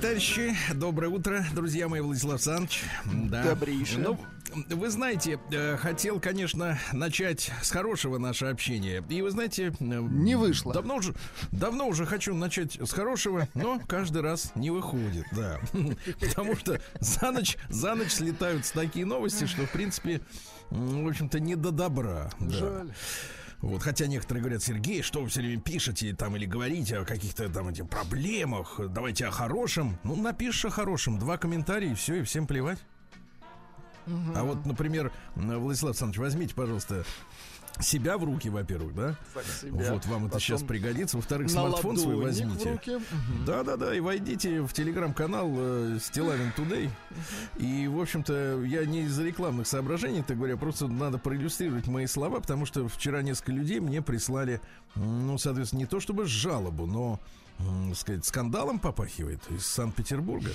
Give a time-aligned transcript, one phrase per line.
[0.00, 2.84] Товарищи, доброе утро, друзья мои, Владислав Александрович.
[3.04, 3.42] Да.
[3.42, 3.98] Добрейшее.
[4.02, 4.18] Ну,
[4.70, 9.04] вы знаете, э, хотел, конечно, начать с хорошего наше общение.
[9.08, 9.68] И вы знаете...
[9.68, 10.72] э, Не вышло.
[10.72, 11.14] Давно уже,
[11.52, 15.60] давно уже хочу начать с хорошего, но каждый раз не выходит, да.
[16.20, 20.20] Потому что за ночь, за ночь слетаются такие новости, что, в принципе,
[20.70, 22.30] в общем-то, не до добра.
[22.40, 22.86] да.
[23.60, 27.48] Вот, хотя некоторые говорят, Сергей, что вы все время пишете там или говорите о каких-то
[27.50, 29.98] там этих проблемах, давайте о хорошем.
[30.02, 32.78] Ну, напишешь о хорошем, два комментария, и все, и всем плевать.
[34.34, 37.04] А вот, например, Владислав Александрович, возьмите, пожалуйста,
[37.78, 39.16] себя в руки, во-первых, да?
[39.60, 39.92] Себя.
[39.92, 41.16] Вот вам это Потом сейчас пригодится.
[41.16, 42.72] Во-вторых, смартфон свой возьмите.
[42.72, 42.90] руки.
[42.96, 43.44] Мгм.
[43.46, 46.90] Да, да, да, и войдите в телеграм-канал э, Стилавин Today.
[47.56, 52.40] И, в общем-то, я не из рекламных соображений, так говоря, просто надо проиллюстрировать мои слова,
[52.40, 54.60] потому что вчера несколько людей мне прислали,
[54.94, 57.20] ну, соответственно, не то чтобы жалобу, но,
[57.58, 60.50] м, сказать, скандалом попахивает из Санкт-Петербурга.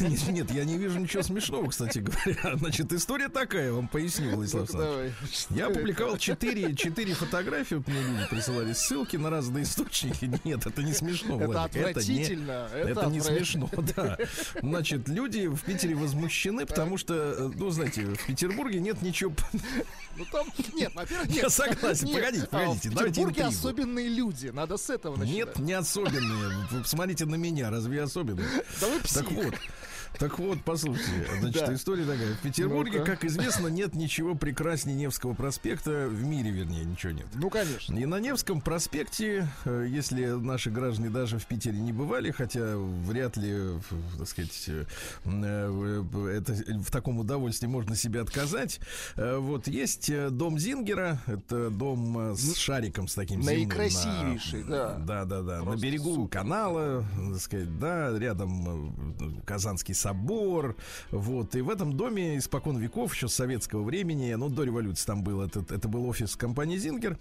[0.00, 2.56] Нет, Нет, я не вижу ничего смешного, кстати говоря.
[2.56, 5.12] Значит, история такая, вам поясню, Владислав давай.
[5.50, 5.72] Я это?
[5.72, 10.30] опубликовал четыре, четыре фотографии, вот мне люди присылали ссылки на разные источники.
[10.44, 12.68] Нет, это не смешно, Это Владик, это не, отвратительно.
[12.72, 14.18] это не смешно, да.
[14.62, 19.32] Значит, люди в Питере возмущены, потому что, э, ну, знаете, в Петербурге нет ничего...
[20.16, 21.44] Ну там, нет, во-первых, нет.
[21.44, 25.46] Я согласен, Нет, погодите, а погодите, В Петербурге особенные люди, надо с этого начинать.
[25.46, 26.82] Нет, не особенные.
[26.82, 28.44] Посмотрите на меня, разве я особенный?
[28.80, 29.79] Да вы Quot.
[30.18, 31.74] Так вот, послушайте, значит, Да.
[31.74, 32.34] история такая.
[32.34, 33.12] В Петербурге, Ну-ка.
[33.12, 36.08] как известно, нет ничего прекраснее Невского проспекта.
[36.08, 37.26] В мире, вернее, ничего нет.
[37.34, 37.96] Ну, конечно.
[37.96, 43.36] И на Невском проспекте, э, если наши граждане даже в Питере не бывали, хотя вряд
[43.38, 43.56] ли,
[44.18, 44.84] так сказать, э,
[45.24, 46.52] э, это,
[46.82, 48.80] в таком удовольствии можно себе отказать,
[49.16, 54.96] вот есть дом Зингера, это дом с шариком с таким земным на- Наикрасивейший, да.
[54.98, 55.58] Да, да, да.
[55.58, 56.38] На Просто берегу супер.
[56.40, 60.76] канала, так сказать, да, рядом Казанский собор.
[61.10, 61.54] Вот.
[61.54, 65.42] И в этом доме испокон веков, еще с советского времени, ну, до революции там был,
[65.42, 67.18] этот, это был офис компании Зингер.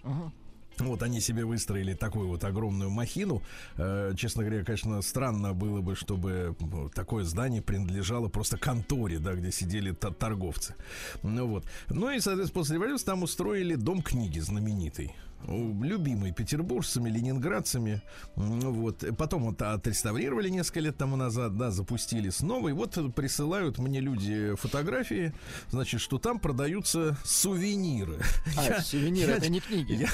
[0.79, 3.41] Вот они себе выстроили такую вот огромную махину.
[3.75, 6.55] Э, честно говоря, конечно, странно было бы, чтобы
[6.93, 10.75] такое здание принадлежало просто конторе, да, где сидели торговцы.
[11.21, 11.65] Ну вот.
[11.89, 15.13] Ну и, соответственно, после революции там устроили дом книги знаменитый.
[15.47, 18.01] Любимый петербуржцами, ленинградцами.
[18.35, 19.03] Вот.
[19.17, 22.69] Потом вот отреставрировали несколько лет тому назад, да, запустили снова.
[22.69, 25.33] И вот присылают мне люди фотографии,
[25.69, 28.19] значит, что там продаются сувениры.
[28.57, 29.93] А, Я- сувениры, я- это не книги.
[29.93, 30.09] я-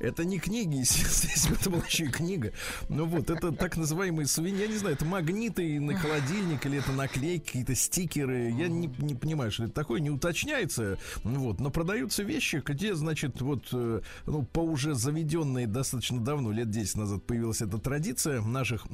[0.00, 2.52] это не книги, естественно, это была еще и книга.
[2.88, 4.62] Ну вот, это так называемые сувениры.
[4.62, 8.50] Я не знаю, это магниты на холодильник или это наклейки, какие-то стикеры.
[8.50, 10.98] Я не, не понимаю, что это такое, не уточняется.
[11.24, 16.52] Ну Вот, но продаются вещи, где, значит, вот, э, ну, по уже заведенной достаточно давно,
[16.52, 18.86] лет 10 назад появилась эта традиция наших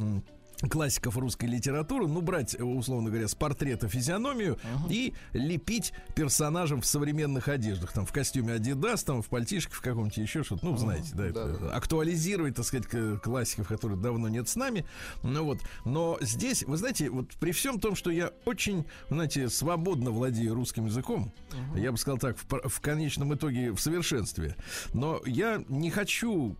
[0.68, 4.58] классиков русской литературы, ну, брать, э, условно говоря, с портрета физиономию
[4.88, 10.16] и лепить персонажем в современных одеждах, там, в костюме Adidas, там, в пальтишке, в каком-нибудь
[10.16, 11.70] еще что-то, ну, знаете, да, это да.
[11.76, 14.84] актуализировать, так сказать, классиков, которые давно нет с нами,
[15.22, 20.10] ну, вот, но здесь, вы знаете, вот при всем том, что я очень, знаете, свободно
[20.10, 21.32] владею русским языком,
[21.76, 24.56] я бы сказал так, в, в конечном итоге в совершенстве,
[24.92, 26.56] но я не хочу,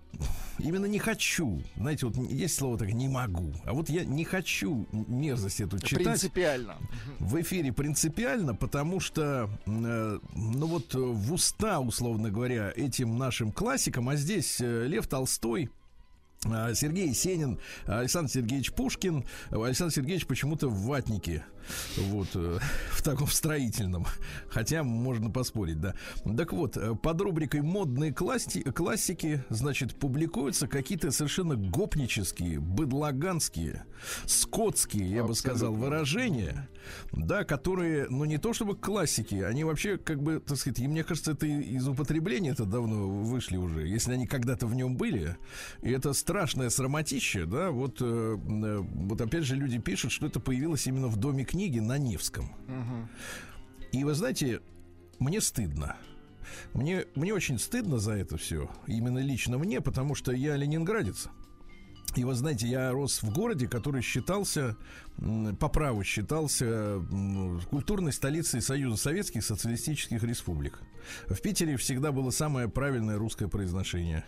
[0.59, 4.87] именно не хочу, знаете, вот есть слово так, не могу, а вот я не хочу
[4.93, 6.77] мерзость эту читать Принципиально.
[7.19, 13.53] в эфире принципиально, потому что, э, ну вот э, в уста, условно говоря, этим нашим
[13.53, 15.71] классикам, а здесь э, Лев Толстой,
[16.45, 19.25] э, Сергей Сенин, Александр Сергеевич Пушкин.
[19.51, 21.45] Александр Сергеевич почему-то в ватнике.
[21.97, 22.59] Вот, э,
[22.91, 24.07] в таком строительном.
[24.49, 25.95] Хотя можно поспорить, да.
[26.37, 33.85] Так вот, э, под рубрикой «Модные класси- классики», значит, публикуются какие-то совершенно гопнические, быдлаганские,
[34.27, 35.85] скотские, я бы сказал, Абсолютно.
[35.85, 36.69] выражения,
[37.13, 41.05] да, которые, ну, не то чтобы классики, они вообще, как бы, так сказать, и мне
[41.05, 45.37] кажется, это из употребления это давно вышли уже, если они когда-то в нем были.
[45.83, 50.87] И это страшное срамотище, да, вот, э, вот опять же люди пишут, что это появилось
[50.87, 52.55] именно в Доме книги на Невском.
[53.93, 54.61] И вы знаете,
[55.19, 55.97] мне стыдно.
[56.75, 58.71] Мне, мне очень стыдно за это все.
[58.87, 61.29] Именно лично мне, потому что я ленинградец.
[62.17, 64.77] И вы знаете, я рос в городе, который считался,
[65.61, 67.03] по праву считался
[67.71, 70.81] культурной столицей Союза Советских Социалистических Республик.
[71.27, 74.25] В Питере всегда было самое правильное русское произношение.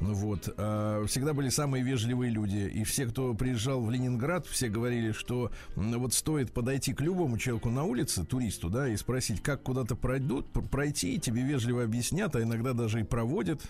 [0.00, 0.52] Ну Вот.
[0.56, 2.70] а, Всегда были самые вежливые люди.
[2.74, 7.70] И все, кто приезжал в Ленинград, все говорили, что вот стоит подойти к любому человеку
[7.70, 12.34] на улице, туристу, да, и спросить, как куда-то пройдут, пр- пройти, и тебе вежливо объяснят,
[12.36, 13.62] а иногда даже и проводят,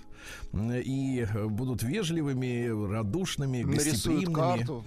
[0.52, 4.34] и э, будут вежливыми, радушными, Нарисуют гостеприимными.
[4.34, 4.84] карту.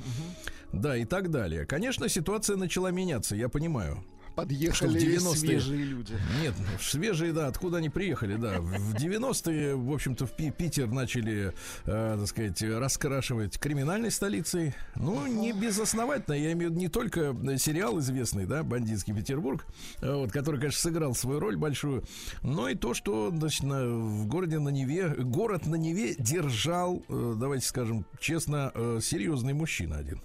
[0.72, 0.82] Мгм.
[0.82, 1.66] Да, и так далее.
[1.66, 4.04] Конечно, ситуация начала меняться, я понимаю.
[4.36, 6.14] Подъехали Что в 90-е свежие люди.
[6.42, 8.60] Нет, ну, свежие, да, откуда они приехали, да.
[8.62, 11.54] В 90-е, в общем-то, в Пи- Питер начали,
[11.86, 14.74] э, так сказать, раскрашивать криминальной столицей.
[14.96, 19.66] Ну, не безосновательно, я имею в виду не только сериал известный, да, «Бандитский Петербург»,
[20.02, 22.04] э, вот, который, конечно, сыграл свою роль большую,
[22.42, 27.34] но и то, что, значит, на- в городе на Неве, город на Неве держал, э,
[27.38, 30.22] давайте скажем честно, э, серьезный мужчина один.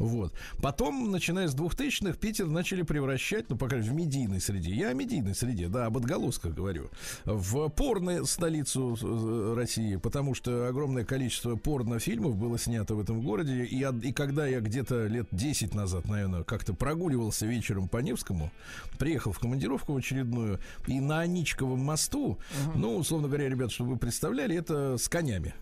[0.00, 0.32] Вот.
[0.62, 4.72] Потом, начиная с 2000-х, Питер начали превращать, ну, по крайней мере, в медийной среде.
[4.72, 6.88] Я о медийной среде, да, об отголосках говорю.
[7.26, 13.64] В порно столицу э, России, потому что огромное количество порнофильмов было снято в этом городе.
[13.64, 18.50] И, и когда я где-то лет 10 назад, наверное, как-то прогуливался вечером по Невскому,
[18.98, 22.38] приехал в командировку в очередную, и на Аничковом мосту,
[22.74, 25.54] ну, условно говоря, ребят, чтобы вы представляли, это с конями.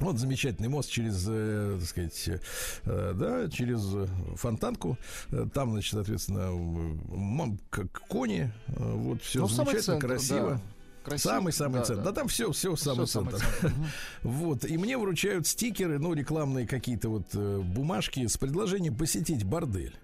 [0.00, 2.28] Вот замечательный мост через, э, так сказать,
[2.84, 3.82] э, да, через
[4.38, 4.98] фонтанку.
[5.30, 6.50] Э, Там, значит, соответственно,
[7.70, 8.52] как кони.
[8.66, 10.50] Вот все Ну, самый замечательно, центр, красиво.
[10.50, 10.60] да.
[11.04, 11.32] Красиво.
[11.32, 12.02] Самый-самый Да, центр.
[12.04, 12.10] да.
[12.10, 13.46] Да, там все, все в Всё самый самый центр.
[13.60, 13.76] центр.
[13.78, 13.86] Мгм.
[14.22, 14.64] Вот.
[14.64, 19.94] И мне вручают стикеры, ну, рекламные какие-то вот бумажки с предложением посетить бордель.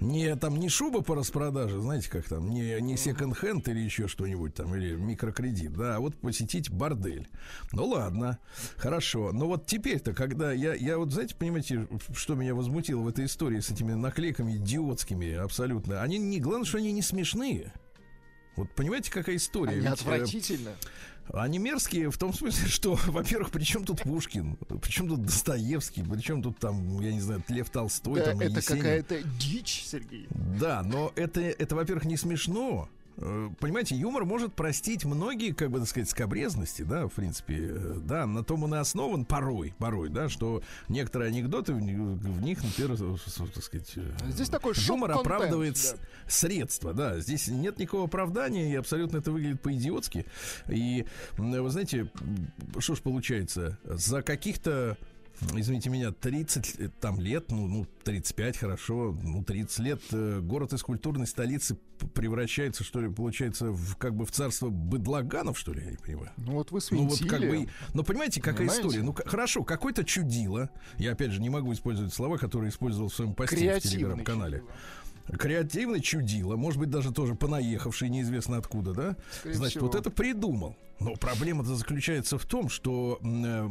[0.00, 4.54] Не там не шуба по распродаже, знаете, как там, не, не секонд-хенд или еще что-нибудь
[4.54, 7.28] там, или микрокредит, да, а вот посетить бордель.
[7.72, 8.38] Ну ладно,
[8.76, 9.32] хорошо.
[9.32, 13.60] Но вот теперь-то, когда я, я вот, знаете, понимаете, что меня возмутило в этой истории
[13.60, 16.02] с этими наклейками идиотскими абсолютно.
[16.02, 17.72] Они не, главное, что они не смешные.
[18.56, 19.72] Вот понимаете, какая история?
[19.72, 20.70] Они Ведь, э, отвратительно.
[21.32, 26.02] Они мерзкие в том смысле, что, во-первых, при чем тут Пушкин, при чем тут Достоевский,
[26.02, 30.26] при чем тут там, я не знаю, Лев Толстой, Да, там, это какая-то дичь, Сергей.
[30.30, 32.88] Да, но это, это, во-первых, не смешно.
[33.20, 37.98] Э, Понимаете, юмор может простить многие, как бы так сказать, скобрезности, да, в принципе, э,
[38.02, 42.62] да, на том он и основан порой, порой, да, что некоторые анекдоты в, в них,
[42.62, 42.96] например,
[43.54, 46.30] так сказать, э, Здесь такой юмор оправдывает да.
[46.30, 50.24] средства, да, здесь нет никакого оправдания, и абсолютно это выглядит по-идиотски.
[50.68, 51.04] И,
[51.36, 52.10] вы знаете,
[52.78, 54.96] что ж получается, за каких-то
[55.54, 60.72] Извините меня, 30 э, там лет, ну, ну 35, хорошо, ну 30 лет э, город
[60.74, 61.76] из культурной столицы
[62.14, 66.30] превращается, что ли, получается, в, как бы в царство быдлаганов, что ли, я не понимаю.
[66.36, 67.28] Ну вот вы Ну вот свинтили.
[67.28, 68.86] как бы, ну понимаете, какая Понимаете?
[68.88, 69.02] история?
[69.04, 70.68] Ну хорошо, какой-то чудило.
[70.98, 74.58] Я опять же не могу использовать слова, которые использовал в своем посте в Креативный телеграм-канале.
[74.58, 75.38] чудило.
[75.38, 79.16] Креативный чудило, может быть, даже тоже понаехавший, неизвестно откуда, да?
[79.32, 79.86] Скорее Значит, всего.
[79.86, 80.76] вот это придумал.
[81.00, 83.68] Но проблема-то заключается в том, что, э,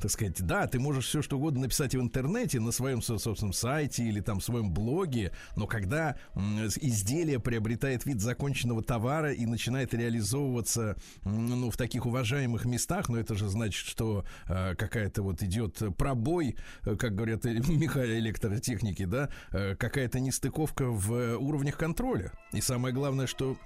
[0.00, 3.52] так сказать, да, ты можешь все что угодно написать в интернете, на своем со- собственном
[3.52, 9.44] сайте или там в своем блоге, но когда с- изделие приобретает вид законченного товара и
[9.44, 15.22] начинает реализовываться м, ну, в таких уважаемых местах, ну это же значит, что э, какая-то
[15.22, 21.36] вот идет пробой, э, как говорят э, Михаил электротехники, да, э, какая-то нестыковка в э,
[21.36, 22.32] уровнях контроля.
[22.52, 23.56] И самое главное, что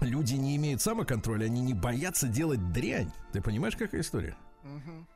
[0.00, 3.10] люди не имеют самоконтроля, они не боятся делать дрянь.
[3.32, 4.36] Ты понимаешь, какая история?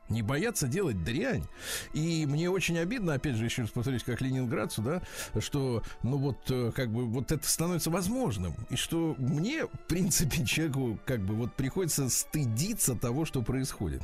[0.09, 1.45] Не боятся делать дрянь.
[1.93, 5.01] И мне очень обидно, опять же, еще раз повторюсь, как ленинградцу, да,
[5.39, 8.53] что, ну вот, э, как бы, вот это становится возможным.
[8.69, 14.01] И что мне, в принципе, человеку, как бы, вот приходится стыдиться того, что происходит.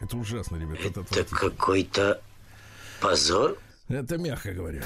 [0.00, 2.20] Это ужасно, ребят, это Это какой-то
[3.00, 3.58] позор?
[3.88, 4.82] Это мягко говоря.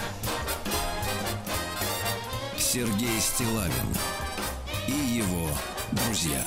[2.56, 3.72] Сергей Стилавин
[5.22, 5.48] его
[5.92, 6.44] друзья.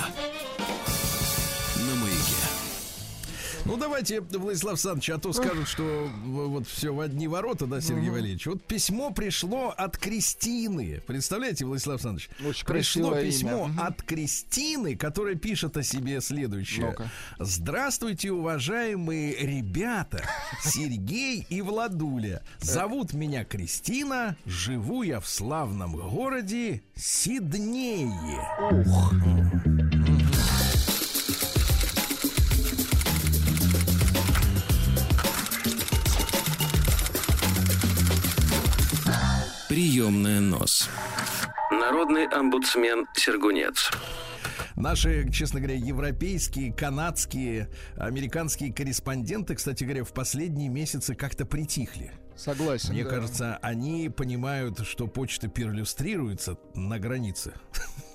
[3.66, 8.10] Ну, давайте, Владислав Александрович, а то скажут, что вот все в одни ворота, да, Сергей
[8.10, 8.46] Валерьевич.
[8.46, 11.02] Вот письмо пришло от Кристины.
[11.08, 12.30] Представляете, Владислав Александрович?
[12.48, 13.82] Очень пришло письмо имя.
[13.82, 16.88] От Кристины, которая пишет о себе следующее.
[16.88, 17.10] Ну-ка.
[17.40, 20.24] Здравствуйте, уважаемые ребята,
[20.64, 22.44] Сергей и Владуля.
[22.60, 28.08] Зовут меня Кристина, живу я в славном городе Сиднее.
[28.72, 29.14] Ух,
[39.76, 40.90] Приемная нос.
[41.70, 43.92] Народный омбудсмен Сергунец.
[44.78, 52.14] Наши, честно говоря, европейские, канадские, американские корреспонденты, кстати говоря, в последние месяцы как-то притихли.
[52.38, 52.94] согласен.
[52.94, 53.10] Мне да.
[53.10, 57.54] кажется, они понимают, что почта перлюстрируется на границе.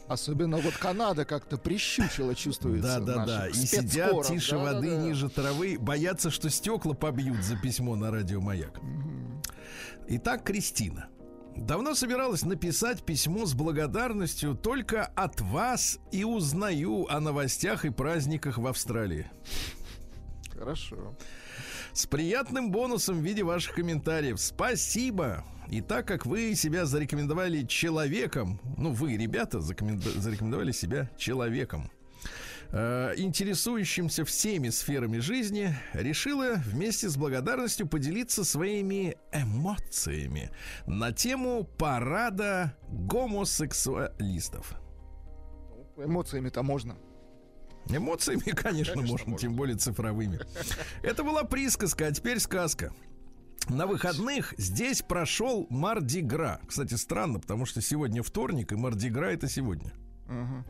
[0.09, 3.01] Особенно вот Канада как-то прищучила, чувствуется.
[3.01, 3.49] Да, да, да.
[3.49, 4.77] И сидят тише Да-да-да.
[4.77, 8.81] воды, ниже травы, боятся, что стекла побьют за письмо на радио Маяк.
[10.09, 11.11] Итак, Кристина.
[11.61, 18.57] Давно собиралась написать письмо с благодарностью только от вас и узнаю о новостях и праздниках
[18.57, 19.31] в Австралии.
[20.55, 21.15] Хорошо.
[21.93, 24.41] С приятным бонусом в виде ваших комментариев.
[24.41, 25.45] Спасибо!
[25.69, 31.91] И так как вы себя зарекомендовали человеком, ну вы, ребята, зарекомендовали себя человеком,
[32.73, 40.51] э, интересующимся всеми сферами жизни, решила вместе с благодарностью поделиться своими эмоциями
[40.87, 44.75] на тему парада гомосексуалистов.
[45.97, 46.97] Эмоциями-то можно.
[47.89, 49.39] Эмоциями, конечно, Конечно, можно, можно.
[49.39, 50.41] тем более цифровыми.
[51.03, 52.93] Это была присказка, а теперь сказка.
[53.69, 56.61] На выходных здесь прошел Мардигра.
[56.67, 59.93] Кстати, странно, потому что сегодня вторник, и Мардигра это сегодня.
[60.27, 60.65] Мгм.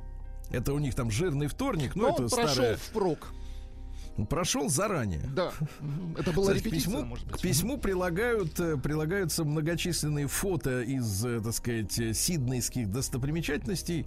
[0.50, 2.76] Это у них там жирный вторник, ну Но это он прошел старое.
[2.76, 3.28] впрок.
[4.28, 5.28] Прошел заранее.
[5.34, 5.52] Да.
[6.18, 7.36] Это к репетиция, письму, может быть.
[7.36, 14.06] к письму прилагают, э, прилагаются многочисленные фото из, э, так сказать, э, сиднейских достопримечательностей,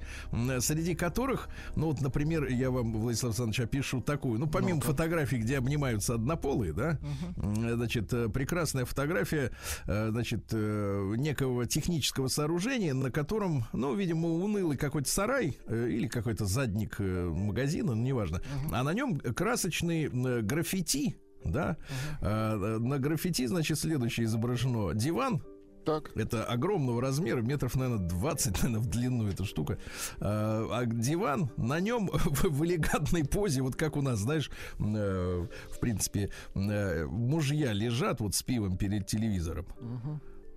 [0.60, 5.58] среди которых, ну вот, например, я вам, Владислав Александрович, опишу такую, ну, помимо фотографий, где
[5.58, 7.00] обнимаются однополые, да,
[7.38, 9.52] э, значит, прекрасная фотография,
[9.86, 17.96] значит, некого технического сооружения, на котором, ну, видимо, унылый какой-то сарай или какой-то задник магазина,
[17.96, 18.42] ну, неважно,
[18.72, 21.78] а на нем красочный э, граффити, да,
[22.22, 25.44] А, на граффити, значит, следующее изображено диван.
[25.86, 26.12] Так.
[26.16, 29.78] Это огромного размера, метров, наверное, 20, наверное, в длину эта штука.
[30.20, 35.80] А, а диван, на нем в, элегантной позе, вот как у нас, знаешь, э, в
[35.80, 39.66] принципе, мужья лежат вот с пивом перед телевизором.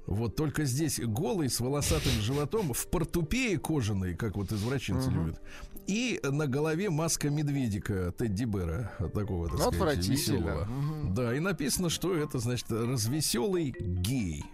[0.07, 5.41] Вот только здесь голый, с волосатым животом, в портупее кожаной, как вот извращенцы любят.
[5.87, 10.65] И на голове маска медведика Тедди Бера, такого, так Ну, сказать, веселого.
[10.65, 11.15] Мгм.
[11.15, 14.45] Да, и написано, что это, значит, развеселый гей.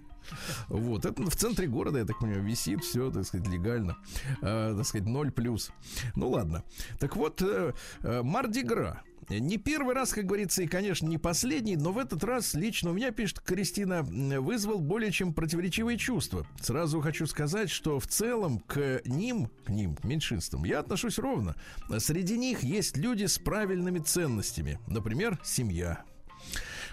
[0.68, 3.96] Вот, это в центре города, я так понимаю, висит все, так сказать, легально.
[4.40, 5.70] А, так сказать, ноль плюс.
[6.14, 6.62] Ну ладно.
[7.00, 7.72] Так вот, э,
[8.02, 9.02] э, Мардигра.
[9.28, 12.94] Не первый раз, как говорится, и, конечно, не последний, но в этот раз лично у
[12.94, 16.46] меня, пишет Кристина, вызвал более чем противоречивые чувства.
[16.60, 21.54] Сразу хочу сказать, что в целом к ним, к ним, к меньшинствам, я отношусь ровно.
[21.98, 24.78] Среди них есть люди с правильными ценностями.
[24.86, 26.04] Например, семья,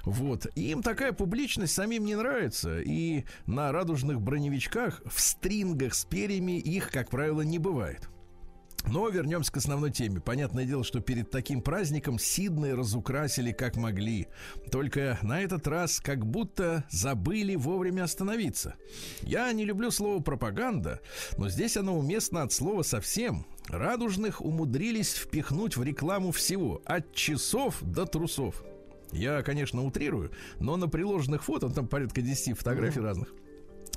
[0.03, 0.47] вот.
[0.55, 2.79] Им такая публичность самим не нравится.
[2.79, 8.09] И на радужных броневичках в стрингах с перьями их, как правило, не бывает.
[8.87, 10.19] Но вернемся к основной теме.
[10.19, 14.27] Понятное дело, что перед таким праздником Сиднey разукрасили как могли.
[14.71, 18.75] Только на этот раз как будто забыли вовремя остановиться.
[19.21, 21.01] Я не люблю слово пропаганда,
[21.37, 23.45] но здесь оно уместно от слова совсем.
[23.67, 28.63] Радужных умудрились впихнуть в рекламу всего, от часов до трусов.
[29.11, 33.33] Я, конечно, утрирую, но на приложенных фото, там порядка 10 фотографий разных,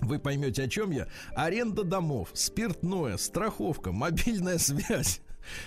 [0.02, 1.08] вы поймете, о чем я.
[1.34, 5.20] Аренда домов, спиртное, страховка, мобильная связь.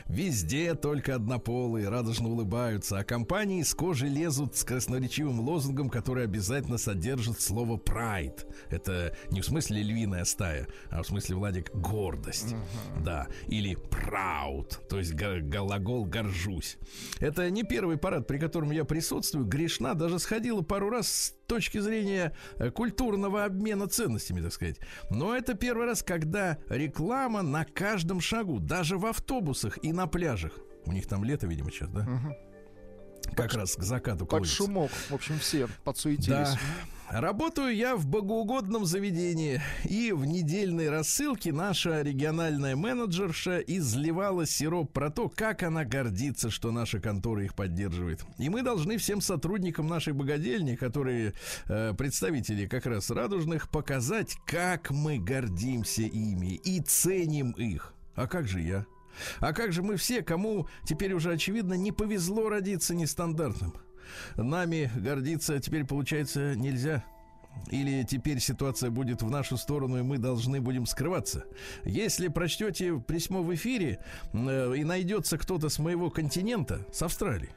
[0.08, 6.78] Везде только однополые, радужно улыбаются, а компании с кожи лезут с красноречивым лозунгом, который обязательно
[6.78, 8.46] содержит слово «прайд».
[8.70, 12.56] Это не в смысле львиная стая, а в смысле, Владик, гордость.
[13.04, 13.28] Да.
[13.48, 16.78] Или «proud», то есть глагол «горжусь».
[17.20, 19.46] Это не первый парад, при котором я присутствую.
[19.46, 24.78] Грешна даже сходила пару раз с точки зрения э, культурного обмена ценностями, так сказать.
[25.10, 30.54] Но это первый раз, когда реклама на каждом шагу, даже в автобусах и на пляжах.
[30.86, 32.08] У них там лето, видимо, сейчас, да?
[33.36, 34.56] Как раз к закату Под клонится.
[34.56, 36.28] шумок, в общем, все подсуетились.
[36.28, 36.58] Да.
[37.10, 45.12] Работаю я в богоугодном заведении, и в недельной рассылке наша региональная менеджерша изливала сироп про
[45.12, 48.26] то, как она гордится, что наша контора их поддерживает.
[48.40, 51.34] И мы должны всем сотрудникам нашей богадельни, которые
[51.68, 57.94] э, представители как раз радужных, показать, как мы гордимся ими и ценим их.
[58.16, 58.86] А как же я?
[59.40, 63.76] А как же мы все, кому теперь уже очевидно не повезло родиться нестандартным?
[64.36, 67.04] Нами гордиться теперь, получается, нельзя.
[67.72, 71.46] Или теперь ситуация будет в нашу сторону, и мы должны будем скрываться.
[71.84, 74.00] Если прочтете письмо в эфире,
[74.34, 77.50] э, и найдется кто-то с моего континента, с Австралии,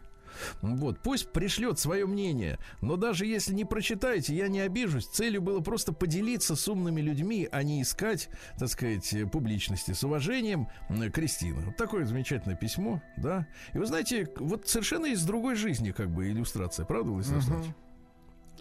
[0.62, 5.06] вот, пусть пришлет свое мнение, но даже если не прочитаете, я не обижусь.
[5.06, 9.92] Целью было просто поделиться с умными людьми, а не искать, так сказать, э, публичности.
[9.92, 10.68] С уважением,
[11.12, 11.60] Кристина.
[11.66, 13.46] Вот такое замечательное письмо, да.
[13.74, 17.74] И вы знаете, вот совершенно из другой жизни, как бы, иллюстрация, правда, Владислав Александрович?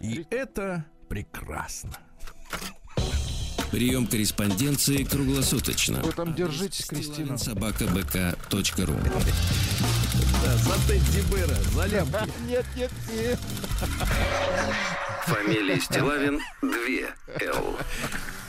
[0.00, 1.92] И это прекрасно.
[3.70, 6.00] Прием корреспонденции круглосуточно.
[6.02, 7.36] Вы там держитесь, Кристина.
[7.36, 8.94] собакабк.ру
[10.42, 12.32] Да, за Тедди Бэра, за лямки.
[12.48, 13.38] Нет, нет, нет.
[15.26, 16.70] Фамилия Стилавин 2
[17.42, 17.76] Л.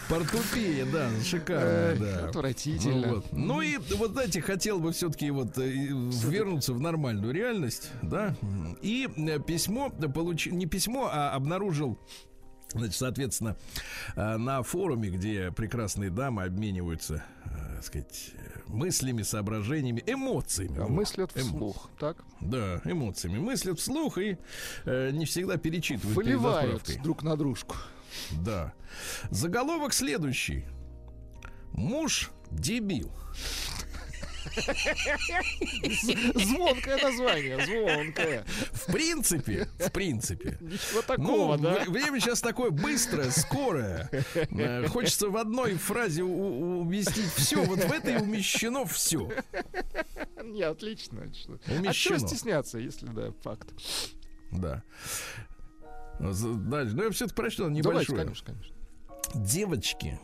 [0.07, 2.29] Портупея, да, шикарно, да.
[2.29, 3.07] Отвратительно.
[3.07, 3.25] Ну, вот.
[3.31, 8.35] ну и вот знаете, хотел бы все-таки вот э, вернуться в нормальную реальность, да.
[8.81, 11.99] И э, письмо получил, не письмо, а обнаружил
[12.71, 13.55] Значит, соответственно,
[14.15, 18.31] э, на форуме, где прекрасные дамы обмениваются, э, так сказать,
[18.67, 20.77] мыслями, соображениями, эмоциями.
[20.77, 20.89] А Вот.
[20.91, 22.17] мыслят Эмо- вслух, так?
[22.41, 23.39] Да, эмоциями.
[23.39, 24.37] Мыслят вслух и
[24.85, 27.75] э, не всегда перечитывают Выливают друг на дружку.
[28.31, 28.73] Да.
[29.31, 30.65] Заголовок следующий.
[31.73, 33.11] Муж дебил.
[36.35, 38.45] Звонкое название, звонкое.
[38.73, 40.57] В принципе, в принципе.
[40.61, 41.79] Ничего Ну, такого, да?
[41.85, 44.09] вре- время сейчас такое быстрое, скорое.
[44.33, 47.63] Э, Хочется в одной фразе уместить все.
[47.63, 49.29] Вот в этой умещено все.
[50.43, 51.31] Не, отлично.
[51.33, 51.93] что- А Умещено.
[52.17, 53.67] чего стесняться, если да, факт?
[54.51, 54.83] Да.
[56.19, 56.95] Дальше.
[56.95, 58.19] Ну, я все-таки прочитал Давайте, небольшое.
[58.23, 58.75] конечно, конечно.
[59.35, 60.19] Девочки.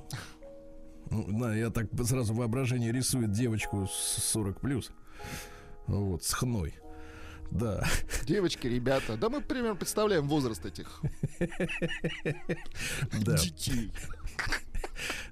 [1.11, 4.91] Ну, да, я так сразу воображение рисует девочку с 40 плюс.
[5.87, 6.73] Вот, с хной.
[7.51, 7.85] Да.
[8.25, 11.01] Девочки, ребята, да мы примерно представляем возраст этих
[13.21, 13.37] Да.
[13.37, 13.91] детей.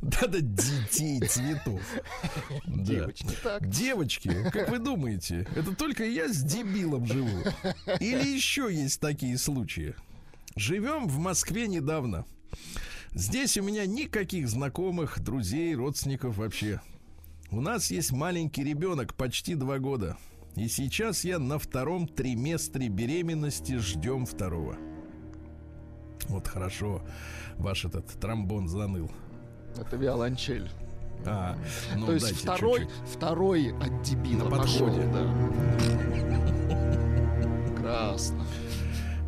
[0.01, 1.81] Да-да, детей цветов.
[2.65, 2.83] Да.
[2.83, 3.67] Девочки, так.
[3.67, 7.43] Девочки, как вы думаете, это только я с дебилом живу?
[7.99, 9.95] Или еще есть такие случаи?
[10.55, 12.25] Живем в Москве недавно.
[13.15, 16.81] Здесь у меня никаких знакомых, друзей, родственников вообще.
[17.51, 20.17] У нас есть маленький ребенок, почти два года.
[20.55, 24.77] И сейчас я на втором триместре беременности ждем второго.
[26.27, 27.03] Вот хорошо,
[27.57, 29.11] ваш этот тромбон заныл.
[29.77, 30.69] Это виолончель.
[31.25, 31.57] А,
[31.95, 32.97] ну, То есть второй, чуть-чуть.
[33.15, 35.07] второй от дебила На пошел, подходе.
[35.13, 35.33] да.
[37.67, 38.45] Прекрасно.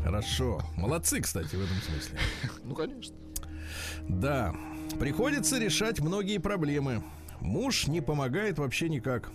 [0.04, 0.62] Хорошо.
[0.76, 2.20] Молодцы, кстати, в этом смысле.
[2.64, 3.16] Ну, конечно.
[4.10, 4.56] Да,
[5.00, 7.04] приходится решать многие проблемы.
[7.42, 9.32] Муж не помогает вообще никак.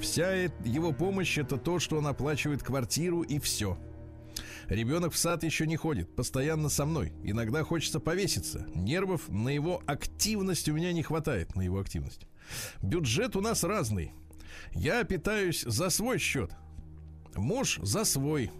[0.00, 0.34] Вся
[0.64, 3.78] его помощь это то, что он оплачивает квартиру и все.
[4.68, 7.12] Ребенок в сад еще не ходит, постоянно со мной.
[7.22, 8.66] Иногда хочется повеситься.
[8.74, 12.26] Нервов на его активность у меня не хватает, на его активность.
[12.82, 14.12] Бюджет у нас разный.
[14.72, 16.50] Я питаюсь за свой счет.
[17.34, 18.50] Муж за свой.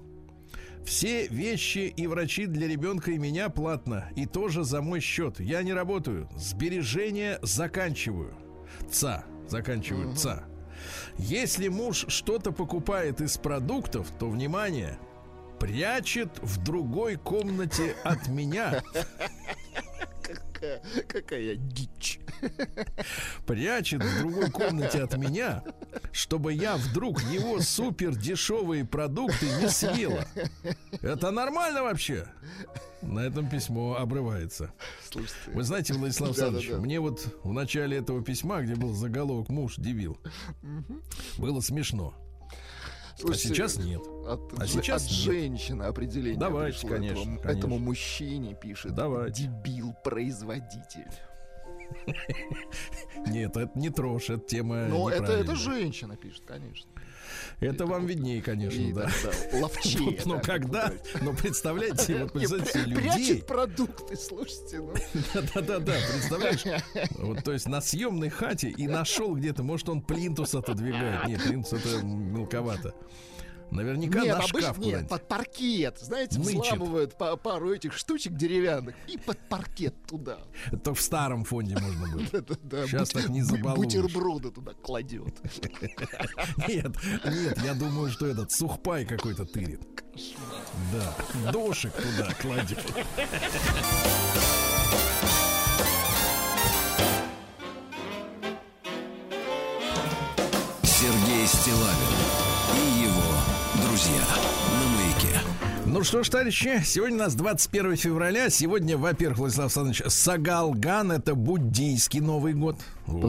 [0.84, 4.10] Все вещи и врачи для ребенка и меня платно.
[4.16, 5.40] И тоже за мой счет.
[5.40, 6.28] Я не работаю.
[6.36, 8.34] Сбережения заканчиваю.
[8.90, 9.24] ЦА.
[9.48, 10.14] Заканчиваю.
[10.14, 10.44] ЦА.
[11.16, 14.98] Если муж что-то покупает из продуктов, то, внимание,
[15.58, 18.82] прячет в другой комнате от меня.
[20.64, 22.20] Какая, какая дичь.
[23.46, 25.62] Прячет в другой комнате от меня,
[26.12, 30.24] чтобы я вдруг его супер дешевые продукты не съела.
[31.03, 32.27] Это нормально вообще?
[33.03, 34.72] На этом письмо обрывается.
[35.11, 35.50] Слушайте.
[35.53, 36.31] Вы знаете, Владислав.
[36.31, 40.18] Александрович, мне вот в начале этого письма, где был заголовок «Муж дебил»,
[41.38, 42.14] было смешно.
[43.16, 44.03] Слушайте, а сейчас нет.
[44.27, 45.20] От, А сейчас от нет.
[45.20, 47.59] женщины определение Давайте, пришло конечно, этому, конечно.
[47.59, 48.94] этому мужчине пишет.
[48.94, 49.42] Давайте.
[49.44, 51.11] Дебил-производитель.
[53.27, 56.90] Нет, это не трожь, это тема Но это, это женщина пишет, конечно.
[57.60, 59.10] Это вам виднее, конечно, да.
[59.52, 60.18] ловчее.
[60.24, 64.78] Но да, когда, как но представляете, вот пря- людей, Прячет продукты, слушайте.
[64.78, 64.94] Ну.
[65.54, 66.82] да-да-да, представляешь,
[67.18, 71.72] вот то есть на съемной хате и нашел где-то, может он плинтус отодвигает, нет, плинтус
[71.72, 72.94] это мелковато,
[73.70, 75.09] наверняка Нет, на обычно шкаф нет, куда-нибудь.
[75.11, 75.98] под паркет.
[76.00, 76.55] Знаете, Нычет.
[76.62, 80.38] взламывают по пару этих штучек деревянных и под паркет туда.
[80.70, 82.87] Это в старом фонде можно было.
[82.88, 83.92] Щас бут- так не забалуешь.
[83.94, 85.35] Бутерброды туда кладет.
[86.68, 86.92] Нет,
[87.24, 89.81] нет, я думаю, что этот сухпай какой-то тырит.
[90.92, 92.79] Да, дошик туда кладет.
[100.83, 102.03] Сергей Стилавин
[106.04, 108.50] что ж, товарищи, сегодня у нас 21 февраля.
[108.50, 112.76] Сегодня, во-первых, Владислав Александрович, Сагалган, это буддийский Новый год.
[113.06, 113.22] Вот.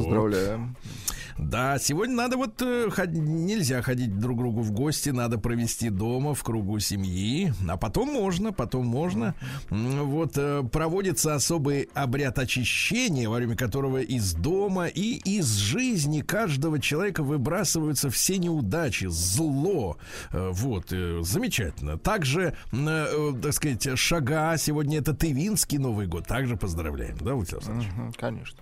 [1.37, 6.33] Да, сегодня надо вот э, ход- нельзя ходить друг другу в гости, надо провести дома
[6.33, 9.35] в кругу семьи, а потом можно, потом можно.
[9.69, 16.79] Вот э, проводится особый обряд очищения, во время которого из дома и из жизни каждого
[16.79, 19.97] человека выбрасываются все неудачи, зло.
[20.31, 21.97] Э, Вот, замечательно.
[21.97, 26.25] Также, так сказать, шага сегодня это Тывинский Новый год.
[26.27, 28.15] Также поздравляем, да, Владислав Александрович?
[28.17, 28.59] Конечно.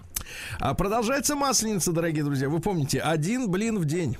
[0.60, 2.49] А продолжается масленица, дорогие друзья.
[2.49, 4.17] Вы помните, один блин в день.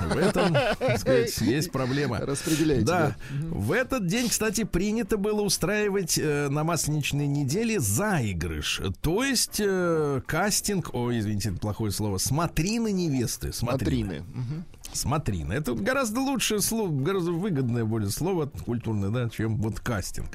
[0.00, 2.18] В этом, так сказать, есть проблема.
[2.18, 2.84] Распределяйте.
[2.84, 3.16] Да.
[3.30, 8.80] В этот день, кстати, принято было устраивать э, на масленичной неделе заигрыш.
[9.02, 13.52] То есть э, кастинг, ой, извините, это плохое слово, смотрины невесты.
[13.52, 14.20] Смотрины.
[14.20, 14.24] Матрины.
[14.32, 14.64] Мгм.
[14.92, 15.52] Смотрины.
[15.52, 20.28] Это гораздо лучшее слово, гораздо выгодное более слово культурное, да, чем вот кастинг.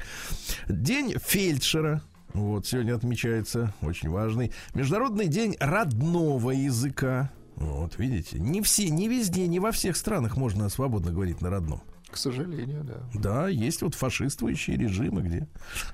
[0.68, 2.02] День фельдшера.
[2.32, 4.52] Вот, сегодня отмечается, очень важный.
[4.74, 7.30] Международный день родного языка.
[7.56, 11.82] Вот, видите, не все, не везде, не во всех странах можно свободно говорить на родном.
[12.10, 13.00] К сожалению, да.
[13.14, 15.46] Да, есть вот фашистующие режимы, где,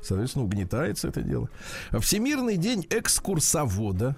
[0.02, 1.50] соответственно, угнетается это дело.
[1.98, 4.16] Всемирный день экскурсовода.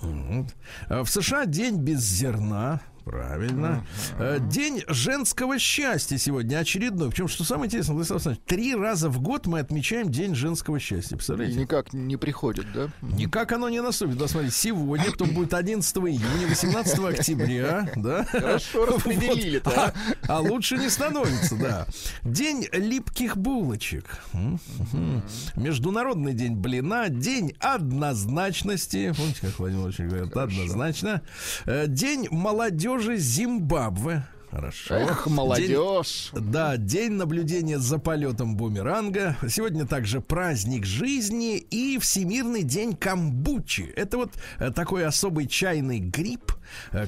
[0.00, 0.54] Вот.
[0.88, 2.80] А В США день без зерна.
[3.06, 3.86] Правильно.
[4.18, 7.08] Э, День женского счастья сегодня очередной.
[7.10, 11.14] Причем, что самое интересное, Владислав Александрович, три раза в год мы отмечаем День женского счастья.
[11.14, 11.56] Представляете?
[11.56, 12.88] никак не приходит, да?
[13.02, 14.18] Никак оно не наступит.
[14.18, 18.24] Да, смотри, сегодня, потом будет 11 июня, 18 октября, да.
[18.24, 19.78] Хорошо распределили-то, Вот.
[19.78, 19.94] А,
[20.26, 21.86] а лучше не становится, да.
[22.24, 24.18] День липких булочек.
[24.32, 24.58] М,
[24.92, 25.22] мгм.
[25.54, 27.08] Международный день блина.
[27.08, 29.14] День однозначности.
[29.16, 30.36] Помните, как Владимир Владимирович говорит?
[30.36, 31.22] Однозначно.
[31.66, 34.26] Э, День молодежи Зимбабве.
[34.50, 34.94] Хорошо.
[34.94, 36.30] Эх, День- молодежь.
[36.32, 39.36] да, день наблюдения за полетом бумеранга.
[39.48, 43.92] Сегодня также праздник жизни и Всемирный день камбучи.
[43.96, 46.52] Это вот э, такой особый чайный гриб,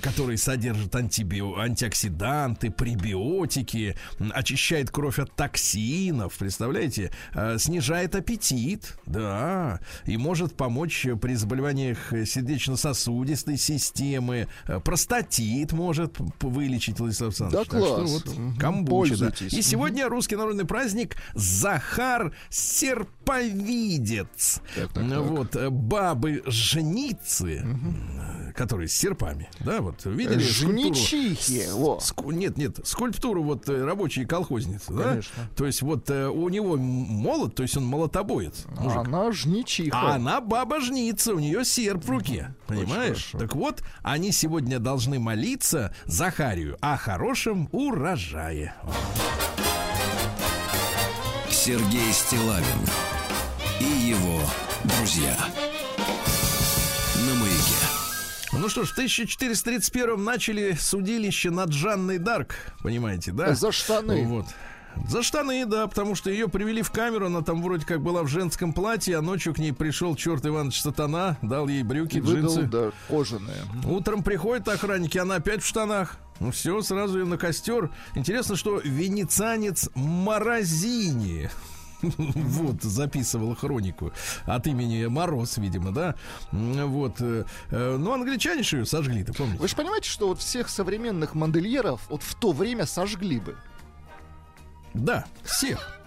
[0.02, 3.96] который содержит антибио- антиоксиданты, пребиотики,
[4.32, 12.12] очищает кровь от токсинов, представляете, Э, снижает аппетит, да, и может помочь э, при заболеваниях
[12.12, 17.68] э, сердечно-сосудистой системы, Э, простатит может вылечить, Владислав Александрович.
[17.68, 18.10] Да Так что класс.
[18.10, 19.32] вот камбуча, да.
[19.50, 22.32] И сегодня русский народный праздник Захар
[23.28, 24.60] Серповидец.
[24.74, 25.18] Так, так, так.
[25.22, 30.94] Вот, э, бабы-женицы, э, которые с серпами, да, вот видели скульптуру?
[30.94, 31.66] Жничихи.
[32.00, 35.02] Ску- Нет, нет, скульптуру вот э, рабочие колхозницы, да?
[35.04, 35.48] Конечно.
[35.56, 38.98] То есть вот э, у него молот, то есть он молотобоец, мужик.
[38.98, 39.96] Она жничиха.
[39.98, 42.54] А она баба-жница, у нее серп в руке.
[42.66, 43.30] Понимаешь?
[43.32, 43.38] хорошо.
[43.38, 48.74] Так вот, они сегодня должны молиться Захарию о хорошем урожае.
[51.50, 52.64] Сергей Стилавин
[53.80, 54.40] и его
[54.84, 55.37] друзья.
[58.60, 63.54] Ну что ж, в 1431 начали судилище над Жанной Дарк, понимаете, да?
[63.54, 64.26] За штаны.
[64.26, 64.46] Вот.
[65.08, 68.28] За штаны, да, потому что ее привели в камеру, она там вроде как была в
[68.28, 72.62] женском платье, а ночью к ней пришел черт Иванович Сатана, дал ей брюки, выдал, джинсы.
[72.62, 73.62] да, кожаные.
[73.84, 76.16] Утром приходят охранники, она опять в штанах.
[76.40, 77.90] Ну все, сразу ее на костер.
[78.16, 81.48] Интересно, что венецианец Морозини
[82.02, 84.12] вот, записывал хронику
[84.46, 86.14] от имени Мороз, видимо, да.
[86.52, 87.20] Вот.
[87.20, 89.58] э, э, Ну, англичане же ее сожгли, ты помнишь?
[89.58, 93.56] Вы же понимаете, что вот всех современных модельеров вот в то время сожгли бы.
[94.94, 96.00] Да, всех.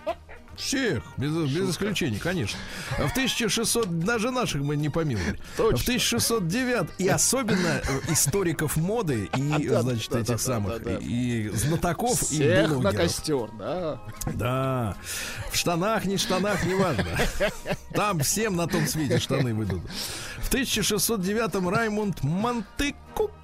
[0.55, 2.59] Всех, без, без исключения, конечно.
[2.91, 5.39] В 1600, даже наших мы не помиловали.
[5.57, 5.77] Точно.
[5.77, 11.49] В 1609, и особенно э, историков моды и, значит, да, этих да, самых, да, и
[11.49, 14.01] знатоков, и Всех на костер, да.
[14.33, 14.97] Да,
[15.51, 17.07] в штанах, не штанах, неважно.
[17.93, 19.81] Там всем на том свете штаны выйдут.
[20.39, 22.23] В 1609 Раймунд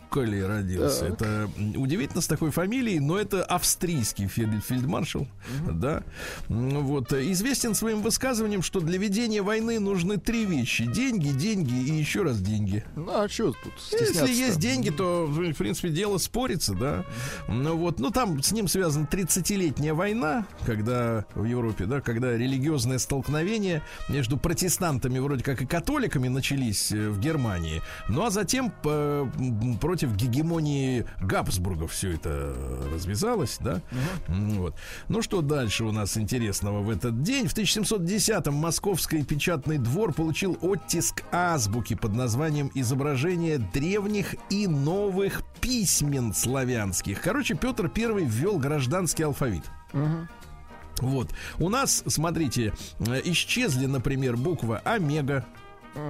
[0.09, 1.05] Монтекукколи родился.
[1.05, 1.21] Так.
[1.21, 5.27] Это удивительно с такой фамилией, но это австрийский фельд- фельдмаршал.
[5.69, 6.03] Да.
[6.49, 7.11] М, Вот.
[7.13, 10.85] э, Известен своим высказыванием, что для ведения войны нужны три вещи.
[10.85, 12.83] Деньги, деньги и еще раз деньги.
[12.95, 17.05] Ну, а что тут Если есть деньги, то, в принципе, дело спорится, да.
[17.47, 22.97] Ну вот, ну там с ним связана 30-летняя война, когда в Европе, да, когда религиозное
[22.99, 29.27] столкновение между протестантами вроде как и католиками начались э, в Германии, ну а затем э,
[29.37, 33.81] м, против гегемонии Габсбургов все это э, развязалось, да.
[34.27, 34.75] М, Вот.
[35.07, 37.47] Ну что дальше у нас интересного в этот день?
[37.47, 46.31] В 1710-м Московский печатный двор получил оттиск азбуки под названием «Изображение древних и новых письмен
[46.31, 47.19] славянских».
[47.19, 49.63] Короче, Петр I ввел гражданский алфавит.
[50.99, 51.31] Вот.
[51.57, 55.43] У нас, смотрите, э, исчезли, например, буква Омега.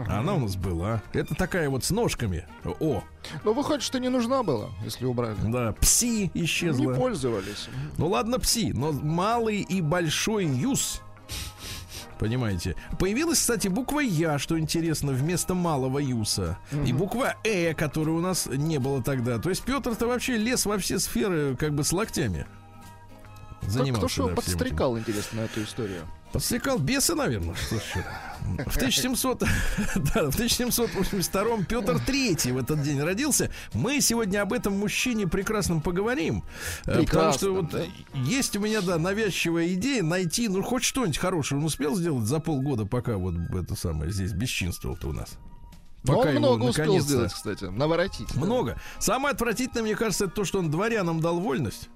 [0.08, 1.02] Она у нас была.
[1.14, 2.46] Это такая вот с ножками.
[2.80, 3.04] О,
[3.44, 5.36] Ну, выходит, что не нужна была, если убрали.
[5.46, 6.94] да, пси Не исчезла.
[6.94, 7.70] пользовались.
[7.98, 11.02] Ну ладно, пси, но малый и большой юз.
[12.20, 12.76] Понимаете?
[12.98, 16.58] Появилась, кстати, буква Я, что интересно, вместо малого юса.
[16.86, 19.38] И буква Э, которой у нас не было тогда.
[19.38, 22.48] То есть Петр-то вообще лез во все сферы как бы с локтями.
[23.62, 24.36] Как Занимался, кто что да, всем этим.
[24.36, 26.02] подстрекал, интересно, на эту историю?
[26.32, 27.56] Подстрекал бесы, наверное.
[27.56, 27.80] Что.
[28.66, 29.40] В 1700,
[29.96, 33.52] да, в 1782 Петр III в этот день родился.
[33.74, 36.44] Мы сегодня об этом мужчине прекрасном поговорим.
[36.86, 37.84] Э, Потому что вот да.
[38.14, 41.60] есть у меня, да, навязчивая идея найти, ну, хоть что-нибудь хорошее.
[41.60, 45.38] Он успел сделать за полгода, пока вот это самое здесь бесчинствовал-то у нас.
[46.08, 47.66] Но Пока он много успел сделать, кстати.
[47.66, 48.28] Наворотить.
[48.34, 48.40] да.
[48.46, 48.80] много.
[49.00, 51.90] Самое отвратительное, мне кажется, это то, что он дворянам дал вольность.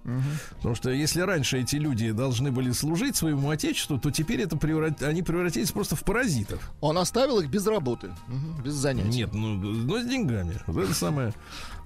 [0.58, 5.04] Потому что если раньше эти люди должны были служить своему отечеству, то теперь это преврат-
[5.04, 6.72] они превратились просто в паразитов.
[6.82, 9.10] Он оставил их без работы, мгм, без занятий.
[9.10, 10.60] Нет, ну, ну с деньгами.
[10.68, 11.34] Вот это самое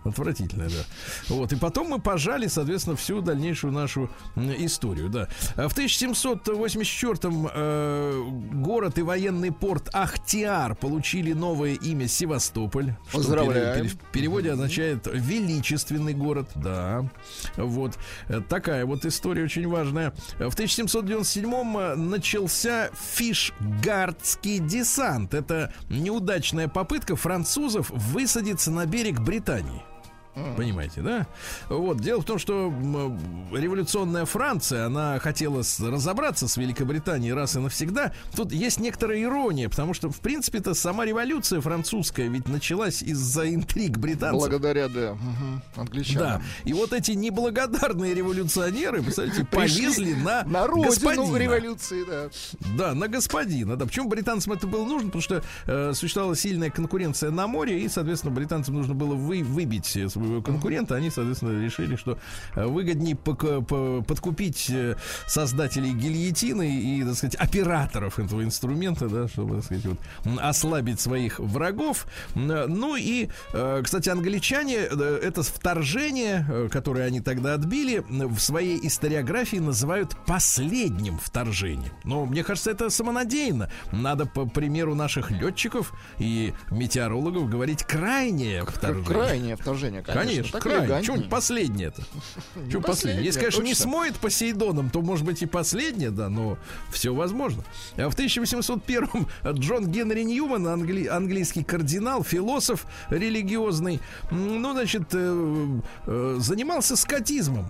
[0.06, 0.84] отвратительное, да.
[1.30, 5.28] Вот, и потом мы пожали, соответственно, всю дальнейшую нашу историю, да.
[5.56, 12.94] А В 1784-м э, город и военный порт Ахтиар получили новое имя Севастополь.
[13.10, 13.22] что
[13.54, 17.10] пере- пере- В переводе означает величественный город, да.
[17.58, 17.98] Вот.
[18.30, 20.13] Э, Такая вот история очень важная.
[20.39, 25.34] В 1797-м э, начался фишгардский десант.
[25.34, 29.84] Это неудачная попытка французов высадиться на берег Британии.
[30.58, 31.28] Понимаете, да?
[31.69, 31.98] Вот.
[32.02, 32.74] Дело в том, что
[33.54, 38.12] революционная Франция, она хотела разобраться с Великобританией раз и навсегда.
[38.36, 43.98] Тут есть некоторая ирония, потому что, в принципе-то, сама революция французская ведь началась из-за интриг
[43.98, 44.50] британцев.
[44.50, 45.13] Благодаря, да,
[45.76, 45.82] Да.
[45.82, 46.43] англичанам.
[46.65, 52.30] И вот эти неблагодарные революционеры, представляете, полезли на, На родину революции, да.
[52.78, 53.78] Да, на господина.
[53.78, 53.86] Да.
[53.86, 55.08] Почему британцам это было нужно?
[55.08, 59.95] Потому что э, существовала сильная конкуренция на море, и, соответственно, британцам нужно было вы, выбить
[59.95, 60.96] э, своего конкурента.
[60.96, 62.18] Они, соответственно, решили, что
[62.56, 64.96] э, выгоднее подкупить э,
[65.28, 69.98] создателей гильотины и, так сказать, операторов этого инструмента, да, чтобы, так сказать, вот,
[70.40, 72.08] ослабить своих врагов.
[72.36, 78.80] Ну и, э, кстати, англичане э, это вторжение, э, которое они тогда отбили, в своей
[78.86, 81.92] историографии называют последним вторжением.
[82.04, 83.70] Но мне кажется, это самонадеянно.
[83.92, 89.06] Надо, по примеру наших летчиков и метеорологов, говорить крайнее вторжение.
[89.06, 90.14] Крайнее вторжение, конечно.
[90.23, 90.86] Конечно, так крайне.
[90.86, 91.17] элегантнее.
[91.17, 91.30] Почему
[92.82, 96.58] последнее Если, конечно, не смоет Посейдоном, то, может быть, и последнее, да, но
[96.91, 97.63] все возможно.
[97.97, 99.28] А в 1801-м
[99.60, 103.99] Джон Генри Ньюман, англи- английский кардинал, философ религиозный,
[104.32, 107.69] ну, значит, э, э, занимался скотизмом.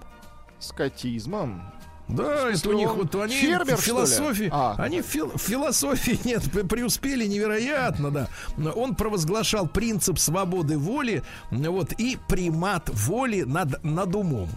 [0.60, 1.72] Скотизмом.
[2.08, 4.76] Да, это у них вот они фермер, философии, А.
[4.78, 8.28] они фил- философии нет пе- преуспели невероятно, да.
[8.76, 14.50] Он провозглашал принцип свободы воли, вот и примат воли над над умом.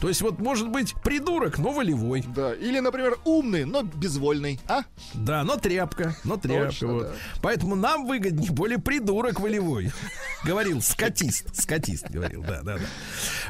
[0.00, 2.54] То есть вот может быть придурок, но волевой, Да.
[2.54, 4.58] Или, например, умный, но безвольный.
[4.68, 4.82] А?
[5.14, 6.66] да, но тряпка, но тряпка.
[6.66, 7.02] Точно, вот.
[7.04, 7.12] да.
[7.42, 9.92] Поэтому нам выгоднее более придурок волевой.
[10.44, 12.84] Говорил скотист, скотист говорил, да, да, да.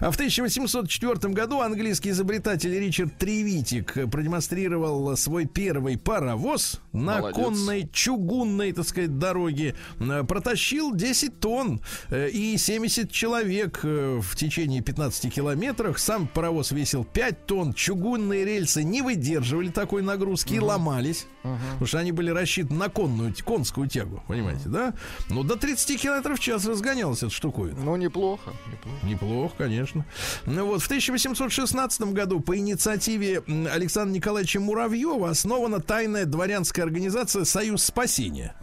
[0.00, 7.36] А в 1804 году английский изобретатель Ричард Тревитик продемонстрировал свой первый паровоз на Молодец.
[7.36, 9.74] конной чугунной, так сказать, дороге.
[10.00, 15.85] Э, Протащил 10 тонн э, и 70 человек э, в течение 15 километров.
[15.94, 17.72] Сам паровоз весил 5 тонн.
[17.74, 21.26] Чугунные рельсы не выдерживали такой нагрузки и ломались.
[21.42, 24.94] Потому что они были рассчитаны на конную, конскую тягу, понимаете, да?
[25.28, 27.78] Ну, до 30 километров в час разгонялась эта штуковина.
[27.84, 28.50] Ну, неплохо.
[28.72, 29.06] неплохо.
[29.06, 30.04] Неплохо, конечно.
[30.46, 37.84] Ну вот, в 1816 году по инициативе Александра Николаевича Муравьева основана тайная дворянская организация «Союз
[37.84, 38.54] спасения».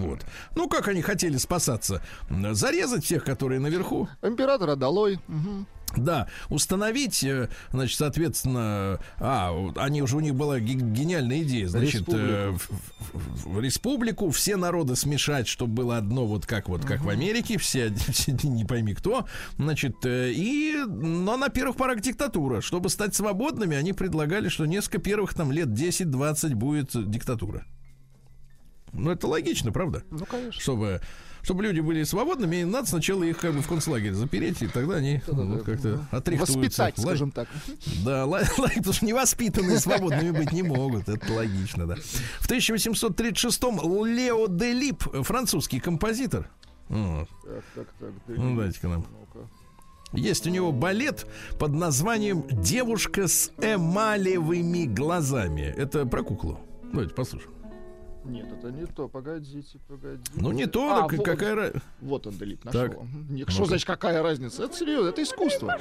[0.00, 0.24] Вот.
[0.56, 2.02] Ну, как они хотели спасаться?
[2.28, 4.08] Зарезать всех, которые наверху.
[4.22, 5.20] Императора долой.
[5.28, 5.66] Мгм.
[5.96, 12.04] Да, установить, э, значит, соответственно, а, они уже у них была ге- гениальная идея, значит,
[12.08, 12.68] э, в,
[13.12, 17.58] в- в республику все народы смешать, чтобы было одно, вот как вот как в Америке,
[17.58, 23.14] все, все не пойми кто, значит, э, и, но на первых порах диктатура, чтобы стать
[23.14, 27.64] свободными, они предлагали, что несколько первых там лет 10-20 будет диктатура.
[28.92, 30.02] Ну это логично, правда?
[30.10, 30.60] Ну, конечно.
[30.60, 31.00] чтобы,
[31.42, 34.96] чтобы люди были свободными, и надо сначала их как бы в концлагерь запереть, и тогда
[34.96, 36.58] они ну, как-то отрихтуются.
[36.58, 37.48] Воспитать, Ла- скажем так.
[38.04, 41.08] Да, ла- ла- потому что невоспитанные свободными быть не могут.
[41.08, 41.96] Это логично, да.
[42.40, 46.48] В 1836-м Лео де Лип, французский композитор.
[46.88, 47.28] Вот.
[47.44, 48.10] Так, так, так.
[48.28, 49.06] Ну, дайте-ка нам.
[50.12, 51.26] Есть у него балет
[51.58, 55.74] под названием «Девушка с эмалевыми глазами».
[55.76, 56.58] Это про куклу.
[56.92, 57.52] Давайте послушаем.
[58.28, 59.08] Нет, это не то.
[59.08, 60.30] Погодите, погодите.
[60.34, 61.54] Ну, не то, А, так вот, какая...
[61.54, 62.80] ра- Вот он, Делип, нашел.
[62.88, 62.98] Так.
[63.00, 63.34] Мгм.
[63.34, 64.64] Не- Что значит, какая разница?
[64.64, 65.74] Это серьезно, это искусство.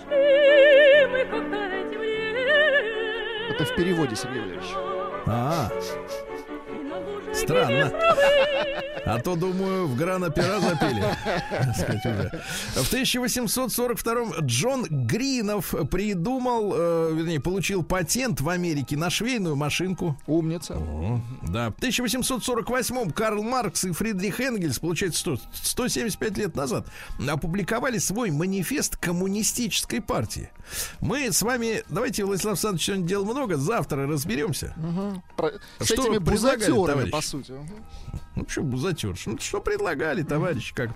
[3.49, 4.69] Это в переводе, Сергей Валерьевич.
[5.25, 5.69] А,
[7.37, 7.91] странно.
[9.05, 11.01] А то, думаю, в гран-опера запели.
[11.49, 12.41] так сказать, уже.
[12.75, 20.17] В 1842-м Джон Гринов придумал, э, вернее, получил патент в Америке на швейную машинку.
[20.27, 20.73] Умница.
[20.75, 26.87] О, Да, в 1848-м Карл Маркс и Фридрих Энгельс, получается, что 175 лет назад,
[27.29, 30.49] опубликовали свой манифест коммунистической партии.
[30.99, 34.73] Мы с вами, давайте, Владислав Александрович сегодня дел много, завтра разберемся.
[34.75, 35.23] Мгм.
[35.37, 37.53] Про- С Что этими бузатерами, по сути.
[38.35, 39.25] Ну, что бузатерш?
[39.25, 40.73] Ну, что предлагали, товарищ?
[40.73, 40.91] Как,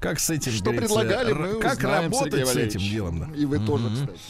[0.00, 3.20] как с этим, Что предлагали, мы Как узнаем, работать с этим делом?
[3.20, 3.36] да?
[3.36, 3.94] И вы тоже, Мгм.
[3.94, 4.20] кстати.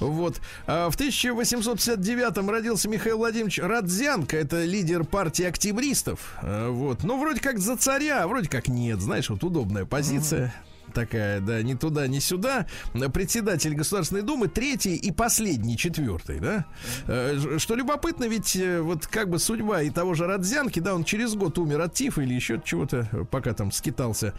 [0.00, 0.40] Вот.
[0.66, 4.36] А в 1859-м родился Михаил Владимирович Радзянко.
[4.36, 6.34] Это лидер партии октябристов.
[6.42, 7.02] А, Вот.
[7.04, 9.00] Ну, вроде как за царя, а вроде как нет.
[9.00, 10.54] Знаешь, вот удобная позиция.
[10.98, 12.66] Такая, да, ни туда, ни сюда.
[13.12, 16.64] Председатель Государственной Думы, третий и последний, четвертый, да.
[17.06, 21.04] Э, Что любопытно, ведь э, вот как бы судьба и того же Родзянки, да, он
[21.04, 24.34] через год умер от тифа или еще чего-то, э, пока там скитался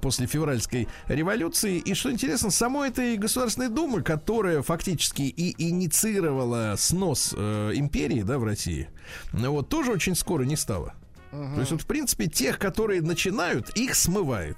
[0.00, 1.78] после февральской революции.
[1.78, 8.38] И что интересно, самой этой Государственной Думы, которая фактически и инициировала снос э, империи, да,
[8.38, 8.88] в России,
[9.32, 10.94] ну, вот тоже очень скоро не стало.
[11.30, 14.56] То есть вот, в принципе, тех, которые начинают, их смывает.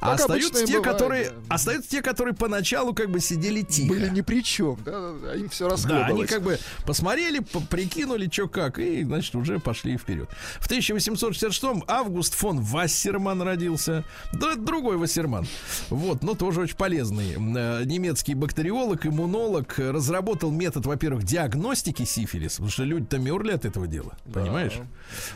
[0.00, 1.54] А остаются те, бывает, которые да.
[1.54, 3.88] остаются те, которые поначалу как бы сидели тихо.
[3.94, 6.10] Были ни при чем, да, да, да, им все Да, расхлебывать.
[6.10, 10.28] они как бы посмотрели, по- прикинули, что как, и, значит, уже пошли вперед.
[10.60, 14.04] В 1866 Август фон Вассерман родился.
[14.32, 15.46] Да, другой Вассерман.
[15.90, 17.32] Вот, но тоже очень полезный.
[17.34, 23.86] Э, Немецкий бактериолог, иммунолог разработал метод, во-первых, диагностики сифилиса, потому что люди-то мерли от этого
[23.86, 24.74] дела, понимаешь?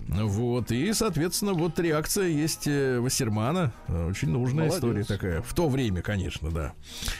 [0.06, 3.72] Ну Вот, и, соответственно, вот реакция есть э, Вассермана.
[3.88, 4.76] Э, Очень нужная Молодец.
[4.76, 5.42] история такая.
[5.42, 6.72] В то время, конечно, да.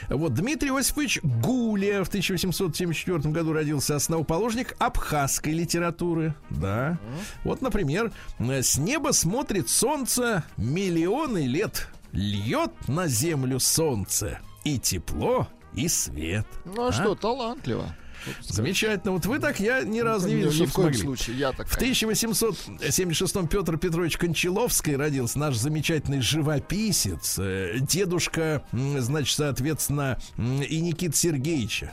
[0.09, 6.35] Вот Дмитрий Иосифович Гуля в 1874 году родился основоположник абхазской литературы.
[6.49, 6.97] Да.
[7.43, 11.87] Вот, например, с неба смотрит солнце миллионы лет.
[12.11, 14.39] Льет на землю солнце.
[14.63, 16.45] И тепло, и свет.
[16.63, 17.95] Ну а, что, талантливо.
[18.41, 19.13] Замечательно.
[19.13, 21.67] Вот вы так я ни разу не видел, Ни чтобы в коем случае, я так.
[21.67, 31.15] В 1876 Петр Петрович Кончаловский родился, наш замечательный живописец, э, дедушка, значит, соответственно, и Никита
[31.15, 31.91] Сергеевича.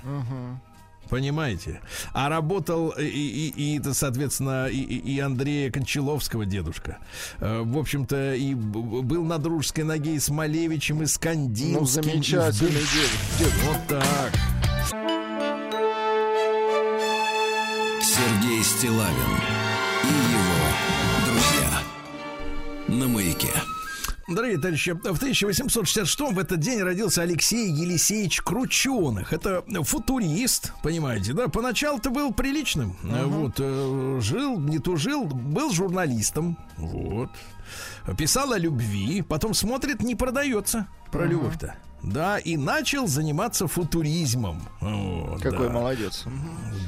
[1.09, 1.81] Понимаете?
[2.13, 6.99] А работал и, и, и, соответственно, и, и и Андрея Кончаловского дедушка.
[7.41, 11.79] Э, В общем-то, и был на дружеской ноге и с Малевичем, и с Кандинским.
[11.81, 13.11] Ну, и замечательный Бу- дед.
[13.41, 13.53] дед.
[13.65, 14.33] Вот так.
[18.13, 19.15] Сергей Стилавин
[20.03, 21.83] и его друзья.
[22.89, 23.53] На маяке.
[24.27, 29.33] Дорогие товарищи, в 1866 в этот день родился Алексей Елисеевич Крученых.
[29.33, 31.47] Это футурист, понимаете, да?
[31.47, 32.97] Поначалу-то был приличным.
[33.05, 36.59] Вот, э, жил, не тужил, был журналистом.
[36.79, 37.31] Вот.
[38.19, 41.77] Писал о любви, потом смотрит, не продается про любовь-то.
[42.03, 44.63] Да, и начал заниматься футуризмом.
[44.81, 45.73] Вот, Какой да.
[45.75, 46.25] молодец.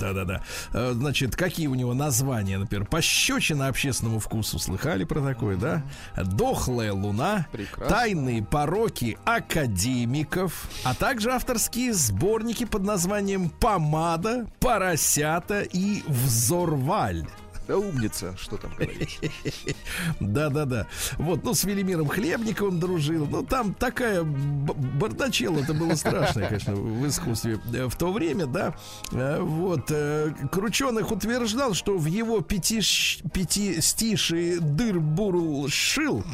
[0.00, 0.42] Да-да-да.
[0.72, 5.82] Э, Значит, какие у него названия, например, пощечина общественному вкусу, слыхали про такое, да?
[6.16, 7.94] Дохлая луна, Прекрасно.
[7.94, 17.26] тайные пороки академиков, а также авторские сборники под названием Помада, Поросята и Взорваль.
[17.68, 19.20] Да умница, что там говорить.
[20.20, 20.86] Да-да-да.
[21.18, 23.26] Вот, ну, с Велимиром Хлебниковым дружил.
[23.26, 28.74] Ну, там такая бардачела, это было страшное, конечно, в искусстве э, в то время, да.
[29.12, 29.90] Э, Вот.
[29.90, 32.80] э, Крученых утверждал, что в его пяти,
[33.32, 36.24] пяти стиши дыр бурл шил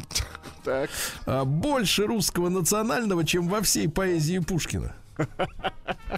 [0.63, 0.89] Так.
[1.25, 4.93] а, больше русского национального, чем во всей поэзии Пушкина.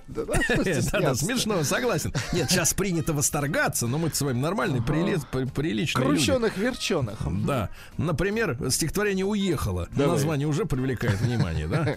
[0.07, 0.23] Да,
[0.61, 1.25] стесняться?
[1.25, 2.13] смешно, согласен.
[2.33, 6.17] Нет, сейчас принято восторгаться, но мы с вами нормальные, прилез- при- приличные люди.
[6.25, 7.19] Крученых верченых.
[7.45, 7.69] Да.
[7.97, 9.87] Например, стихотворение «Уехало».
[9.95, 11.95] Название уже привлекает внимание, да?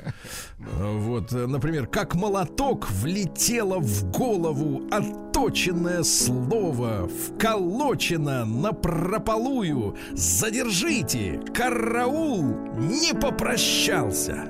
[0.59, 9.97] Вот, э, например, «Как молоток влетело в голову отточенное слово, вколочено на прополую.
[10.13, 11.41] Задержите!
[11.55, 12.45] Караул
[12.79, 14.49] не попрощался!»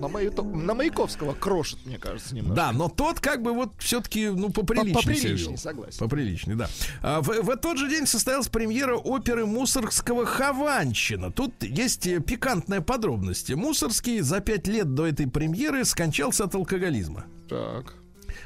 [0.00, 2.56] На, Маято- на Маяковского крошит, мне кажется, немного.
[2.56, 5.56] Да, но тот как бы вот все-таки, ну, поприличнее себя поприличнее, вел.
[5.56, 5.98] согласен.
[5.98, 6.68] Поприличнее, да.
[7.02, 11.30] А в, в тот же день состоялась премьера оперы Мусоргского «Хованщина».
[11.30, 13.52] Тут есть э, пикантная подробность.
[13.54, 17.24] Мусорский за пять лет до этой премьеры скончался от алкоголизма.
[17.48, 17.94] Так.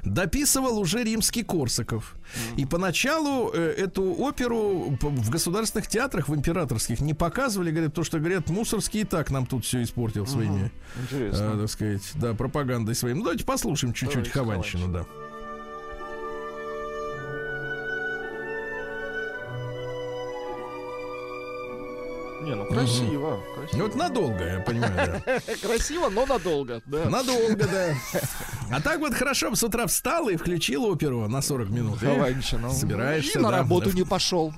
[0.05, 2.17] Дописывал уже римский Корсаков.
[2.57, 8.19] И поначалу э, эту оперу в государственных театрах, в императорских, не показывали, говорят, то, что
[8.19, 10.71] говорят, Мусорский и так нам тут все испортил своими
[11.01, 11.53] Интересно.
[11.55, 13.15] э, так сказать, да, пропагандой своей.
[13.15, 15.07] Ну, давайте послушаем чуть-чуть Хованщину, да.
[22.49, 23.41] Не, ну красиво.
[23.47, 23.83] Ну, красиво.
[23.83, 25.41] вот надолго, я понимаю, да.
[25.63, 26.81] Красиво, но надолго.
[26.87, 27.11] Да.
[27.11, 27.95] Надолго, да.
[28.71, 32.03] А так вот хорошо бы с утра встал и включил оперу на 40 минут.
[32.03, 32.71] И Хованщина.
[32.71, 33.59] Собираешься, И на да.
[33.59, 34.53] работу не пошел.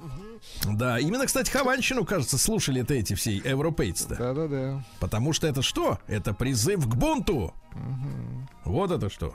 [0.64, 4.14] Да, именно, кстати, Хованщину, кажется, слушали это эти все европейцы-то.
[4.14, 4.84] Да-да-да.
[5.00, 5.98] Потому что это что?
[6.06, 7.54] Это призыв к бунту.
[8.64, 9.34] Вот это что.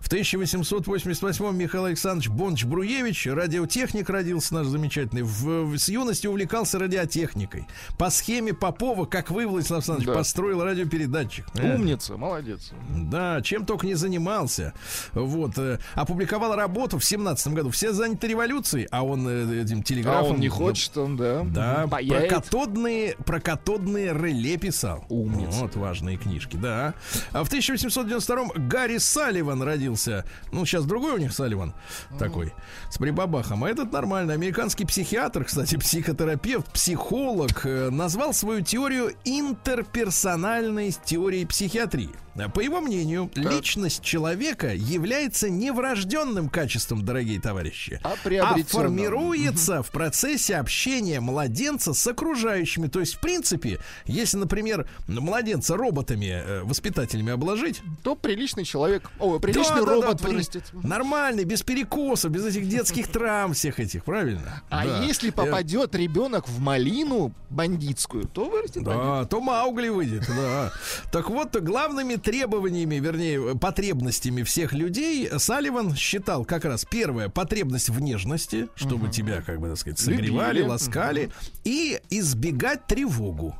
[0.00, 7.66] В 1888 Михаил Александрович Бонч-Бруевич, радиотехник родился наш замечательный, в, в- с юности увлекался радиотехникой.
[7.98, 10.14] По схеме Попова, как вы, Владислав Александрович, Да.
[10.14, 11.46] построил радиопередатчик.
[11.54, 12.72] Э, Умница, молодец.
[12.90, 14.72] Да, чем только не занимался.
[15.12, 15.58] Вот.
[15.58, 17.70] э, опубликовал работу в семнадцатом году.
[17.70, 21.42] Все заняты революцией, а он э, этим телеграфом А он не Хочет он, да.
[21.44, 22.30] Да, про Паяет.
[22.30, 25.04] катодные, про катодные реле писал.
[25.08, 25.60] Умница.
[25.60, 26.94] Вот важные книжки, да.
[27.32, 30.24] А в 1892-м Гарри Салливан родился.
[30.52, 31.74] Ну, сейчас другой у них Салливан
[32.18, 32.52] такой,
[32.90, 33.64] с прибабахом.
[33.64, 34.34] А этот нормальный.
[34.34, 42.10] Американский психиатр, кстати, психотерапевт, психолог, э, назвал свою теорию интерперсональной теорией психиатрии.
[42.54, 49.90] По его мнению, личность человека является не врожденным качеством, дорогие товарищи, А а формируется в
[49.90, 52.86] процессе общения младенца с окружающими.
[52.88, 59.38] То есть, в принципе, если, например, младенца роботами, э, воспитателями обложить, То приличный человек, о,
[59.38, 60.64] приличный да, да, робот да, при- вырастет.
[60.72, 64.62] Нормальный, без перекосов, без этих детских травм всех этих, правильно?
[64.70, 65.02] А Да.
[65.04, 69.02] если попадет ребенок в малину бандитскую, то вырастет бандит.
[69.04, 70.72] Да, то Маугли выйдет, да.
[71.10, 78.00] Так вот, главными требованиями, вернее, потребностями всех людей Салливан считал как раз первое потребность в
[78.00, 80.68] нежности, чтобы тебя, как бы так сказать, согревали, Любили.
[80.70, 81.30] ласкали,
[81.64, 83.54] и избегать тревогу.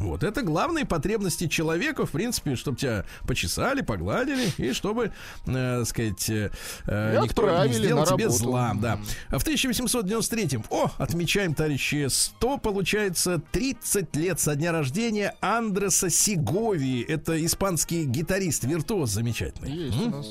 [0.00, 5.12] Вот это главные потребности человека, в принципе, чтобы тебя почесали, погладили, и чтобы,
[5.46, 6.50] э, сказать, э,
[6.86, 8.38] э, И никто не сделал тебе работу.
[8.42, 8.72] зла.
[8.80, 8.98] Да.
[9.28, 17.02] А в 1893-м, о, отмечаем, товарищи, 100, получается, 30 лет со дня рождения Андреса Сигови.
[17.02, 19.70] Это испанский гитарист, виртуоз замечательный.
[19.70, 20.10] Есть у М?
[20.12, 20.26] нас.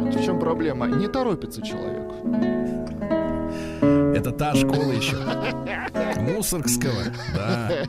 [0.00, 0.86] Вот В чем проблема?
[0.86, 2.08] Не торопится человек.
[3.80, 5.16] Это та школа еще.
[6.20, 7.04] Мусоргского,
[7.34, 7.86] да.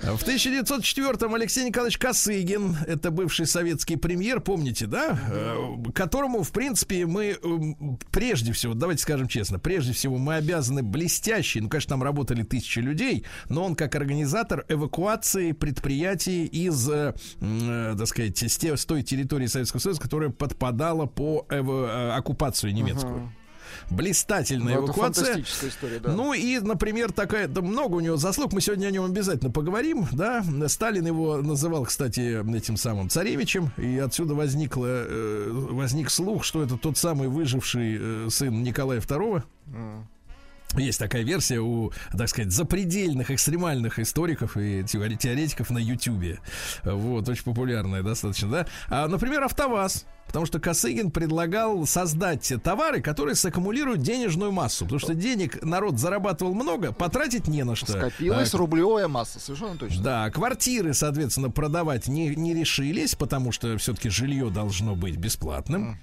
[0.00, 5.18] В 1904-м Алексей Николаевич Косыгин, это бывший советский премьер, помните, да?
[5.30, 10.82] Э, Которому, в принципе, мы м, прежде всего, давайте скажем честно, прежде всего мы обязаны
[10.82, 17.14] блестящей, ну, конечно, там работали тысячи людей, но он как организатор эвакуации предприятий из, э,
[17.40, 23.32] э, так сказать, с, той территории Советского Союза, которая подпадала по оккупацию немецкую.
[23.90, 25.40] Блистательная Ну, эвакуация.
[25.40, 26.12] история, да.
[26.12, 30.06] Ну и, например, такая, да много у него заслуг, мы сегодня о нем обязательно поговорим,
[30.12, 30.44] да.
[30.68, 36.76] Сталин его называл, кстати, этим самым царевичем, и отсюда возникло, э, возник слух, что это
[36.76, 39.42] тот самый выживший э, сын Николая II.
[39.66, 40.08] М.
[40.76, 46.40] Есть такая версия у, так сказать, запредельных, экстремальных историков и теоретиков на Ютубе.
[46.82, 48.66] Вот, очень популярная достаточно, да.
[48.88, 50.06] А, например, АвтоВАЗ.
[50.26, 54.84] Потому что Косыгин предлагал создать товары, которые саккумулируют денежную массу.
[54.84, 57.92] Потому что денег народ зарабатывал много, потратить не на что.
[57.92, 60.02] Скопилась А, рублевая масса, совершенно точно.
[60.02, 65.98] да, квартиры, соответственно, продавать не, не решились, потому что все-таки жилье должно быть бесплатным.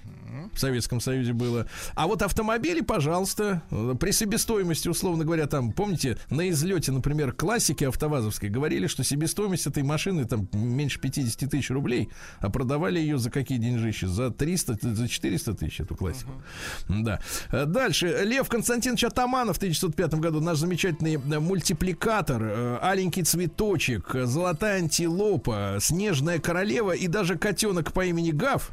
[0.54, 1.66] В Советском Союзе было.
[1.94, 3.62] А вот автомобили, пожалуйста,
[4.00, 9.82] при себестоимости, условно говоря, там, помните, на излете, например, классики автовазовской говорили, что себестоимость этой
[9.82, 12.10] машины там меньше 50 тысяч рублей,
[12.40, 14.08] а продавали ее за какие деньжища?
[14.08, 16.30] За 300, за 400 тысяч эту классику.
[16.88, 17.20] Да.
[17.50, 18.22] Э, Дальше.
[18.24, 25.78] Лев Константинович Атаманов в 1905 году, наш замечательный э, мультипликатор, э, аленький цветочек, золотая антилопа,
[25.80, 28.72] снежная королева и даже котенок по имени Гав.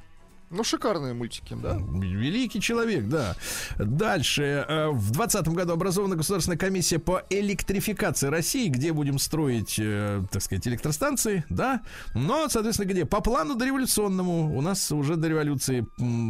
[0.52, 1.78] Ну, шикарные мультики, да.
[1.80, 3.36] Великий человек, да.
[3.78, 4.66] Дальше.
[4.68, 10.42] э, В 2020 году образована Государственная комиссия по электрификации России, где будем строить, э, так
[10.42, 11.82] сказать, электростанции, да.
[12.16, 13.06] Но, соответственно, где?
[13.06, 14.58] По плану дореволюционному.
[14.58, 15.86] У нас уже до революции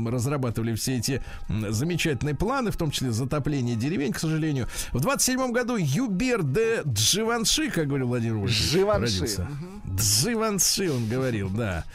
[0.09, 1.23] разрабатывали все эти
[1.69, 4.67] замечательные планы, в том числе затопление деревень, к сожалению.
[4.91, 9.13] В 27 году Юбер де Дживанши, как говорил Владимир Вольфович, Живанши.
[9.21, 9.47] родился.
[9.95, 11.85] Дживанши, он говорил, да.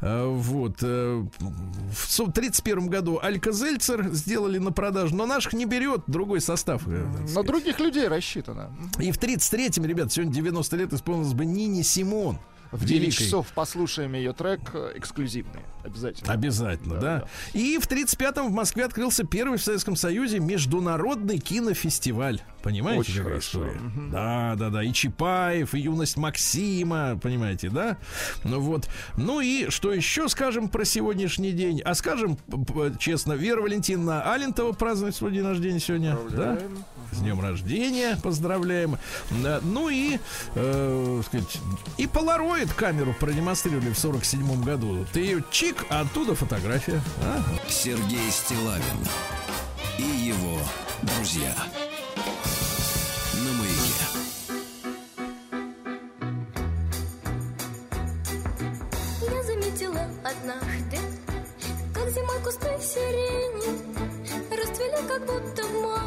[0.00, 0.82] Э, Вот.
[1.92, 6.82] В 1931 году Алька-Зельцер сделали на продажу, но наших не берет другой состав.
[6.86, 8.70] э, На других людей рассчитано.
[8.98, 12.38] И в 33-м, ребят, сегодня 90 лет исполнилось бы Нине Симон.
[12.74, 13.12] В 9 Великой.
[13.24, 15.60] часов послушаем ее трек э, эксклюзивный.
[15.84, 16.32] Обязательно.
[16.32, 17.18] Обязательно, да.
[17.20, 22.40] Да, И в 35-м в Москве открылся первый в Советском Союзе международный кинофестиваль.
[22.62, 23.58] Понимаете, Очень какая хорошо.
[23.68, 23.80] история?
[24.10, 24.82] Да, да, да.
[24.82, 27.98] И Чапаев, и юность Максима, понимаете, да?
[28.42, 28.88] Ну вот.
[29.18, 31.82] Ну и что еще скажем про сегодняшний день?
[31.82, 32.38] А скажем
[32.98, 36.16] честно, Вера Валентиновна Алентова празднует свой день рождения сегодня.
[36.30, 36.58] Да?
[37.14, 38.98] С днем рождения, поздравляем.
[39.62, 40.18] Ну и,
[40.56, 41.58] э, сказать,
[41.96, 45.06] и полароид камеру продемонстрировали в 47 году.
[45.12, 47.00] Ты ее чик, а оттуда фотография.
[47.22, 47.40] А?
[47.68, 48.82] Сергей Стилавин
[49.98, 50.58] и его
[51.02, 51.54] друзья.
[53.34, 54.04] На маяке.
[59.22, 60.98] Я заметила однажды,
[61.92, 63.94] как зимой кусты сирени
[64.50, 66.03] Расцвели как будто в мае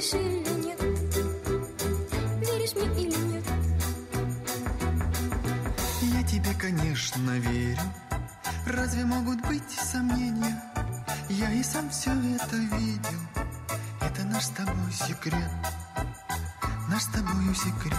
[0.00, 0.80] веришь или нет?
[2.40, 3.44] Веришь мне или нет?
[6.00, 7.82] Я тебе, конечно, верю.
[8.66, 10.62] Разве могут быть сомнения?
[11.28, 13.20] Я и сам все это видел.
[14.00, 15.50] Это наш с тобой секрет.
[16.88, 17.98] Наш с тобою секрет.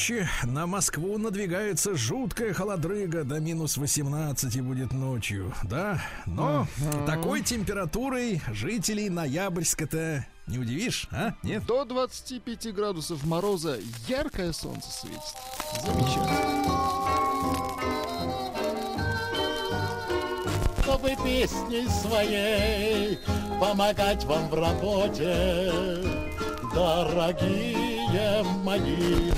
[0.00, 6.02] Товарищи, на Москву надвигается жуткая холодрыга, до минус 18 будет ночью, да?
[6.24, 6.66] Но
[7.06, 11.34] такой температурой жителей Ноябрьска-то не удивишь, а?
[11.42, 11.66] Нет?
[11.66, 13.78] До 25 градусов мороза
[14.08, 15.20] яркое солнце светит.
[15.84, 16.70] Замечательно.
[20.82, 23.18] чтобы песней своей
[23.60, 25.70] помогать вам в работе,
[26.74, 29.30] дорогие мои.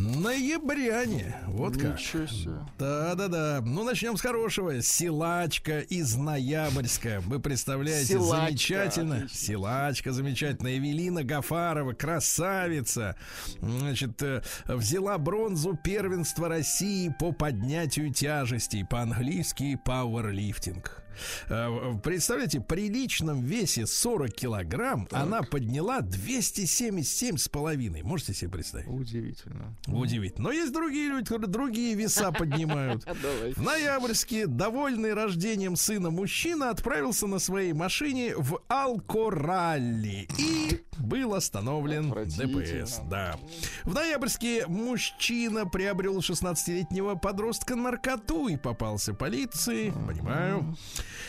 [0.00, 1.98] Ноябряне, вот как.
[1.98, 2.54] Ничего себе.
[2.78, 3.60] Да-да-да.
[3.64, 4.80] Ну, начнем с хорошего.
[4.80, 7.20] Силачка из Ноябрьска.
[7.26, 9.16] Вы представляете, Силачка, замечательно.
[9.16, 9.36] отлично.
[9.38, 10.78] Силачка замечательная.
[10.78, 13.16] Эвелина Гафарова, красавица.
[13.60, 18.84] Значит, э, взяла бронзу первенства России по поднятию тяжестей.
[18.84, 21.02] По-английски пауэрлифтинг.
[21.48, 28.02] Э, Представляете, при личном весе 40 килограмм она подняла 277 с половиной.
[28.02, 28.86] Можете себе представить?
[28.88, 29.76] Удивительно.
[29.86, 30.48] Удивительно.
[30.48, 33.04] Но есть другие люди, которые другие веса поднимают.
[33.22, 33.52] Давай.
[33.52, 42.10] В Ноябрьске, довольный рождением сына мужчина, отправился на своей машине в Алкоралли и был остановлен.
[42.10, 43.00] ДПС.
[43.10, 43.38] Да.
[43.84, 49.90] В Ноябрьске мужчина приобрел 16-летнего подростка наркоту и попался полиции.
[49.90, 50.76] Понимаю.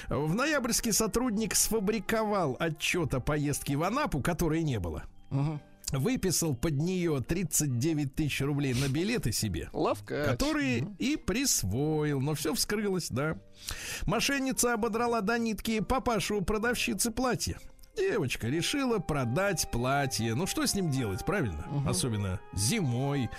[0.10, 5.04] В Ноябрьске сотрудник сфабриковал отчет о поездке в Анапу, которой не было.
[5.92, 10.24] Выписал под нее 39 тысяч рублей на билеты себе Лавка.
[10.26, 12.22] который и присвоил.
[12.22, 13.36] Но все вскрылось, да.
[14.06, 17.60] Мошенница ободрала до нитки папашу у продавщицы платья.
[17.98, 20.34] Девочка решила продать платье.
[20.34, 21.66] Ну что с ним делать, правильно?
[21.86, 23.30] Особенно зимой.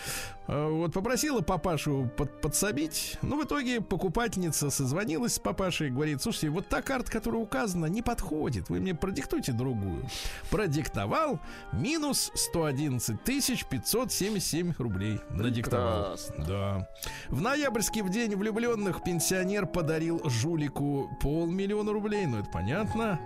[0.49, 3.17] А, Вот попросила папашу под- подсобить.
[3.23, 7.87] Ну, в итоге покупательница созвонилась с папашей и говорит, слушайте, вот та карта, которая указана,
[7.87, 8.69] не подходит.
[8.69, 10.07] Вы мне продиктуйте другую.
[10.51, 11.39] Продиктовал
[11.73, 15.21] минус 111 тысяч 577 рублей.
[15.31, 16.03] Надиктовал.
[16.17, 16.45] Прекрасно.
[16.45, 16.89] Да.
[17.29, 22.27] В ноябрьске в день влюбленных пенсионер подарил жулику полмиллиона рублей.
[22.27, 23.21] Ну, это понятно.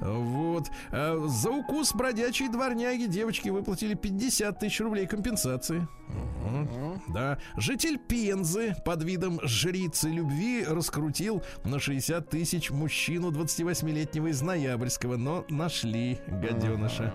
[0.00, 0.68] Вот.
[0.92, 5.86] э, за укус бродячей дворняги девочки выплатили 50 тысяч рублей компенсации.
[7.08, 7.38] Да.
[7.56, 15.44] Житель Пензы под видом жрицы любви раскрутил на 60 тысяч мужчину 28-летнего из Ноябрьского, но
[15.48, 17.12] нашли гаденыша.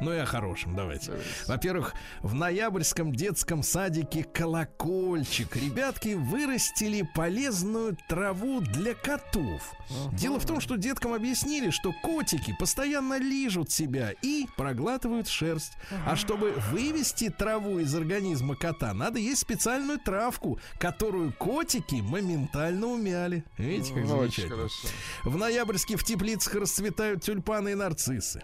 [0.00, 1.12] Ну и о хорошем давайте.
[1.46, 9.74] Во-первых, в Ноябрьском детском садике «Колокольчик» ребятки вырастили полезную траву для котов.
[10.12, 15.72] Дело в том, что деткам объяснили, что котики постоянно лижут себя и проглатывают шерсть.
[16.06, 23.44] А чтобы вывести траву из организма кота, надо есть специальную травку, которую котики моментально умяли.
[23.58, 24.56] Видите, как Ну, Очень замечательно.
[24.56, 24.88] хорошо.
[25.24, 28.42] В ноябрьске в теплицах расцветают тюльпаны и нарциссы.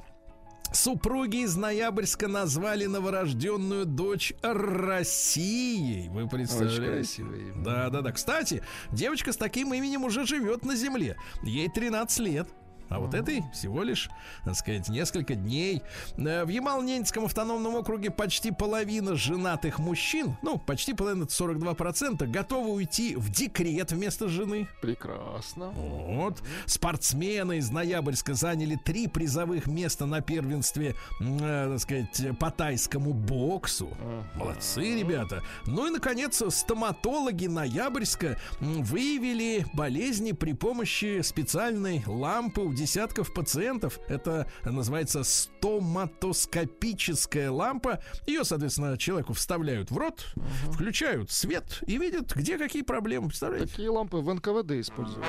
[0.72, 6.08] Супруги из Ноябрьска назвали новорожденную дочь Россией.
[6.08, 7.24] Вы представляете?
[7.56, 8.12] Да, да, да.
[8.12, 11.16] Кстати, девочка с таким именем уже живет на земле.
[11.44, 12.48] Ей 13 лет.
[12.88, 14.08] А вот этой всего лишь,
[14.44, 15.82] так сказать, несколько дней.
[16.16, 22.70] Э, В Ямал-Ненецком автономном округе почти половина женатых мужчин, ну, почти половина, это 42%, готовы
[22.70, 24.68] уйти в декрет вместо жены.
[24.80, 25.70] Прекрасно.
[25.70, 26.42] Вот.
[26.66, 33.88] Спортсмены из Ноябрьска заняли три призовых места на первенстве, э, так сказать, по тайскому боксу.
[34.34, 35.42] Молодцы, ребята.
[35.66, 43.98] Ну и, наконец, стоматологи Ноябрьска выявили болезни при помощи специальной лампы у десятков пациентов.
[44.06, 48.00] Это называется стоматоскопическая лампа.
[48.26, 50.32] Ее, соответственно, человеку вставляют в рот,
[50.72, 53.26] включают свет и видят, где какие проблемы.
[53.28, 53.66] Представляете?
[53.68, 55.26] Такие лампы в НКВД использовали.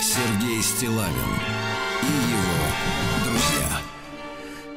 [0.00, 1.14] Сергей Стилавин
[2.02, 2.64] и его
[3.24, 3.80] друзья.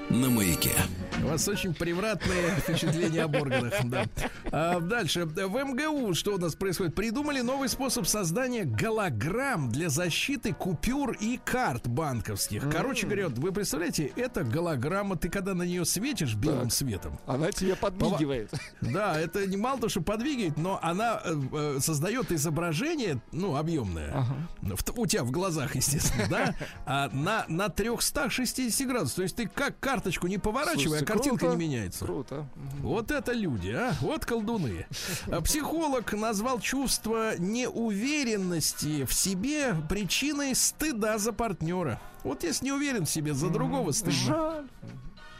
[0.10, 0.76] На маяке.
[1.22, 3.74] У вас очень превратные впечатления об органах.
[3.86, 4.06] Да.
[4.52, 5.26] А дальше.
[5.26, 6.96] В МГУ что у нас происходит?
[6.96, 12.70] Придумали новый способ создания голограмм для защиты купюр и карт банковских.
[12.70, 17.76] Короче говоря, вы представляете, это голограмма, ты когда на нее светишь белым светом, Она тебе
[17.76, 18.52] подмигивает.
[18.82, 24.26] да, это не мало то, что подвигает, но она э, э, создает изображение, ну, объемное.
[24.62, 26.56] В- у тебя в глазах, естественно, да?
[26.86, 29.16] А на, на 360 градусов.
[29.16, 31.56] То есть ты как карточку не поворачивай, А картинка круто.
[31.56, 32.06] не меняется.
[32.06, 32.48] Круто.
[32.80, 33.94] Вот это люди, а?
[34.02, 34.86] Вот колдуны.
[35.32, 42.00] А Психолог назвал чувство неуверенности в себе причиной стыда за партнера.
[42.24, 44.14] Вот если не уверен в себе, за другого стыдно.
[44.14, 44.68] Жаль.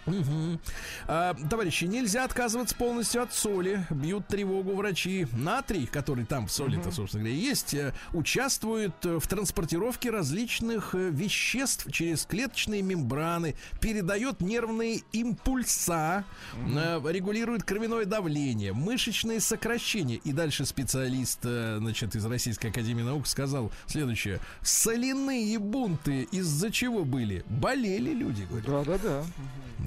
[0.06, 0.60] Мгм.
[1.08, 3.86] А, товарищи, нельзя отказываться полностью от соли.
[3.90, 5.28] Бьют тревогу врачи.
[5.32, 11.10] Натрий, который там в соли-то, собственно говоря, есть, э, участвует э, в транспортировке различных э,
[11.10, 20.18] веществ через клеточные мембраны, передает нервные импульса, э, регулирует кровяное давление, мышечные сокращения.
[20.18, 24.40] И дальше специалист, значит, из Российской Академии Наук сказал следующее.
[24.62, 27.44] Соляные бунты из-за чего были?
[27.48, 28.86] Болели люди, говорят.
[28.86, 29.24] Да-да-да.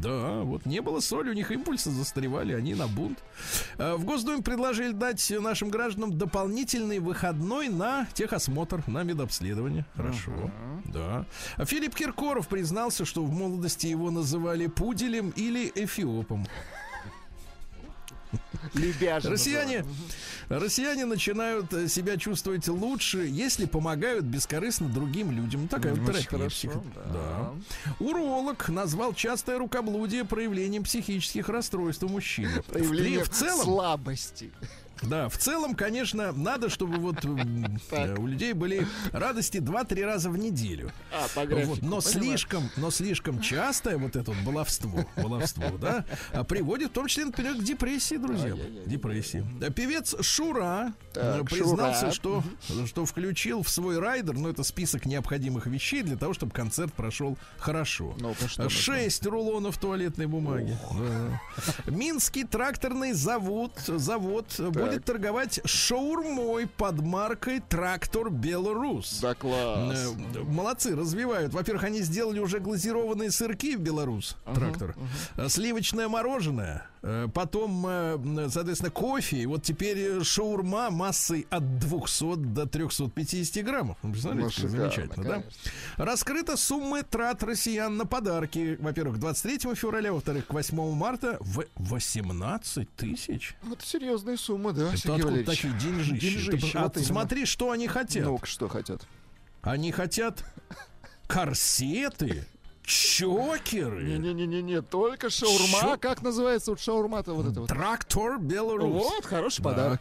[0.07, 3.19] Да, вот не было соли, у них импульсы застревали, они на бунт.
[3.79, 9.85] Э, В Госдуме предложили дать нашим гражданам дополнительный выходной на техосмотр, на медобследование.
[9.97, 10.33] Хорошо,
[10.85, 11.27] да.
[11.57, 16.47] А Филипп Киркоров признался, что в молодости его называли пуделем или эфиопом.
[18.75, 19.85] Лебяжий Россияне,
[20.49, 25.63] россияне начинают э, себя чувствовать лучше, если помогают бескорыстно другим людям.
[25.63, 26.39] Ну, Такая вот Очень терапия.
[26.39, 26.83] хорошо, психо-
[27.13, 27.53] да.
[28.01, 32.49] Уролог назвал частое рукоблудие проявлением психических расстройств у мужчин.
[32.69, 34.51] Проявление в целом, слабости.
[35.03, 40.30] Да, в целом, конечно, надо, чтобы вот м, э, у людей были радости 2-3 раза
[40.30, 40.90] в неделю.
[41.12, 41.76] А, по Вот, графику.
[41.82, 42.03] но понимаю.
[42.03, 47.26] слишком, но слишком частое вот это вот баловство, баловство, да, а, приводит в том числе,
[47.26, 48.55] например, к депрессии, друзья,
[48.86, 49.44] депрессии.
[49.74, 52.43] Певец Шура э, Так, признался, что
[52.87, 57.37] что включил в свой райдер, ну это список необходимых вещей для того, чтобы концерт прошел
[57.59, 58.14] хорошо.
[58.19, 58.69] Ну-ка, что?
[58.69, 60.77] Шесть рулонов туалетной бумаги.
[60.93, 61.41] Да.
[61.91, 69.21] Минский тракторный завод, завод будет торговать шаурмой под маркой Трактор Беларус.
[69.21, 70.14] Да класс.
[70.35, 71.53] Э, Молодцы, развивают.
[71.53, 74.95] Во-первых, они сделали уже глазированные сырки в Беларус, трактор.
[75.37, 76.89] Э, Сливочное мороженое.
[77.09, 79.37] Э, Потом, э, соответственно, кофе.
[79.39, 83.97] И вот теперь э, шаурма массой от 200 до 350 граммов.
[84.03, 85.35] Вы представляете, Ну, как шикарно, замечательно, да?
[85.43, 85.71] конечно.
[85.99, 88.77] Раскрыта суммы трат россиян на подарки.
[88.81, 93.55] Во-первых, 23 февраля, во-вторых, к 8 марта в 18 тысяч.
[93.63, 96.19] Ну, Это серьезные суммы, да, Это Сергей откуда такие деньжищи?
[96.21, 98.25] Деньжищи, Ты- а вот смотри, что они хотят.
[98.25, 99.07] Ну, что хотят?
[99.63, 100.45] Они хотят
[101.29, 102.45] корсеты,
[102.87, 104.05] Чокеры.
[104.05, 105.80] Не-не-не-не, только шаурма.
[105.80, 105.97] Чё?
[105.99, 107.68] Как называется вот шаурма-то вот это вот?
[107.68, 108.93] Трактор Беларусь.
[109.05, 109.70] Вот, хороший Да.
[109.70, 110.01] подарок.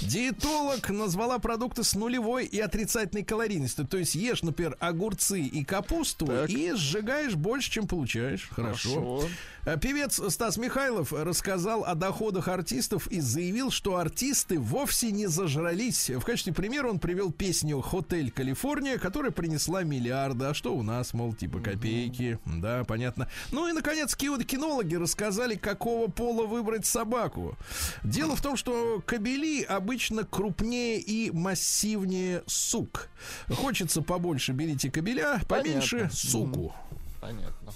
[0.00, 3.86] Диетолог назвала продукты с нулевой и отрицательной калорийностью.
[3.86, 6.48] То есть ешь, например, огурцы и капусту Так.
[6.48, 8.48] и сжигаешь больше, чем получаешь.
[8.50, 9.24] Хорошо.
[9.64, 16.10] Э, Певец Стас Михайлов рассказал о доходах артистов и заявил, что артисты вовсе не зажрались.
[16.10, 20.46] В качестве примера он привел песню «Хотель Калифорния», которая принесла миллиарды.
[20.46, 22.21] А что у нас, мол, типа копейки.
[22.46, 23.28] Да, понятно.
[23.50, 27.56] Ну и, наконец, кино- кинологи рассказали, какого пола выбрать собаку.
[28.02, 33.08] Дело в том, что кобели обычно крупнее и массивнее сук.
[33.48, 36.16] Хочется побольше, берите кобеля, поменьше Понятно.
[36.16, 36.74] суку.
[37.20, 37.72] Понятно.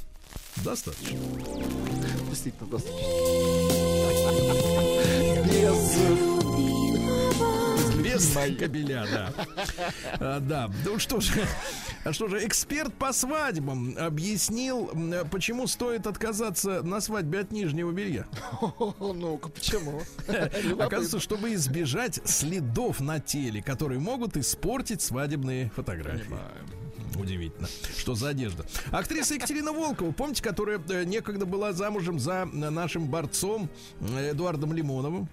[0.65, 1.19] Достаточно.
[2.31, 3.07] Действительно, достаточно.
[5.45, 6.36] Без...
[8.17, 9.33] Без кабеля, да.
[10.19, 10.71] А, да.
[10.85, 11.33] Ну что же,
[12.05, 14.91] а что же, эксперт по свадьбам объяснил,
[15.31, 18.27] почему стоит отказаться на свадьбе от нижнего белья.
[18.99, 20.03] Ну-ка, почему?
[20.79, 26.37] Оказывается, чтобы избежать следов на теле, которые могут испортить свадебные фотографии.
[27.19, 27.69] Удивительно.
[27.97, 28.67] Что за одежда?
[28.91, 34.73] Актриса Екатерина Волкова, помните, которая э, некогда была замужем за э, нашим борцом э, Эдуардом
[34.73, 35.29] Лимоновым?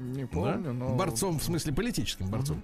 [0.00, 0.28] Не Да?
[0.28, 0.94] помню, но...
[0.96, 2.62] Борцом, в смысле политическим борцом.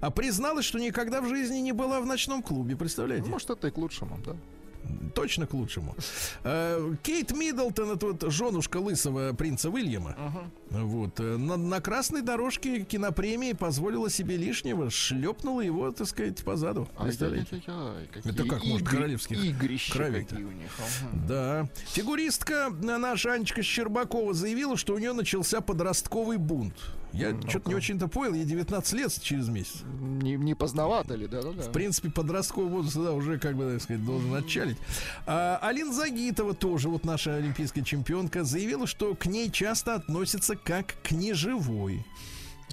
[0.00, 3.26] А призналась, что никогда в жизни не была в ночном клубе, представляете?
[3.26, 4.36] Ну, Может, это и к лучшему, да?
[5.14, 5.94] Точно к лучшему.
[6.44, 10.16] Э, Кейт Миддлтон, это вот женушка лысого принца Уильяма,
[10.70, 16.56] вот, э, на, на красной дорожке кинопремии позволила себе лишнего, шлепнула его, так сказать, по
[16.56, 16.88] заду.
[17.00, 17.62] Представляете?
[18.24, 20.30] Это как может игры- королевских игрища кровей-то?
[20.30, 20.70] какие у них.
[20.78, 21.24] ага.
[21.28, 21.68] Да.
[21.88, 26.74] Фигуристка э, наша Анечка Щербакова заявила, что у нее начался подростковый бунт.
[27.12, 29.82] Я что-то не очень-то понял, ей 19 лет через месяц.
[30.00, 31.62] Не, не поздновато ли, да-да-да.
[31.62, 34.76] В принципе, подростковый возраст да, уже, как бы, так сказать, должен отчалить.
[35.26, 40.96] А, Алина Загитова, тоже вот наша олимпийская чемпионка, заявила, что к ней часто относятся как
[41.02, 42.04] к неживой.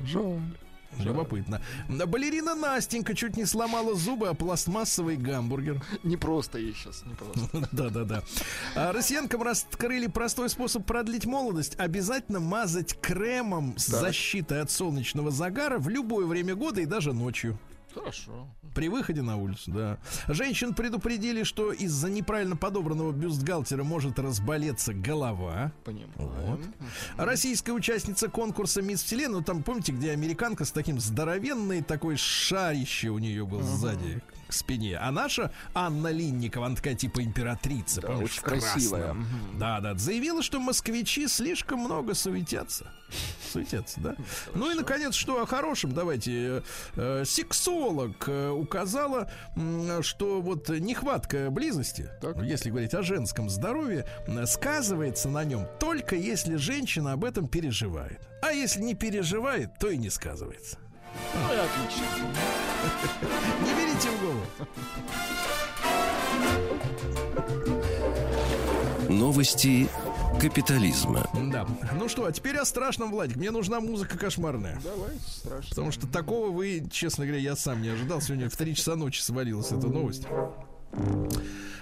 [0.04, 0.42] Жаль.
[1.00, 1.62] Любопытно.
[1.88, 5.84] Балерина Настенька чуть не сломала зубы, а пластмассовый гамбургер.
[6.04, 7.68] Не просто ей сейчас, не просто.
[7.72, 8.24] Да-да-да.
[8.76, 11.76] А Россиянкам раскрыли простой способ продлить молодость.
[11.78, 17.58] Обязательно мазать кремом с защитой от солнечного загара в любое время года и даже ночью.
[17.96, 18.48] Хорошо.
[18.74, 19.98] При выходе на улицу, да.
[20.28, 25.72] Женщин предупредили, что из-за неправильно подобранного бюстгальтера может разболеться голова.
[25.86, 26.10] Понимаю.
[26.18, 26.60] Вот.
[27.18, 33.10] Российская участница конкурса Мисс Вселенная, ну, там, помните, где американка с таким здоровенной такой шарище
[33.10, 34.98] у нее был сзади к спине.
[34.98, 39.16] А наша Анна Линникова, она такая типа императрица, Да, помнишь, очень красивая.
[39.58, 42.92] Да, да, заявила, что москвичи слишком много суетятся.
[43.52, 44.16] Суетятся, да.
[44.56, 46.64] Ну и, наконец, что о хорошем, давайте.
[46.96, 49.30] Э, сексолог э, указала,
[50.02, 52.36] что вот нехватка близости, Так.
[52.38, 54.06] ну, если говорить о женском здоровье,
[54.46, 58.20] сказывается на нем только если женщина об этом переживает.
[58.42, 60.78] А если не переживает, то и не сказывается.
[61.34, 62.06] Ну и отлично.
[63.66, 64.46] Не берите в голову.
[69.10, 69.88] Новости
[70.40, 71.28] капитализма.
[71.52, 71.66] Да.
[71.94, 73.38] Ну что, а теперь о страшном, Владик.
[73.38, 74.80] Мне нужна музыка кошмарная.
[74.84, 75.70] Давай, страшно.
[75.70, 78.22] Потому что такого вы, честно говоря, я сам не ожидал.
[78.22, 80.24] Сегодня в 3 часа ночи свалилась эта новость.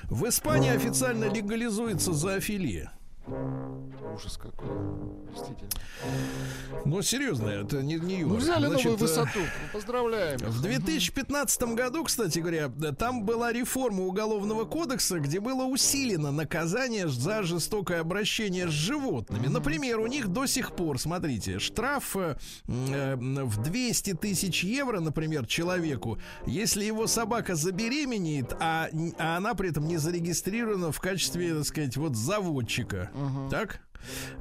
[0.04, 2.92] В Испании официально легализуется зоофилия.
[3.26, 4.68] Ужас какой.
[5.32, 5.72] Действительно.
[6.86, 8.38] Но серьезно, это не, не юмор.
[8.38, 9.40] Ну, взяли Значит, новую э, высоту.
[9.40, 10.40] Ну, Поздравляем.
[10.40, 12.70] В 2015 году, кстати говоря,
[13.00, 19.48] там была реформа уголовного кодекса, где было усилено наказание за жестокое обращение с животными.
[19.48, 22.36] Например, у них до сих пор, смотрите, штраф э,
[22.68, 29.70] э, в 200 тысяч евро, например, человеку, если его собака забеременеет, а, а она при
[29.70, 33.12] этом не зарегистрирована в качестве, так сказать, вот заводчика.
[33.50, 33.82] Так?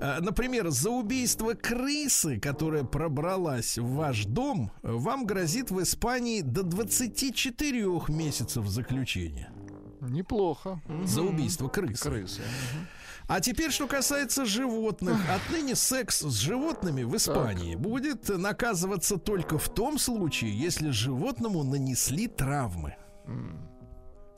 [0.01, 6.63] А, Например, за убийство крысы, которая пробралась в ваш дом, вам грозит в Испании до
[6.63, 9.53] 24 месяцев заключения.
[10.01, 10.81] Неплохо.
[11.05, 12.03] За убийство крысы.
[12.03, 12.43] Крысы.
[13.29, 15.17] А теперь, что касается животных.
[15.31, 22.27] Отныне секс с животными в Испании будет наказываться только в том случае, если животному нанесли
[22.27, 22.97] травмы.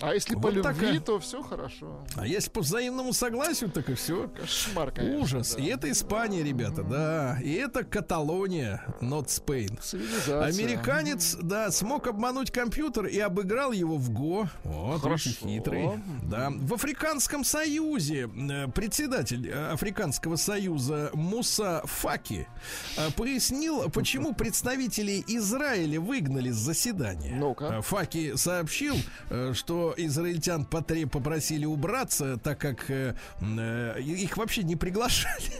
[0.00, 1.00] А если по Вот любви, такая.
[1.00, 2.04] то все хорошо.
[2.16, 4.28] А если по взаимному согласию, так и все.
[4.28, 5.20] Кошмар, конечно.
[5.20, 5.54] Ужас.
[5.54, 5.62] да.
[5.62, 7.38] И это Испания, ребята, да.
[7.42, 9.80] И это Каталония, not Spain.
[9.80, 10.42] Цивилизация.
[10.44, 14.48] Американец, да, смог обмануть компьютер и обыграл его в Го.
[14.64, 15.30] Вот, Хорошо.
[15.30, 15.90] очень хитрый.
[16.24, 16.50] Да.
[16.50, 22.48] В Африканском Союзе э, председатель э, Африканского Союза Муса Факи
[22.96, 27.34] э, пояснил, почему представителей Израиля выгнали с заседания.
[27.36, 27.80] Ну-ка.
[27.82, 28.96] Факи сообщил,
[29.30, 29.52] э,
[29.92, 35.52] что израильтян потре- попросили убраться, так как э, э, их вообще не приглашали.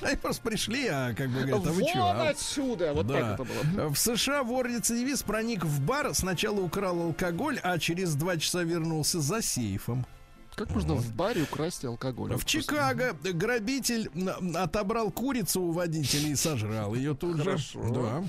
[0.00, 2.28] Они просто пришли, а как бы говорят, а вы что?
[2.28, 2.92] отсюда!
[2.94, 3.14] Вот Да.
[3.14, 3.88] так это было.
[3.88, 9.42] В США вор-рецидивист проник в бар, сначала украл алкоголь, а через два часа вернулся за
[9.42, 10.06] сейфом.
[10.54, 12.30] Как можно в баре украсть алкоголь?
[12.30, 12.50] В Вот просто.
[12.62, 14.10] Чикаго грабитель
[14.56, 17.82] отобрал курицу у водителя и сожрал ее тут Хорошо.
[17.82, 17.92] же.
[17.94, 18.24] Да.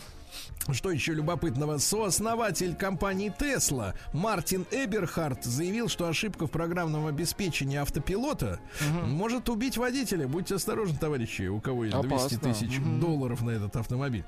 [0.72, 1.78] Что еще любопытного?
[1.78, 8.60] Сооснователь компании Tesla Мартин Эберхарт заявил, что ошибка в программном обеспечении автопилота
[9.06, 10.28] может убить водителя.
[10.28, 12.40] Будьте осторожны, товарищи, у кого есть 200 Опасно.
[12.40, 14.24] тысяч долларов на этот автомобиль.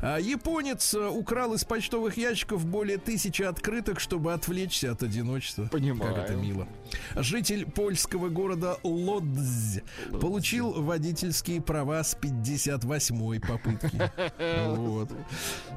[0.00, 5.66] А, японец э, украл из почтовых ящиков более тысячи открыток, чтобы отвлечься от одиночества.
[5.66, 6.14] Понимаю.
[6.14, 6.66] Как это мило.
[7.14, 9.80] Житель польского города Лодзь
[10.20, 14.10] получил водительские права с 58-й попытки.
[14.74, 15.10] Вот.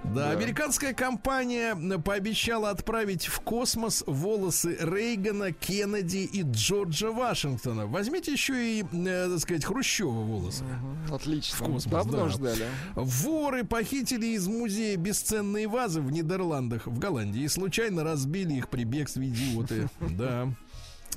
[0.04, 7.88] Да, американская компания пообещала отправить в космос волосы Рейгана, Кеннеди и Джорджа Вашингтона.
[7.88, 10.64] Возьмите еще и, э, так сказать, Хрущева волосы.
[10.64, 11.58] Мгм, Отлично.
[11.58, 12.30] В космос, Давно да.
[12.30, 12.66] ждали.
[12.96, 18.84] Воры похитили из музея бесценные вазы в Нидерландах, в Голландии, и случайно разбили их при
[18.84, 19.90] бегстве идиоты.
[20.18, 20.48] Да.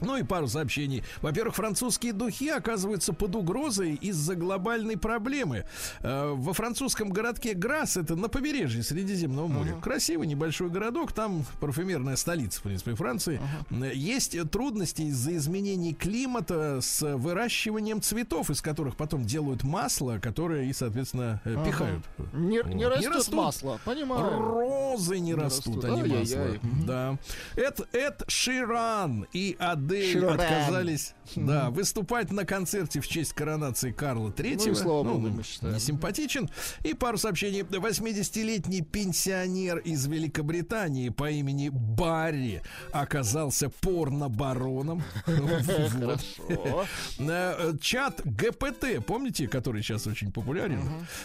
[0.00, 1.02] Ну и пару сообщений.
[1.22, 5.64] Во-первых, французские духи оказываются под угрозой из-за глобальной проблемы.
[6.00, 12.16] Э, Во французском городке Грасс, это на побережье Средиземного моря, красивый небольшой городок, там парфюмерная
[12.16, 13.40] столица, в принципе, Франции.
[13.70, 20.64] Э, Есть трудности из-за изменений климата с выращиванием цветов, из которых потом делают масло, которое
[20.64, 22.04] и, соответственно, э, пихают.
[22.32, 23.34] Не, не растет растут.
[23.34, 24.38] масло, понимаю.
[24.40, 25.84] Розы не, Не растут, растут.
[25.84, 26.46] а не масло.
[26.86, 27.18] Да.
[27.56, 30.40] Эд, Эд Ширан и Адель Ширан.
[30.40, 34.70] отказались да, выступать на концерте в честь коронации Карла Третьего.
[34.70, 36.50] Ну слава богу, он мы не симпатичен.
[36.82, 37.60] И пару сообщений.
[37.60, 42.62] 80-летний пенсионер из Великобритании по имени Барри
[42.92, 45.02] оказался порно-бароном.
[45.24, 46.86] Хорошо.
[47.18, 50.80] Э, Чат ГПТ, помните, который сейчас очень популярен,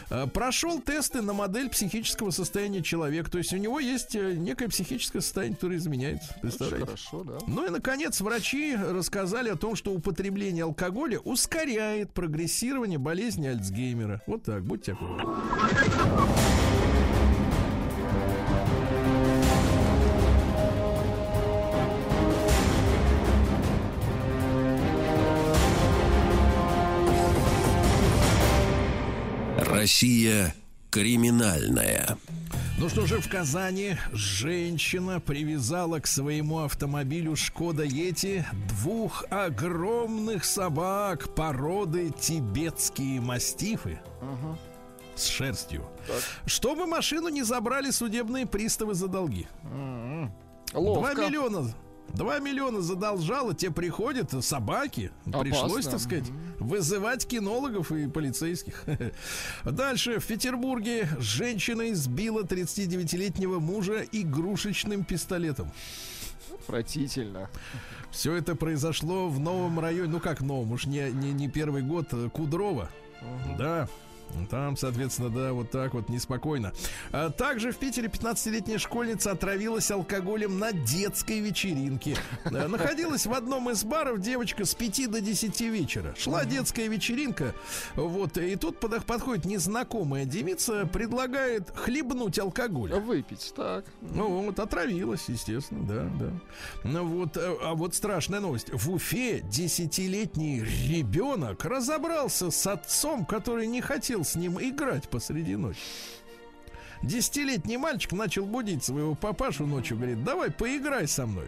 [0.10, 3.30] э, прошел тесты на модель психического состояния человека.
[3.32, 6.36] То есть у него есть э, некое психическое состояние, которое изменяется.
[6.42, 6.86] Представляете?
[6.86, 7.38] хорошо, да.
[7.48, 14.22] Ну и, наконец, врачи рассказали о том, что употребление алкоголя ускоряет прогрессирование болезни Альцгеймера.
[14.28, 15.34] Вот так, будьте аккуратны.
[29.58, 30.56] Россия
[30.96, 32.18] криминальная.
[32.78, 41.36] Ну что же, в Казани женщина привязала к своему автомобилю Шкода Ети двух огромных собак
[41.36, 44.00] породы тибетские мастифы
[45.16, 45.86] с шерстью.
[46.46, 49.48] Чтобы машину не забрали судебные приставы за долги.
[50.74, 51.14] Ловко.
[51.14, 51.74] Два миллиона.
[52.14, 55.12] Два миллиона задолжало, те приходят собаки.
[55.26, 55.92] Пришлось, Опасно.
[55.92, 56.26] так сказать,
[56.60, 58.84] вызывать кинологов и полицейских.
[59.66, 60.20] Дальше.
[60.20, 65.72] В Петербурге женщина избила 39-летнего мужа игрушечным пистолетом.
[66.54, 67.50] Отвратительно.
[68.12, 70.10] Все это произошло в новом районе.
[70.14, 70.72] Ну как новом?
[70.72, 72.08] Уж не, не, не первый год.
[72.14, 72.90] э, Кудрова.
[73.58, 73.90] Да.
[74.50, 76.74] Там, соответственно, да, вот так вот неспокойно.
[77.12, 82.18] А также в Питере 15-летняя школьница отравилась алкоголем на детской вечеринке.
[82.44, 86.14] А, Находилась в одном из баров девочка с 5 до 10 вечера.
[86.18, 87.54] Шла детская вечеринка,
[87.96, 92.94] вот, и тут подходит незнакомая девица, предлагает хлебнуть алкоголь.
[92.94, 93.86] Выпить, так.
[94.02, 96.32] Ну вот, отравилась, естественно, да, да.
[96.84, 98.70] Ну вот, э, а вот страшная новость.
[98.72, 105.80] В Уфе десятилетний ребенок разобрался с отцом, который не хотел с ним играть посреди ночи.
[107.06, 111.46] Десятилетний мальчик начал будить своего папашу ночью, говорит, давай поиграй со мной.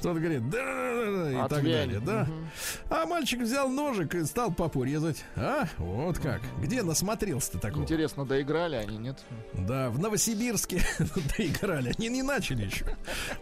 [0.00, 2.22] Тот говорит, да, да, да, и так далее, да.
[2.22, 2.48] Мгм.
[2.88, 5.24] А мальчик взял ножик и стал папу резать.
[5.34, 6.40] А, вот как.
[6.60, 7.82] Где насмотрелся-то такого?
[7.82, 9.18] Интересно, доиграли они, нет?
[9.54, 10.82] Да, в Новосибирске
[11.36, 11.92] доиграли.
[11.98, 12.84] Они не начали еще.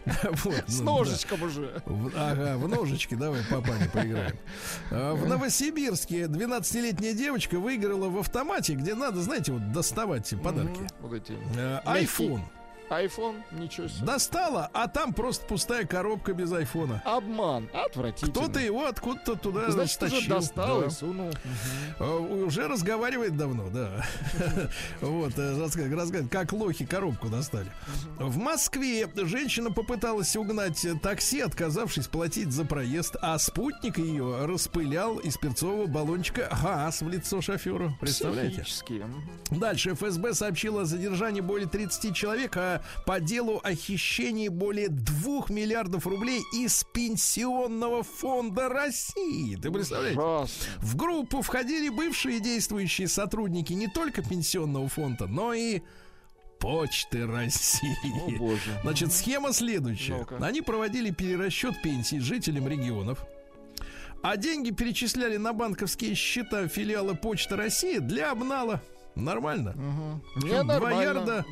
[0.67, 1.81] С ну, ножичком уже.
[2.15, 4.35] Ага, в ножички давай папане поиграем.
[4.89, 10.81] А, В Новосибирске 12-летняя девочка выиграла в автомате, где надо, знаете, вот доставать подарки.
[11.01, 11.33] Вот эти.
[11.57, 12.41] Э, Мягкий.
[12.91, 13.43] Айфон.
[13.51, 14.05] Ничего себе.
[14.05, 17.01] Достала, а там просто пустая коробка без айфона.
[17.05, 17.69] Обман.
[17.73, 18.31] Отвратительно.
[18.31, 20.87] Кто-то его откуда-то туда Значит, уже достал Да.
[20.87, 21.31] и сунул.
[21.99, 24.03] А, Уже разговаривает давно, да.
[25.01, 27.71] Вот, э, рассказывает, как лохи коробку достали.
[28.17, 35.37] В Москве женщина попыталась угнать такси, отказавшись платить за проезд, а спутник ее распылял из
[35.37, 37.95] перцового баллончика газ в лицо шоферу.
[37.99, 38.65] Представляете?
[39.49, 44.89] Дальше ФСБ сообщила о задержании более 30 человек, а Петербурга по делу о хищении более
[44.89, 49.55] 2 миллиардов рублей из пенсионного фонда России.
[49.55, 50.17] Ты представляешь?
[50.79, 55.81] В группу входили бывшие действующие сотрудники не только пенсионного фонда, но и
[56.59, 58.35] Почты России.
[58.35, 58.79] О, боже.
[58.83, 60.17] Значит, схема следующая.
[60.17, 60.37] Ну-ка.
[60.45, 63.25] Они проводили перерасчет пенсий жителям регионов,
[64.21, 68.79] а деньги перечисляли на банковские счета филиала Почты России для обнала.
[69.15, 69.73] Нормально.
[69.75, 71.01] Не, Причем Два нормально.
[71.01, 71.45] ярда,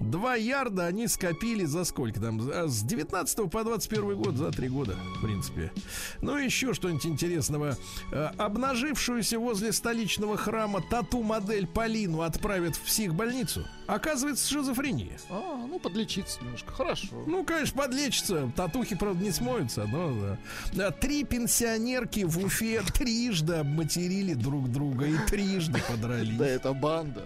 [0.00, 2.40] два ярда они скопили за сколько там?
[2.40, 5.72] С 19 по 21 год, за три года, в принципе.
[6.20, 7.76] Ну, еще что-нибудь интересного.
[8.12, 13.66] Э, Обнажившуюся возле столичного храма тату-модель Полину отправят в психбольницу.
[13.86, 15.18] Оказывается, шизофрения.
[15.28, 16.72] А, ну, подлечиться немножко.
[16.72, 17.24] Хорошо.
[17.26, 18.50] Ну, конечно, подлечится.
[18.56, 20.38] Татухи, правда, не смоются, но да.
[20.72, 26.36] Да, Три пенсионерки в Уфе трижды обматерили друг друга и трижды подрались.
[26.36, 27.24] Да это банда.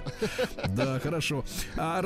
[0.68, 1.44] Да, хорошо.
[1.76, 2.00] А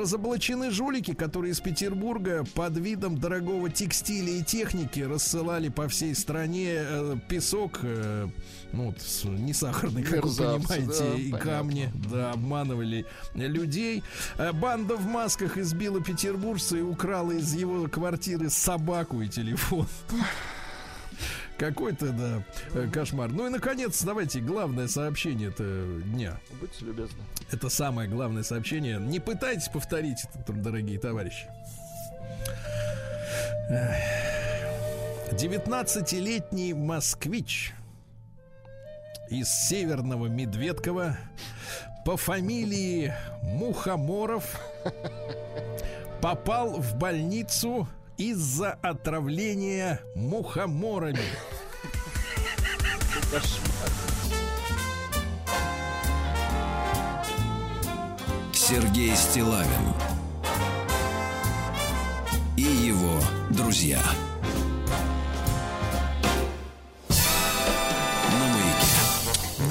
[0.52, 6.74] разоблачены жулики, которые из Петербурга под видом дорогого текстиля и техники рассылали по всей стране
[6.76, 8.28] э, песок, э,
[8.72, 11.38] ну, вот, не сахарный, как вы Мерзавцы, понимаете, да, и понятно.
[11.38, 14.02] камни, да, обманывали людей.
[14.38, 19.86] Э, Банда в масках избила петербуржца и украла из его квартиры собаку и телефон.
[21.62, 22.42] Какой-то, да,
[22.74, 23.30] э, кошмар.
[23.30, 26.40] Ну и, наконец, давайте главное сообщение этого дня.
[26.60, 27.22] Будьте любезны.
[27.52, 28.98] Это самое главное сообщение.
[28.98, 31.46] Не пытайтесь повторить это, дорогие товарищи.
[33.70, 33.94] Эх.
[35.30, 37.74] 19-летний москвич
[39.30, 41.16] из северного Медведкова
[42.04, 44.60] по фамилии Мухоморов
[46.20, 47.86] попал в больницу
[48.30, 51.18] из-за отравления мухоморами.
[58.52, 59.92] Сергей Стилавин
[62.56, 63.20] и его
[63.50, 64.00] друзья.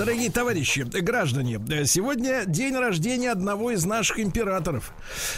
[0.01, 4.95] Дорогие товарищи, граждане, сегодня день рождения одного из наших императоров.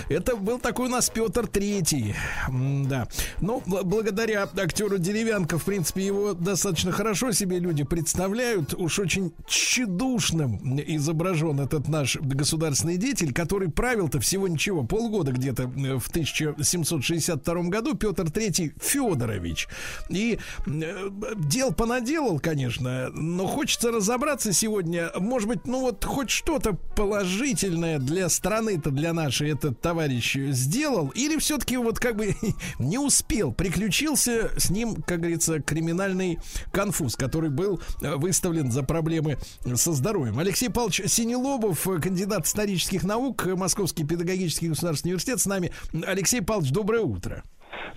[0.08, 2.16] Это был такой у нас Петр Третий.
[2.50, 3.10] Да.
[3.42, 8.74] Ну, бл- благодаря актеру Деревянко, в принципе, его достаточно хорошо себе люди представляют.
[8.74, 16.00] Уж очень тщедушным изображен этот наш государственный деятель, который правил-то всего ничего, полгода где-то э,
[16.00, 19.68] в 1762 году Петр Третий Федорович.
[20.08, 25.12] И э, дел понаделал, конечно, но хочется разобраться сегодня.
[25.20, 31.10] Может быть, ну вот хоть что-то положительное для страны-то, для нашей этот товарищ сделал?
[31.10, 32.36] Или все-таки вот как бы
[32.80, 33.52] не успел?
[33.52, 36.40] Приключился с ним, как говорится, криминальный
[36.72, 39.38] конфуз, который был э, выставлен за проблемы
[39.76, 40.40] со здоровьем.
[40.40, 45.72] Алексей Павлович Синелобов, кандидат исторических наук, Московский педагогический государственный университет с нами.
[46.06, 47.44] Алексей Павлович, доброе утро.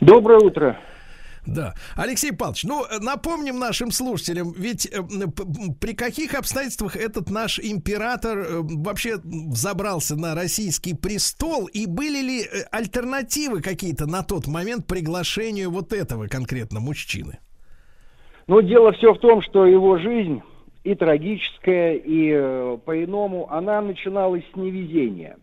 [0.01, 0.79] Доброе утро.
[1.47, 1.75] Да.
[1.97, 5.01] Алексей Павлович, ну, э, напомним нашим слушателям, ведь э,
[5.81, 12.43] при каких обстоятельствах этот наш император э, вообще взобрался на российский престол, и были ли
[12.73, 17.39] альтернативы какие-то на тот момент приглашению вот этого конкретно мужчины?
[18.49, 20.43] Но дело все в том, что его жизнь
[20.83, 25.37] и трагическая, и по-иному, она начиналась с невезения.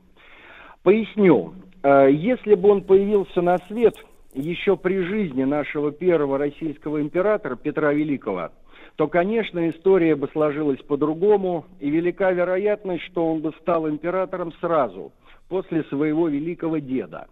[0.84, 1.54] Поясню.
[1.84, 3.98] Если бы он появился на свет
[4.34, 8.50] еще при жизни нашего первого российского императора Петра Великого,
[8.96, 15.12] то, конечно, история бы сложилась по-другому, и велика вероятность, что он бы стал императором сразу,
[15.50, 17.28] после своего великого деда.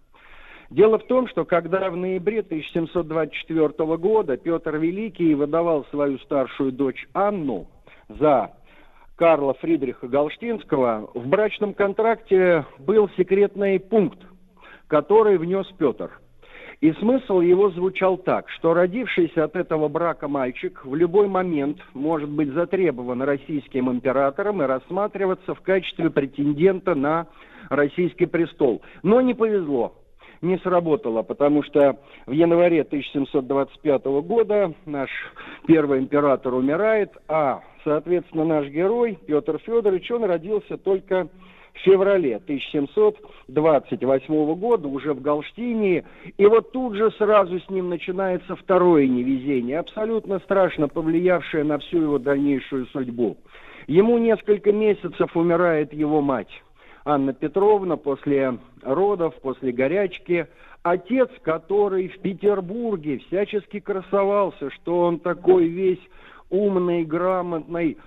[0.70, 7.06] Дело в том, что когда в ноябре 1724 года Петр Великий выдавал свою старшую дочь
[7.14, 7.68] Анну
[8.08, 8.54] за
[9.18, 14.20] Карла Фридриха Галштинского, в брачном контракте был секретный пункт,
[14.88, 16.21] который внес Петр.
[16.82, 22.30] И смысл его звучал так, что родившийся от этого брака мальчик в любой момент может
[22.30, 27.28] быть затребован российским императором и рассматриваться в качестве претендента на
[27.70, 28.82] российский престол.
[29.04, 29.96] Но не повезло
[30.42, 35.10] не сработало, потому что в январе 1725 года наш
[35.68, 41.30] первый император умирает, а, соответственно, наш герой Петр Федорович, он родился только
[41.74, 46.06] в феврале 1728 года уже в Галштине,
[46.38, 52.02] и вот тут же сразу с ним начинается второе невезение, абсолютно страшно повлиявшее на всю
[52.02, 53.38] его дальнейшую судьбу.
[53.88, 56.50] Ему несколько месяцев умирает его мать.
[57.04, 60.48] Анна Петровна после родов, после горячки.
[60.84, 66.02] Отец, который в Петербурге всячески красовался, что он такой весь
[66.50, 67.98] умный, грамотный.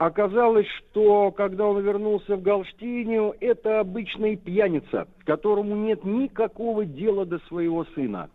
[0.00, 7.38] Оказалось, что когда он вернулся в Галштинию, это обычный пьяница, которому нет никакого дела до
[7.48, 8.30] своего сына.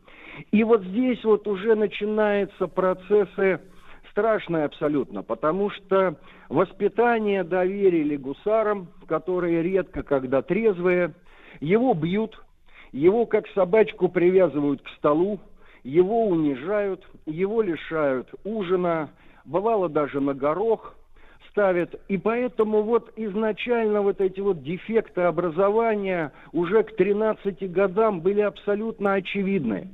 [0.51, 3.61] И вот здесь вот уже начинаются процессы
[4.11, 6.17] страшные абсолютно, потому что
[6.49, 11.15] воспитание доверили гусарам, которые редко когда трезвые,
[11.61, 12.39] его бьют,
[12.91, 15.39] его как собачку привязывают к столу,
[15.83, 19.09] его унижают, его лишают ужина,
[19.45, 20.95] бывало даже на горох–
[21.56, 21.95] ставят.
[22.10, 29.14] И поэтому вот изначально вот эти вот дефекты образования уже к 13 годам были абсолютно
[29.14, 29.88] очевидны.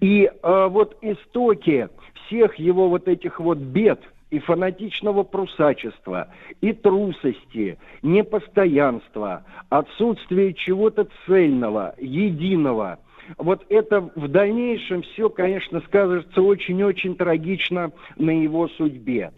[0.00, 1.88] И э, вот истоки
[2.26, 4.00] всех его вот этих вот бед
[4.30, 6.28] и фанатичного прусачества,
[6.60, 12.98] и трусости, непостоянства, отсутствие чего-то цельного, единого–
[13.38, 19.32] вот это в дальнейшем все, конечно, скажется очень-очень трагично на его судьбе.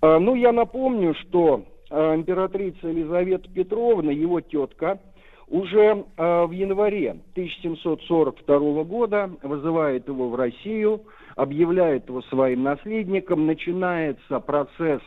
[0.00, 5.00] А, ну, я напомню, что а, императрица Елизавета Петровна, его тетка,
[5.48, 11.02] уже а, в январе 1742 года вызывает его в Россию,
[11.36, 15.02] объявляет его своим наследником, начинается процесс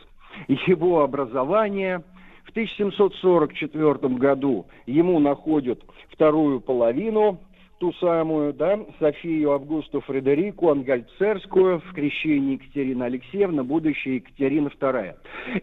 [0.66, 2.02] его образования.
[2.44, 5.80] В 1744 году ему находят
[6.10, 7.38] вторую половину
[7.78, 15.14] ту самую, да, Софию Августу Фредерику Ангальцерскую в крещении Екатерина Алексеевна, будущая Екатерина II.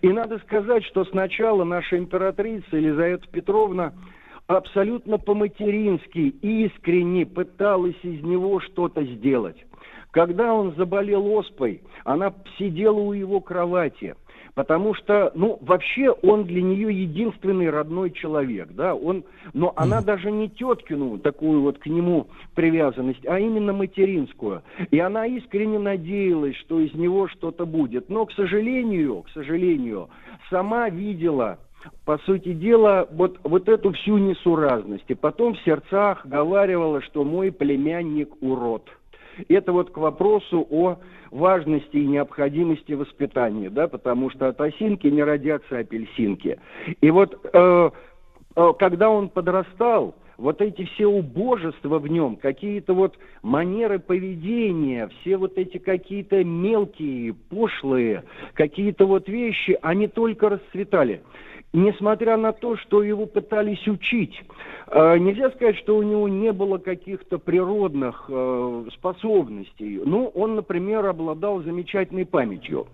[0.01, 3.93] И надо сказать, что сначала наша императрица Елизавета Петровна
[4.47, 9.57] абсолютно по-матерински, искренне пыталась из него что-то сделать.
[10.11, 14.15] Когда он заболел оспой, она сидела у его кровати–
[14.55, 19.23] потому что, ну, вообще он для нее единственный родной человек, да, он,
[19.53, 24.63] но она даже не теткину такую вот к нему привязанность, а именно материнскую.
[24.89, 28.09] И она искренне надеялась, что из него что-то будет.
[28.09, 30.09] Но, к сожалению, к сожалению,
[30.49, 31.59] сама видела
[32.05, 35.05] по сути дела, вот, вот эту всю несуразность.
[35.07, 38.89] И потом в сердцах говаривала, что мой племянник урод.
[39.47, 40.97] Это вот к вопросу о
[41.31, 46.59] важности и необходимости воспитания, да, потому что от осинки не родятся апельсинки.
[47.01, 47.89] И вот э,
[48.55, 55.37] э, когда он подрастал, вот эти все убожества в нем, какие-то вот манеры поведения, все
[55.37, 61.21] вот эти какие-то мелкие, пошлые, какие-то вот вещи, они только расцветали
[61.75, 64.41] несмотря на то, что его пытались учить.
[64.87, 70.01] Э, нельзя сказать, что у него не было каких-то природных э, способностей.
[70.03, 72.87] Ну, он, например, обладал замечательной памятью.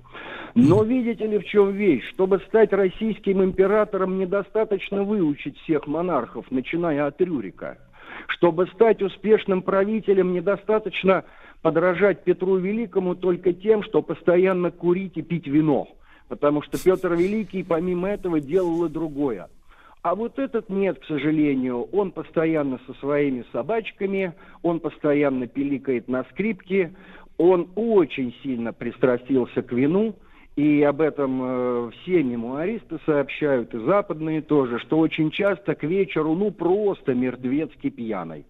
[0.56, 2.10] Но видите ли, в чем вещь?
[2.10, 7.78] Чтобы стать российским императором, недостаточно выучить всех монархов, начиная от Рюрика.
[8.28, 11.24] Чтобы стать успешным правителем, недостаточно
[11.62, 15.88] подражать Петру Великому только тем, что постоянно курить и пить вино–
[16.32, 19.50] потому что Петр Великий помимо этого делал и другое.
[20.02, 21.90] А вот этот нет, к сожалению.
[21.92, 24.32] Он постоянно со своими собачками,
[24.64, 26.94] он постоянно пиликает на скрипке,
[27.38, 30.16] он очень сильно пристрастился к вину,
[30.56, 36.34] и об этом э, все мемуаристы сообщают, и западные тоже, что очень часто к вечеру,
[36.34, 38.46] ну, просто мертвецки пьяный.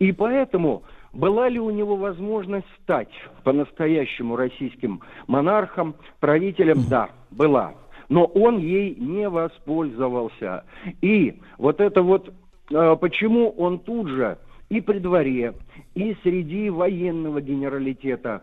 [0.00, 0.82] И поэтому
[1.12, 3.10] была ли у него возможность стать
[3.44, 6.84] по-настоящему российским монархом, правителем?
[6.88, 7.74] Да, была.
[8.08, 10.64] Но он ей не воспользовался.
[11.00, 12.32] И вот это вот,
[12.70, 14.38] э, почему он тут же
[14.68, 15.54] и при дворе,
[15.94, 18.42] и среди военного генералитета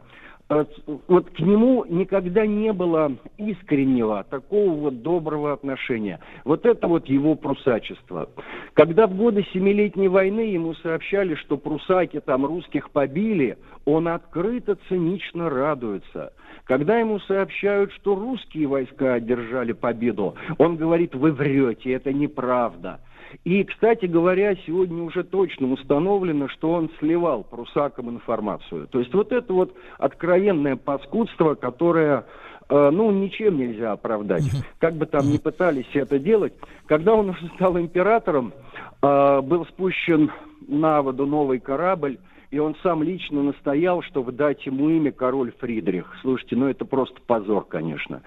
[0.49, 6.19] вот к нему никогда не было искреннего, такого вот доброго отношения.
[6.45, 8.29] Вот это вот его прусачество.
[8.73, 15.49] Когда в годы Семилетней войны ему сообщали, что прусаки там русских побили, он открыто цинично
[15.49, 16.33] радуется.
[16.63, 22.99] Когда ему сообщают, что русские войска одержали победу, он говорит, вы врете, это неправда.
[23.43, 28.87] И, кстати говоря, сегодня уже точно установлено, что он сливал прусакам информацию.
[28.87, 32.25] То есть вот это вот откровенное паскудство, которое
[32.69, 34.43] э, ну, ничем нельзя оправдать.
[34.79, 36.53] Как бы там ни пытались это делать.
[36.85, 38.53] Когда он уже стал императором,
[39.01, 40.31] э, был спущен
[40.67, 42.17] на воду новый корабль,
[42.49, 46.15] и он сам лично настоял, чтобы дать ему имя король Фридрих.
[46.21, 48.21] Слушайте, ну это просто позор, конечно.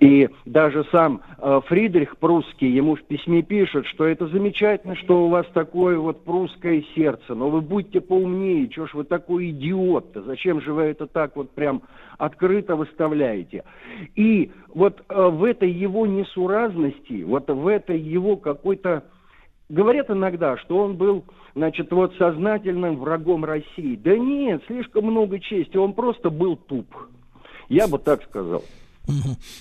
[0.00, 5.28] И даже сам э, Фридрих прусский ему в письме пишет, что это замечательно, что у
[5.28, 10.60] вас такое вот прусское сердце, но вы будьте поумнее, чего ж вы такой идиот-то, зачем
[10.62, 11.82] же вы это так вот прям
[12.16, 13.64] открыто выставляете?
[14.16, 19.04] И вот э, в этой его несуразности, вот в этой его какой-то
[19.68, 21.24] Говорят иногда, что он был,
[21.54, 23.96] значит, вот сознательным врагом России.
[23.96, 26.86] Да нет, слишком много чести, он просто был туп.
[27.68, 28.64] Я бы так сказал.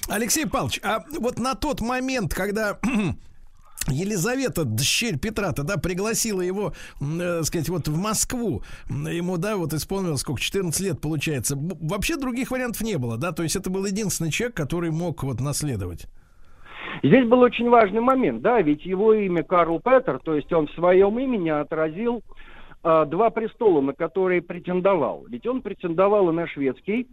[0.10, 2.80] Алексей Павлович, а вот на тот момент, когда
[3.88, 8.64] Елизавета, дщерь Петра, тогда пригласила его, э, сказать, вот в Москву.
[8.90, 11.58] Ему, да, вот исполнилось сколько, 14 лет получается.
[11.58, 13.32] Вообще других вариантов не было, да?
[13.32, 16.08] То есть это был единственный человек, который мог вот наследовать.
[17.04, 20.72] Здесь был очень важный момент, да, ведь его имя Карл Петер, то есть он в
[20.72, 22.24] своем имени отразил
[22.84, 25.26] э, два престола, на которые претендовал.
[25.30, 27.08] Ведь он претендовал и на шведский,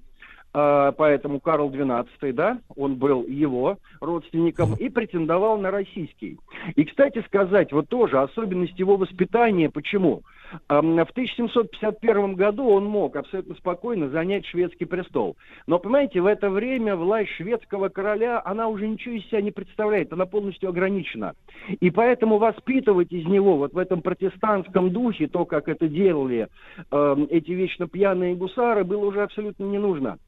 [0.54, 6.38] э, поэтому Карл XII, да, он был его родственником, и претендовал на российский.
[6.76, 10.22] И, кстати сказать, вот тоже особенность его воспитания, почему?
[10.68, 15.36] В 1751 году он мог абсолютно спокойно занять шведский престол.
[15.66, 20.12] Но, понимаете, в это время власть шведского короля, она уже ничего из себя не представляет,
[20.12, 21.34] она полностью ограничена.
[21.80, 26.48] И поэтому воспитывать из него вот в этом протестантском духе, то, как это делали
[26.90, 30.18] эм, эти вечно пьяные гусары, было уже абсолютно не нужно.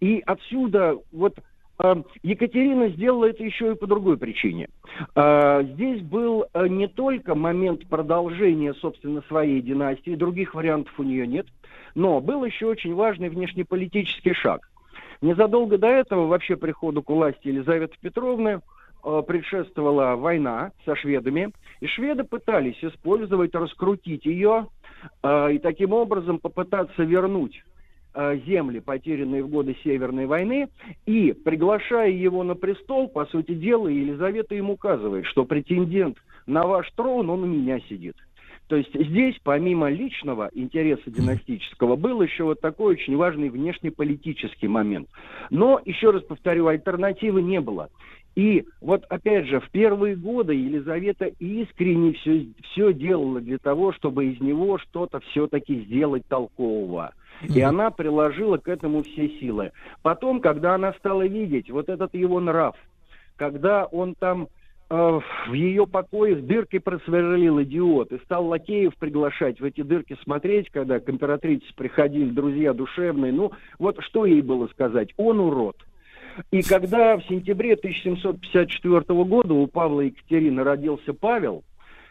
[0.00, 1.42] И отсюда вот э,
[2.22, 4.68] Екатерина сделала это еще и по другой причине.
[5.14, 11.26] Э, Здесь был э, не только момент продолжения, собственно, своей династии, других вариантов у нее
[11.26, 11.46] нет,
[11.94, 14.70] но был еще очень важный внешнеполитический шаг.
[15.20, 18.60] Незадолго до этого, вообще приходу к власти Елизаветы Петровны,
[19.04, 24.68] э, предшествовала война со шведами, и шведы пытались использовать, раскрутить ее
[25.22, 27.62] и таким образом попытаться вернуть
[28.46, 30.68] земли, потерянные в годы Северной войны,
[31.04, 36.16] и, приглашая его на престол, по сути дела, Елизавета ему указывает, что претендент
[36.46, 38.16] на ваш трон, он у меня сидит.
[38.68, 45.08] То есть здесь, помимо личного интереса династического, был еще вот такой очень важный внешнеполитический момент.
[45.50, 47.90] Но, еще раз повторю, альтернативы не было.
[48.36, 54.26] И вот опять же, в первые годы Елизавета искренне все, все делала для того, чтобы
[54.26, 57.14] из него что-то все-таки сделать толкового.
[57.42, 59.72] И она приложила к этому все силы.
[60.02, 62.76] Потом, когда она стала видеть вот этот его нрав,
[63.36, 64.48] когда он там
[64.90, 70.70] э, в ее покоях дыркой просверлил идиот и стал лакеев приглашать в эти дырки смотреть,
[70.70, 73.32] когда к императрице приходили друзья душевные.
[73.32, 75.08] Ну, вот что ей было сказать?
[75.16, 75.76] Он урод.
[76.50, 81.64] И когда в сентябре 1754 года у Павла Екатерины родился Павел,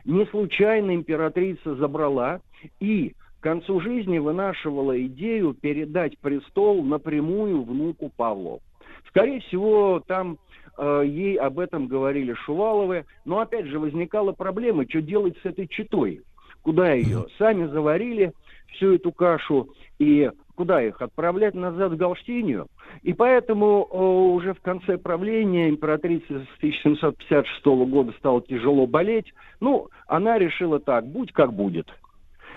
[0.03, 2.41] не случайно императрица забрала
[2.79, 8.61] и к концу жизни вынашивала идею передать престол напрямую внуку Павлу.
[9.09, 10.37] Скорее всего, там
[10.77, 15.67] э, ей об этом говорили Шуваловы, но опять же возникала проблема, что делать с этой
[15.67, 16.21] читой,
[16.63, 17.27] куда ее?
[17.37, 18.33] Сами заварили
[18.73, 19.69] всю эту кашу,
[19.99, 21.01] и куда их?
[21.01, 22.67] Отправлять назад в Галштинию?
[23.03, 29.33] И поэтому э, уже в конце правления императрицы с 1756 года стало тяжело болеть.
[29.59, 31.87] Ну, она решила так, будь как будет.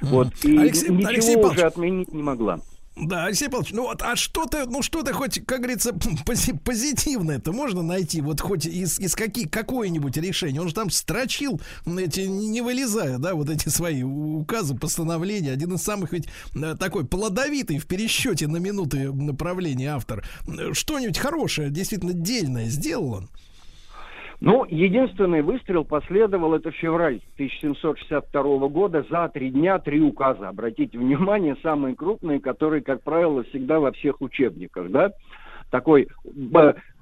[0.00, 2.58] Вот, и Алексей- ничего Алексей уже отменить не могла.
[3.00, 5.90] Да, Алексей Павлович, ну вот, а что ты, ну что ты хоть, как говорится,
[6.26, 10.60] пози- позитивное-то можно найти, вот хоть из, из каких, какое-нибудь решение?
[10.60, 15.52] Он же там строчил, эти, не вылезая, да, вот эти свои указы, постановления.
[15.52, 20.24] Один из самых ведь э, такой плодовитый в пересчете на минуты направления автор.
[20.48, 23.30] Э, Что-нибудь хорошее, действительно дельное сделал он?
[24.40, 30.48] Ну, единственный выстрел последовал, это февраль 1762 года, за три дня три указа.
[30.48, 35.10] Обратите внимание, самые крупные, которые, как правило, всегда во всех учебниках, да?
[35.70, 36.08] Такой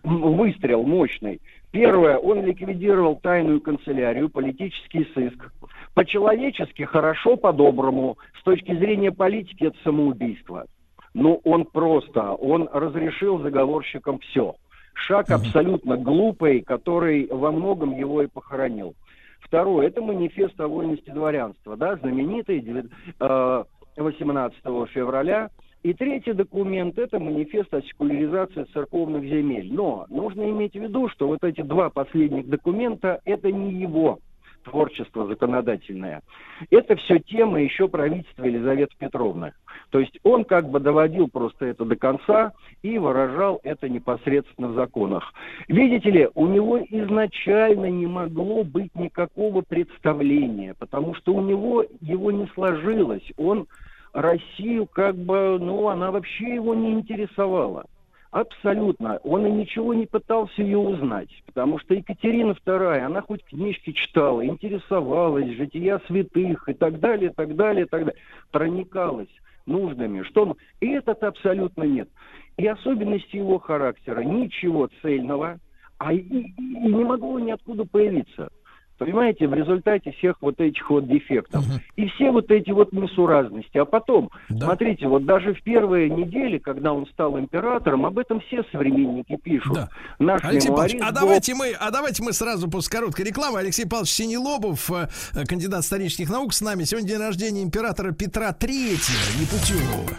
[0.02, 1.40] выстрел мощный.
[1.72, 5.52] Первое, он ликвидировал тайную канцелярию, политический сыск.
[5.94, 8.16] По-человечески хорошо, по-доброму.
[8.40, 10.64] С точки зрения политики это самоубийство.
[11.12, 14.54] Ну, он просто, он разрешил заговорщикам все.
[14.96, 18.94] Шаг абсолютно глупый, который во многом его и похоронил.
[19.40, 22.88] Второе, это манифест о вольности дворянства, да, знаменитый девя-
[23.20, 23.64] э,
[23.96, 25.50] 18 февраля.
[25.82, 29.72] И третий документ– это манифест о секуляризации церковных земель.
[29.72, 34.18] Но нужно иметь в виду, что вот эти два последних документа– это не его
[34.66, 36.22] творчество законодательное.
[36.70, 39.52] Это все тема еще правительства Елизаветы Петровны.
[39.90, 42.52] То есть он как бы доводил просто это до конца
[42.82, 45.32] и выражал это непосредственно в законах.
[45.68, 52.32] Видите ли, у него изначально не могло быть никакого представления, потому что у него его
[52.32, 53.32] не сложилось.
[53.36, 53.66] Он
[54.12, 57.84] Россию как бы, ну, она вообще его не интересовала.
[58.30, 59.18] Абсолютно.
[59.24, 64.44] Он и ничего не пытался ее узнать, потому что Екатерина II, она хоть книжки читала,
[64.44, 68.20] интересовалась, жития святых и так далее, так далее, так далее,
[68.50, 69.28] проникалась
[69.66, 70.22] нуждами.
[70.22, 70.56] Что он...
[70.80, 72.08] И этот абсолютно нет.
[72.56, 75.58] И особенности его характера, ничего цельного,
[75.98, 78.50] а и, и- не могло ниоткуда появиться.
[78.98, 81.64] Понимаете, в результате всех вот этих вот дефектов.
[81.96, 83.76] И все вот эти вот несуразности.
[83.78, 84.66] А потом, Да.
[84.66, 89.74] смотрите, вот даже в первые недели, когда он стал императором, об этом все современники пишут.
[89.74, 89.88] Да.
[90.18, 93.58] Наш Алексей Павлович, а был- давайте мы, а давайте мы сразу после короткой рекламы.
[93.58, 96.84] Алексей Павлович Синелобов, э, э, кандидат исторических наук, с нами.
[96.84, 100.10] Сегодня день рождения императора Петра Третьего, Непутевого.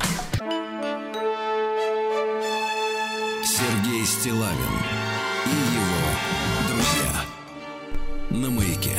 [3.43, 4.75] Сергей Стилавин
[5.45, 5.96] и его.
[8.41, 8.91] На маяке.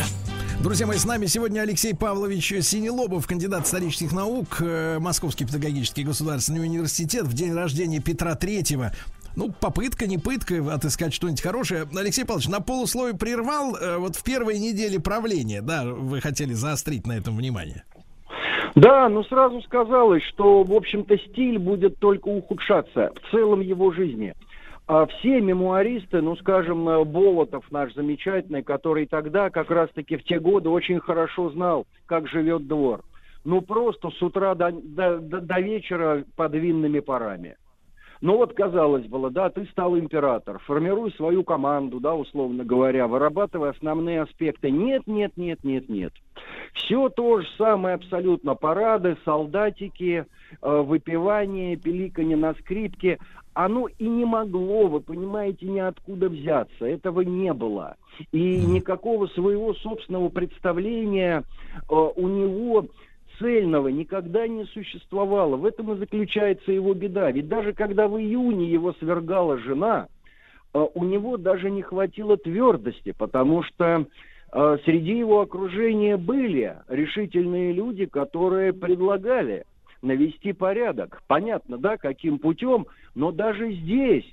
[0.61, 6.63] Друзья мои, с нами сегодня Алексей Павлович Синелобов, кандидат исторических наук, э, Московский педагогический государственный
[6.63, 8.91] университет в день рождения Петра Третьего.
[9.37, 11.85] Ну, попытка, не пытка отыскать что-нибудь хорошее.
[11.97, 17.07] Алексей Павлович, на полусловие прервал э, вот в первой неделе правления, да, вы хотели заострить
[17.07, 17.85] на этом внимание.
[18.75, 24.35] Да, но сразу сказалось, что, в общем-то, стиль будет только ухудшаться в целом его жизни.
[24.89, 30.41] А все мемуаристы, ну, скажем, э, Болотов наш замечательный, который тогда, как раз-таки в те
[30.41, 33.03] годы, очень хорошо знал, как живет двор.
[33.45, 37.57] Ну, просто с утра до, до, до- вечера под винными парами.
[38.23, 43.71] Ну вот, казалось было, да, ты стал император, формируй свою команду, да, условно говоря, вырабатывай
[43.71, 44.71] основные аспекты.
[44.71, 46.13] Нет, нет, нет, нет, нет.
[46.73, 48.55] Все то же самое абсолютно.
[48.55, 50.25] Парады, солдатики,
[50.63, 53.19] э, выпивание, пиликанье на скрипке.
[53.59, 56.85] Оно и не могло, вы понимаете, ниоткуда взяться.
[56.87, 57.97] Этого не было.
[58.31, 61.43] И никакого своего собственного представления
[61.75, 62.87] э, у него
[63.41, 65.57] цельного никогда не существовало.
[65.57, 67.33] В этом и заключается его беда.
[67.33, 70.07] Ведь даже когда в июне его свергала жена,
[70.73, 74.07] э, у него даже не хватило твердости, потому что
[74.53, 79.65] э, среди его окружения были решительные люди, которые предлагали
[80.03, 81.23] навести порядок.
[81.27, 84.25] Понятно, да, каким путем, но даже здесь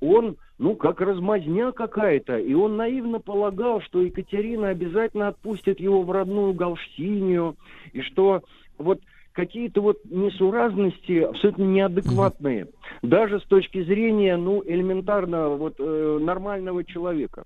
[0.00, 6.10] он, ну, как размазня какая-то, и он наивно полагал, что Екатерина обязательно отпустит его в
[6.10, 7.56] родную Галштинию,
[7.92, 8.42] и что
[8.78, 9.00] вот
[9.32, 12.68] какие-то вот несуразности абсолютно неадекватные,
[13.02, 17.44] даже с точки зрения, ну, элементарно вот э, нормального человека.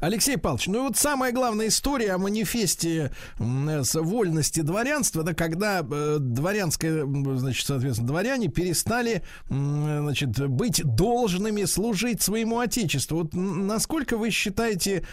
[0.00, 5.34] Алексей Павлович, ну и вот самая главная история о манифесте м, с вольности дворянства, да,
[5.34, 7.04] когда э, дворянское,
[7.36, 13.18] значит, соответственно, дворяне перестали, м, значит, быть должными служить своему отечеству.
[13.18, 15.06] Вот насколько вы считаете,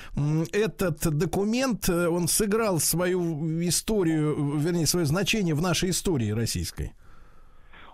[0.52, 6.94] этот документ, э, он сыграл свою историю, э, вернее, свое значение в нашей истории российской?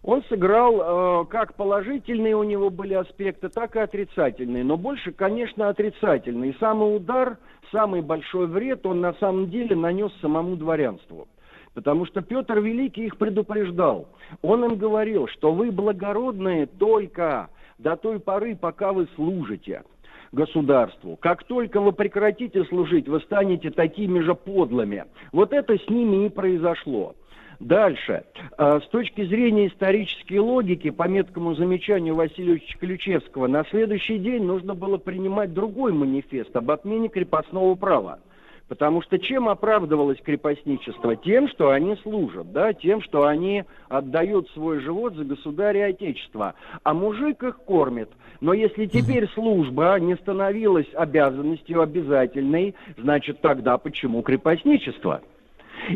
[0.03, 4.63] Он сыграл, э, как положительные у него были аспекты, так и отрицательные.
[4.63, 6.55] Но больше, конечно, отрицательные.
[6.59, 7.37] Самый удар,
[7.71, 11.27] самый большой вред он на самом деле нанес самому дворянству.
[11.73, 14.07] Потому что Петр Великий их предупреждал.
[14.41, 19.83] Он им говорил, что вы благородные только до той поры, пока вы служите
[20.31, 21.17] государству.
[21.17, 25.05] Как только вы прекратите служить, вы станете такими же подлыми.
[25.31, 27.15] Вот это с ними и произошло.
[27.59, 28.23] Дальше.
[28.57, 34.75] Э, С точки зрения исторической логики, по меткому замечанию Васильевича Ключевского, на следующий день нужно
[34.75, 38.19] было принимать другой манифест об отмене крепостного права.
[38.67, 41.15] Потому что чем оправдывалось крепостничество?
[41.15, 46.53] Тем, что они служат, да, тем, что они отдают свой живот за государя и отечество.
[46.83, 48.09] А мужик их кормит.
[48.41, 55.21] Но если теперь служба не становилась обязанностью обязательной, значит тогда почему крепостничество?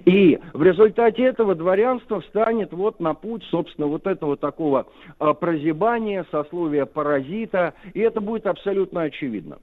[0.06, 4.88] И в результате этого дворянство встанет вот на путь, собственно, вот этого такого
[5.20, 9.58] а, прозябания, сословия паразита, и это будет абсолютно очевидно.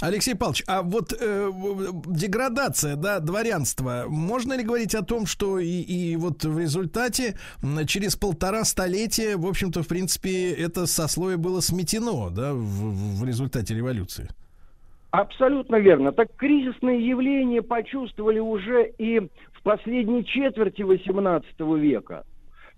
[0.00, 1.50] Алексей Павлович, а вот э,
[2.06, 7.38] деградация, да, дворянства, можно ли говорить о том, что и, и вот в результате
[7.86, 13.74] через полтора столетия, в общем-то, в принципе, это сословие было сметено, да, в- в результате
[13.74, 14.30] революции?
[15.16, 16.12] Абсолютно верно.
[16.12, 22.24] Так кризисные явления почувствовали уже и в последней четверти XVIII века.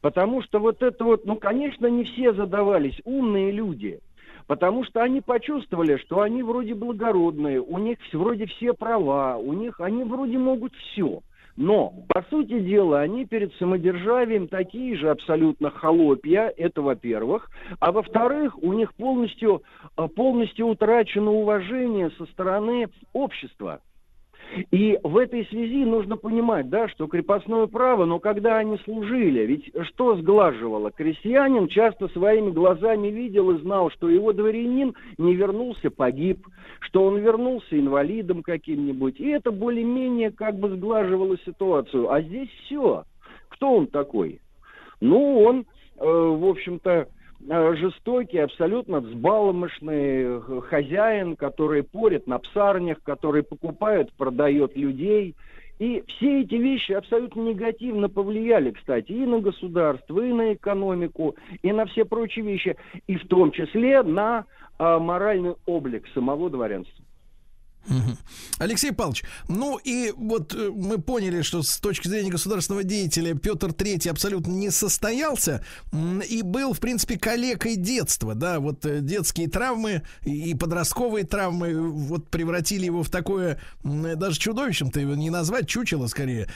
[0.00, 3.98] Потому что вот это вот, ну, конечно, не все задавались, умные люди.
[4.46, 9.80] Потому что они почувствовали, что они вроде благородные, у них вроде все права, у них
[9.80, 11.22] они вроде могут все.
[11.60, 17.50] Но, по сути дела, они перед самодержавием такие же абсолютно холопья, это во-первых.
[17.80, 19.64] А во-вторых, у них полностью,
[19.96, 23.80] э, полностью утрачено уважение со стороны общества.
[24.70, 29.72] И в этой связи нужно понимать, да, что крепостное право, но когда они служили, ведь
[29.88, 30.90] что сглаживало?
[30.90, 36.46] Крестьянин часто своими глазами видел и знал, что его дворянин не вернулся, погиб,
[36.80, 39.20] что он вернулся инвалидом каким-нибудь.
[39.20, 42.10] И это более-менее как бы сглаживало ситуацию.
[42.10, 43.04] А здесь все.
[43.50, 44.40] Кто он такой?
[45.00, 45.66] Ну, он,
[45.98, 47.08] э, в общем-то,
[47.46, 55.34] жестокий, абсолютно взбаломышный э, хозяин, который порит на псарнях, который покупает, продает людей.
[55.78, 61.70] И все эти вещи абсолютно негативно повлияли, кстати, и на государство, и на экономику, и
[61.70, 64.44] на все прочие вещи, и в том числе на
[64.78, 67.04] а, моральный облик самого дворянства.
[68.58, 73.68] Алексей Павлович, ну и вот э, мы поняли, что с точки зрения государственного деятеля Петр
[73.68, 75.64] III абсолютно не состоялся
[76.28, 82.28] и был, в принципе, калекой детства, да, вот э, детские травмы и подростковые травмы вот
[82.28, 86.48] превратили его в такое, даже чудовищем-то его не назвать, чучело скорее,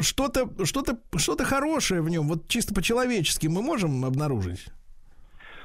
[0.00, 4.66] что-то, что-то, что-то хорошее в нем, вот чисто по-человечески мы можем обнаружить?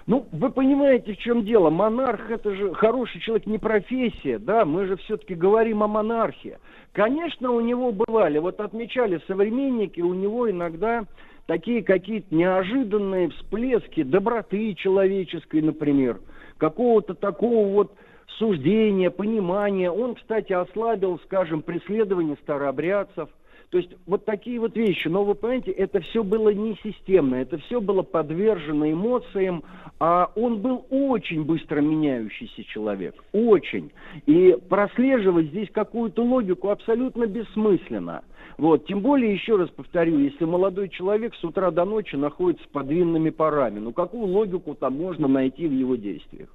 [0.09, 1.69] Ну, вы понимаете, в чем дело.
[1.69, 6.57] Монарх это же хороший человек, не профессия, да, мы же все-таки говорим о монархии.
[6.93, 11.03] Конечно, у него бывали, вот отмечали современники, у него иногда
[11.45, 16.19] такие какие-то неожиданные всплески доброты человеческой, например,
[16.57, 17.93] какого-то такого вот
[18.39, 19.91] суждения, понимания.
[19.91, 23.29] Он, кстати, ослабил, скажем, преследование старообрядцев.
[23.69, 25.07] То есть вот такие вот вещи.
[25.07, 29.63] Но вы понимаете, это все было не системно, это все было подвержено эмоциям,
[29.99, 33.91] а он был очень быстро меняющийся человек, очень.
[34.25, 38.23] И прослеживать здесь какую-то логику абсолютно бессмысленно.
[38.57, 38.87] Вот.
[38.87, 43.29] Тем более, еще раз повторю, если молодой человек с утра до ночи находится под винными
[43.29, 46.49] парами, ну какую логику там можно найти в его действиях?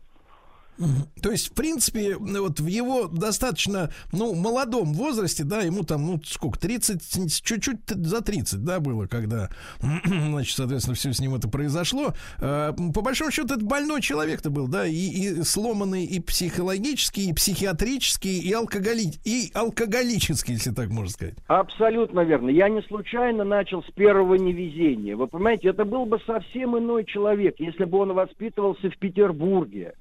[1.23, 6.21] То есть, в принципе, вот в его достаточно, ну, молодом возрасте, да, ему там, ну,
[6.25, 9.51] сколько, 30, чуть-чуть за 30, да, было, когда,
[10.05, 12.15] значит, соответственно, все с ним это произошло.
[12.41, 17.33] А, по большому счету, это больной человек-то был, да, и, и сломанный и психологически, и
[17.33, 19.13] психиатрически, и, алкоголи...
[19.25, 21.35] и алкоголический, если так можно сказать.
[21.47, 22.51] Абсолютно верно.
[22.51, 25.17] Я не случайно начал с первого невезения.
[25.17, 29.95] Вы понимаете, это был бы совсем иной человек, если бы он воспитывался в Петербурге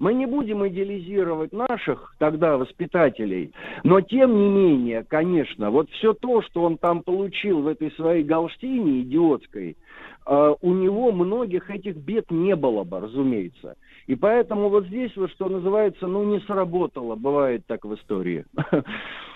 [0.00, 3.52] мы не будем идеализировать наших тогда воспитателей,
[3.84, 8.24] но тем не менее, конечно, вот все то, что он там получил в этой своей
[8.24, 9.76] галштине идиотской,
[10.26, 13.76] э, у него многих этих бед не было бы, разумеется.
[14.06, 18.46] И поэтому вот здесь вот, что называется, ну не сработало, бывает так в истории.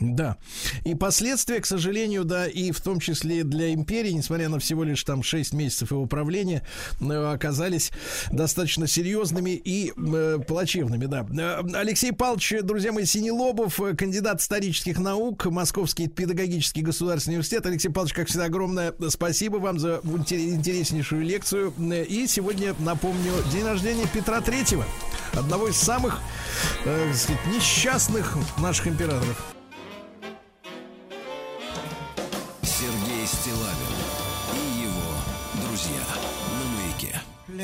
[0.00, 0.36] Да.
[0.84, 5.02] И последствия, к сожалению, да, и в том числе для империи, несмотря на всего лишь
[5.04, 6.66] там 6 месяцев его правления,
[7.00, 7.90] э, оказались
[8.30, 11.26] достаточно серьезными и э, плачевными, да.
[11.38, 17.64] Э, Алексей Павлович, друзья мои, Синелобов, э, кандидат исторических наук, Московский педагогический государственный университет.
[17.66, 21.72] Алексей Павлович, как всегда, огромное спасибо вам за интереснейшую лекцию.
[22.08, 24.84] И сегодня, напомню, день рождения Петра Третьего,
[25.32, 26.20] одного из самых,
[26.84, 29.54] э, сказать, несчастных наших императоров.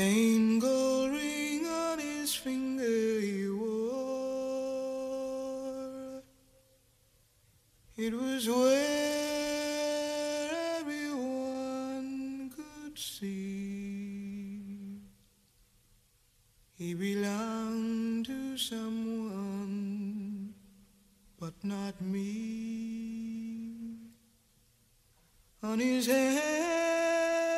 [0.01, 3.81] ring on his finger he wore.
[7.97, 10.49] It was where
[10.79, 15.01] everyone could see
[16.77, 20.53] he belonged to someone,
[21.39, 22.39] but not me.
[25.63, 27.50] On his head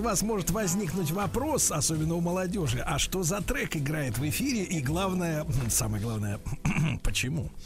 [0.00, 4.62] из вас может возникнуть вопрос, особенно у молодежи, а что за трек играет в эфире?
[4.64, 6.40] И главное, самое главное,
[7.10, 7.50] почему?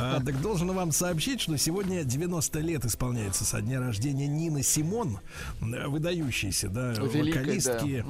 [0.00, 5.18] А, так должен вам сообщить, что сегодня 90 лет исполняется со дня рождения Нины Симон,
[5.60, 8.04] выдающейся, да, Великой, вокалистки,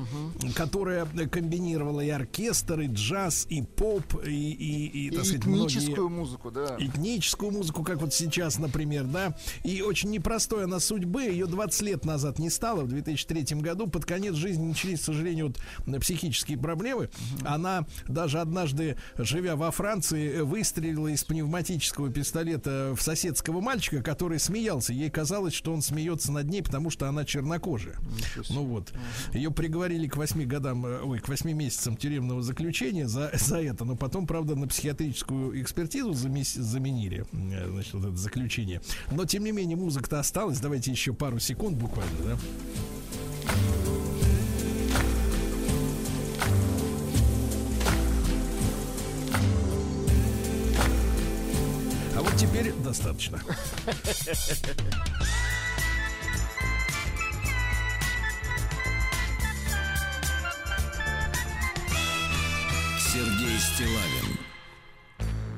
[0.54, 6.08] которая комбинировала и оркестр, и джаз, и поп, и, и, и, И так сказать, этническую
[6.08, 6.76] многие- музыку, да.
[6.78, 9.36] этническую музыку, как вот сейчас, например, да.
[9.62, 11.24] И очень непростой она судьбы.
[11.24, 13.86] Ее 20 лет назад не стало, в 2003 году.
[13.86, 15.54] Под конец жизни начались, к сожалению,
[15.86, 17.10] вот, психические проблемы.
[17.44, 24.92] Она даже однажды, живя во Франции, выстрелила из пневматического пистолета в соседского мальчика, который смеялся.
[24.92, 27.96] Ей казалось, что он смеется над ней, потому что она чернокожая.
[28.50, 28.92] Ну вот.
[29.32, 33.84] Ее приговорили к 8 годам, э, ой, к 8 месяцам тюремного заключения за, за это.
[33.84, 38.80] Но потом, правда, на психиатрическую экспертизу замес- заменили э, значит, вот это заключение.
[39.10, 40.60] Но, тем не менее, музыка-то осталась.
[40.60, 42.38] Давайте еще пару секунд буквально, да?
[52.54, 53.38] Теперь достаточно.
[63.12, 64.38] Сергей Стилавин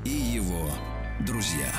[0.05, 0.70] и его
[1.20, 1.73] друзья.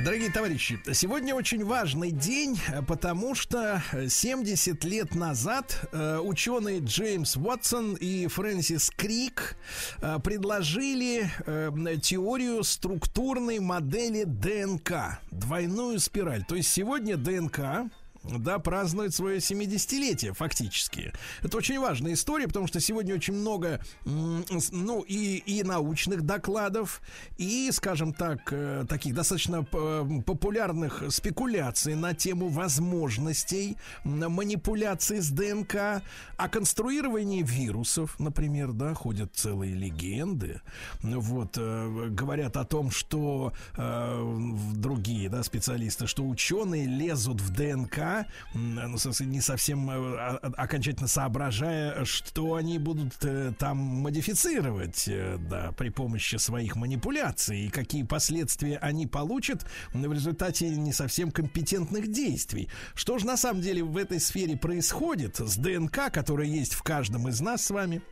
[0.00, 6.80] Дорогие товарищи, сегодня очень важный день, э, потому что э, 70 лет назад э, ученые
[6.80, 9.54] Джеймс Уотсон и Фрэнсис Крик
[10.00, 16.42] э, предложили э, теорию структурной модели ДНК, двойную спираль.
[16.46, 17.92] То есть сегодня ДНК
[18.24, 21.12] да, празднует свое 70-летие фактически.
[21.42, 27.02] Это очень важная история, потому что сегодня очень много, ну, и, и научных докладов,
[27.36, 36.02] и, скажем так, э, таких достаточно п- популярных спекуляций на тему возможностей манипуляции с ДНК,
[36.36, 40.60] о конструировании вирусов, например, да, ходят целые легенды.
[41.02, 44.38] Вот, э, говорят о том, что э,
[44.74, 48.11] другие, да, специалисты, что ученые лезут в ДНК,
[48.54, 55.04] м, ну, не совсем э, о- о- окончательно соображая, что они будут э, там модифицировать,
[55.08, 61.30] э, да, при помощи своих манипуляций, и какие последствия они получат в результате не совсем
[61.30, 62.68] компетентных действий.
[62.94, 67.28] Что же на самом деле в этой сфере происходит с ДНК, которая есть в каждом
[67.28, 68.02] из нас с вами?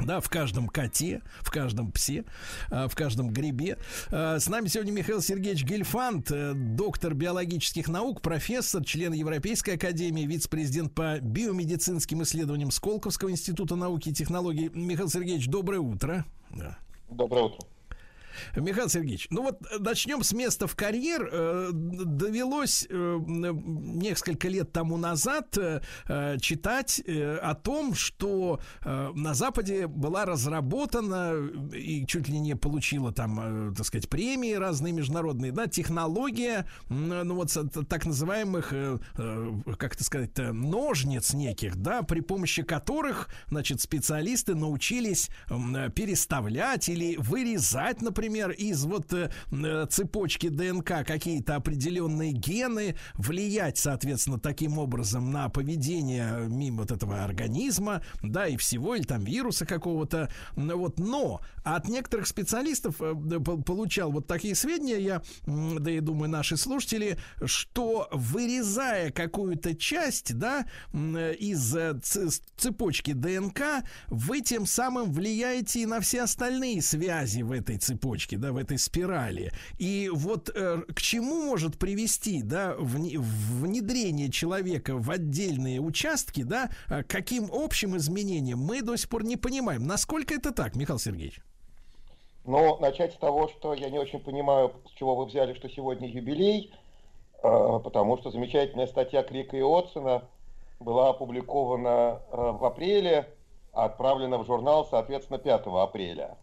[0.00, 2.24] Да, в каждом коте, в каждом псе,
[2.70, 3.78] а, в каждом грибе.
[4.10, 10.26] А, С нами сегодня Михаил Сергеевич Гельфанд, э, доктор биологических наук, профессор, член Европейской академии,
[10.26, 14.68] вице-президент по биомедицинским исследованиям Сколковского института науки и технологий.
[14.74, 16.24] Михаил Сергеевич, доброе утро.
[17.08, 17.73] Доброе утро.
[18.56, 21.28] Михаил Сергеевич, ну вот э, начнем с места в карьер.
[21.30, 25.56] Э, Довелось э, несколько лет тому назад
[26.40, 31.34] читать о том, что на Западе была разработана
[31.72, 37.56] и чуть ли не получила там, так сказать, премии разные международные, да, технология, ну вот
[37.88, 38.68] так называемых,
[39.78, 45.28] как это сказать, ножниц неких, да, при помощи которых, значит, специалисты научились
[45.94, 54.38] переставлять или вырезать, например, из вот э, э, цепочки ДНК какие-то определенные гены, влиять, соответственно,
[54.38, 60.30] таким образом на поведение мимо вот этого организма, да, и всего, или там вируса какого-то,
[60.56, 63.14] вот, но от некоторых специалистов э,
[63.64, 70.66] получал вот такие сведения, я, да и думаю, наши слушатели, что вырезая какую-то часть, да,
[70.92, 71.98] из э,
[72.56, 78.13] цепочки ДНК, вы тем самым влияете и на все остальные связи в этой цепочке.
[78.14, 79.50] Цепочке, да, в этой спирали.
[79.78, 86.70] И вот э, к чему может привести, да, вне- внедрение человека в отдельные участки, да,
[86.88, 89.86] э, каким общим изменениям мы до сих пор не понимаем.
[89.86, 91.40] Насколько это так, Михаил Сергеевич?
[92.44, 96.08] Но начать с того, что я не очень понимаю, с чего вы взяли, что сегодня
[96.08, 96.72] юбилей,
[97.42, 100.22] э, потому что замечательная статья Крика и Отсона
[100.80, 103.28] была опубликована э, в апреле,
[103.72, 106.36] а отправлена в журнал, соответственно, 5 апреля.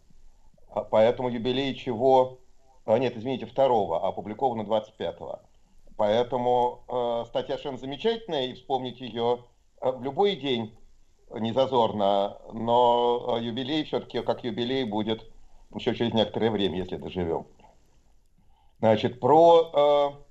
[0.74, 2.38] А Поэтому юбилей чего...
[2.84, 5.40] а, Нет, извините, 2 а опубликована 25-го.
[5.96, 9.44] Поэтому э, статья совершенно замечательная, и вспомнить ее
[9.80, 10.74] э, в любой день
[11.30, 15.24] не зазорно, но э, юбилей все-таки как юбилей будет
[15.74, 17.46] еще через некоторое время, если доживем.
[18.80, 20.22] Значит, про э,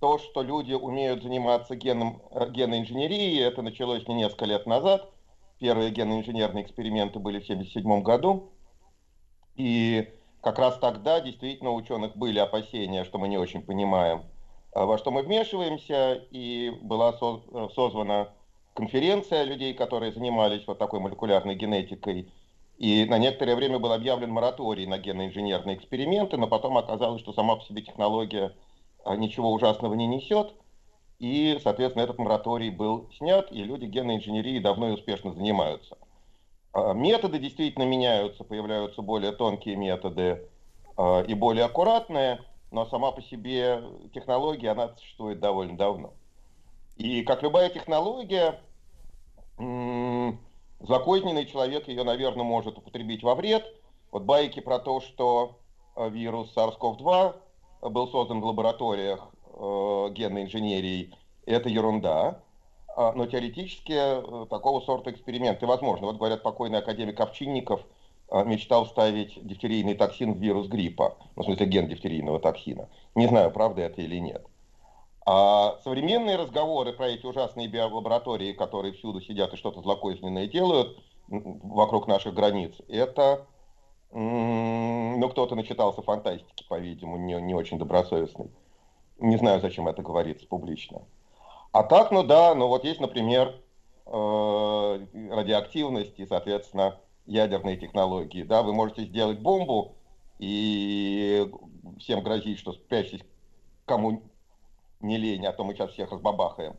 [0.00, 5.10] то, что люди умеют заниматься геном, э, генной инженерией, это началось не несколько лет назад.
[5.58, 8.52] Первые генно-инженерные эксперименты были в 1977 году.
[9.58, 10.08] И
[10.40, 14.22] как раз тогда действительно у ученых были опасения, что мы не очень понимаем,
[14.72, 18.32] э, во что мы вмешиваемся, и была э, созвана
[18.74, 22.32] конференция людей, которые занимались вот такой молекулярной генетикой,
[22.76, 27.56] и на некоторое время был объявлен мораторий на генно-инженерные эксперименты, но потом оказалось, что сама
[27.56, 28.54] по себе технология
[29.04, 30.54] а, ничего ужасного не несет,
[31.18, 35.98] и, соответственно, этот мораторий был снят, и люди генной инженерией давно и успешно занимаются.
[36.72, 40.48] А, Методы действительно меняются, появляются более тонкие методы
[40.96, 42.40] а, и более аккуратные,
[42.70, 43.82] но сама по себе
[44.14, 46.12] технология, она существует довольно давно.
[46.96, 48.60] И как любая технология,
[49.58, 50.38] м,
[50.80, 53.64] злокозненный человек ее, наверное, может употребить во вред.
[54.10, 55.58] Вот байки про то, что
[55.96, 57.36] э, вирус SARS-CoV-2
[57.90, 59.28] был создан в лабораториях
[60.12, 61.12] генной инженерии,
[61.46, 62.42] это ерунда.
[62.96, 66.06] А, Но теоретически э, такого сорта эксперименты возможны.
[66.06, 67.80] Вот говорят, покойный академик Овчинников
[68.30, 72.88] э, мечтал вставить дифтерийный токсин в вирус гриппа, ну, в смысле ген дифтерийного токсина.
[73.14, 74.44] Не знаю, правда это или нет.
[75.30, 80.98] А современные разговоры про эти ужасные биолаборатории, которые всюду сидят и что-то злокозненное делают
[81.28, 83.46] вокруг наших границ, это,
[84.10, 88.50] ну, кто-то начитался фантастики, по-видимому, не, не очень добросовестный.
[89.18, 91.02] Не знаю, зачем это говорится публично.
[91.72, 93.54] А так, ну да, ну вот есть, например,
[94.06, 98.42] э, радиоактивность и, соответственно, ядерные технологии.
[98.42, 99.94] Да, вы можете сделать бомбу
[100.38, 101.50] и
[101.98, 103.22] всем грозить, что спрячьтесь
[103.84, 104.22] кому
[105.00, 106.76] не лень, а то мы сейчас всех разбабахаем.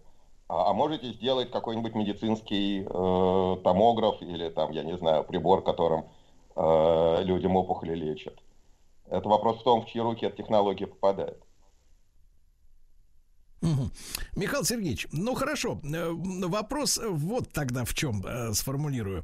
[0.47, 6.05] А, а можете сделать какой-нибудь медицинский э, томограф или там, я не знаю, прибор, которым
[6.55, 8.35] э, людям опухоли лечат.
[9.09, 11.41] Это вопрос в том, в чьи руки эта технология попадает.
[13.61, 13.91] Мгм.
[14.37, 19.23] Михаил Сергеевич, ну хорошо, э, вопрос вот тогда в чем э, сформулирую.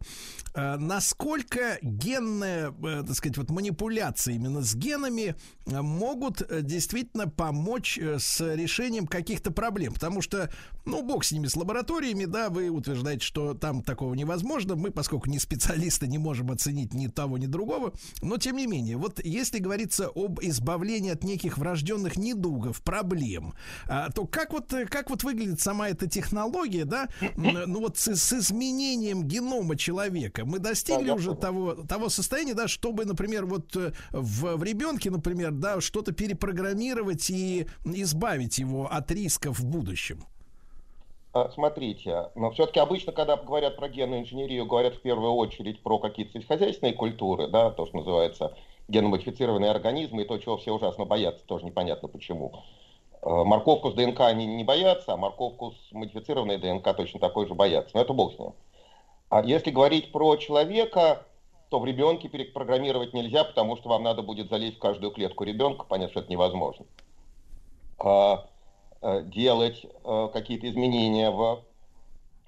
[0.54, 5.36] Э, насколько генная, э, так сказать, вот манипуляции именно с генами
[5.66, 9.94] э, могут э, действительно помочь с решением каких-то проблем?
[9.94, 10.52] Потому что,
[10.86, 14.76] ну, бог с ними, с лабораториями, да, вы утверждаете, что там такого невозможно.
[14.76, 17.94] Мы, поскольку не специалисты, не можем оценить ни того, ни другого.
[18.22, 23.54] Но, тем не менее, вот если говорится об избавлении от неких врожденных недугов, проблем,
[23.88, 27.98] а, то как вот, э, как вот выглядит сама эта технология, да, М, ну вот
[27.98, 33.76] с, с изменением генома человека мы достигли уже того, того состояния, да, чтобы, например, вот
[33.76, 40.26] э, в, в ребенке, например, да, что-то перепрограммировать и избавить его от рисков в будущем.
[41.34, 46.00] А, Смотрите, но все-таки обычно, когда говорят про генную инженерию, говорят в первую очередь про
[46.00, 48.56] какие-то сельскохозяйственные культуры, да, то, что называется
[48.88, 52.64] геномодифицированные организмы, и то, чего все ужасно боятся, тоже непонятно почему.
[53.26, 57.56] Э, Морковку с ДНК они не боятся, а морковку с модифицированной ДНК точно такой же
[57.56, 57.96] боятся.
[57.96, 58.54] Но это бог с ним.
[59.30, 61.26] А если говорить про человека,
[61.70, 65.86] то в ребенке перепрограммировать нельзя, потому что вам надо будет залезть в каждую клетку ребенка,
[65.90, 66.86] понятно, что это невозможно.
[67.98, 68.48] А,
[69.02, 71.64] э, делать э, какие-то изменения в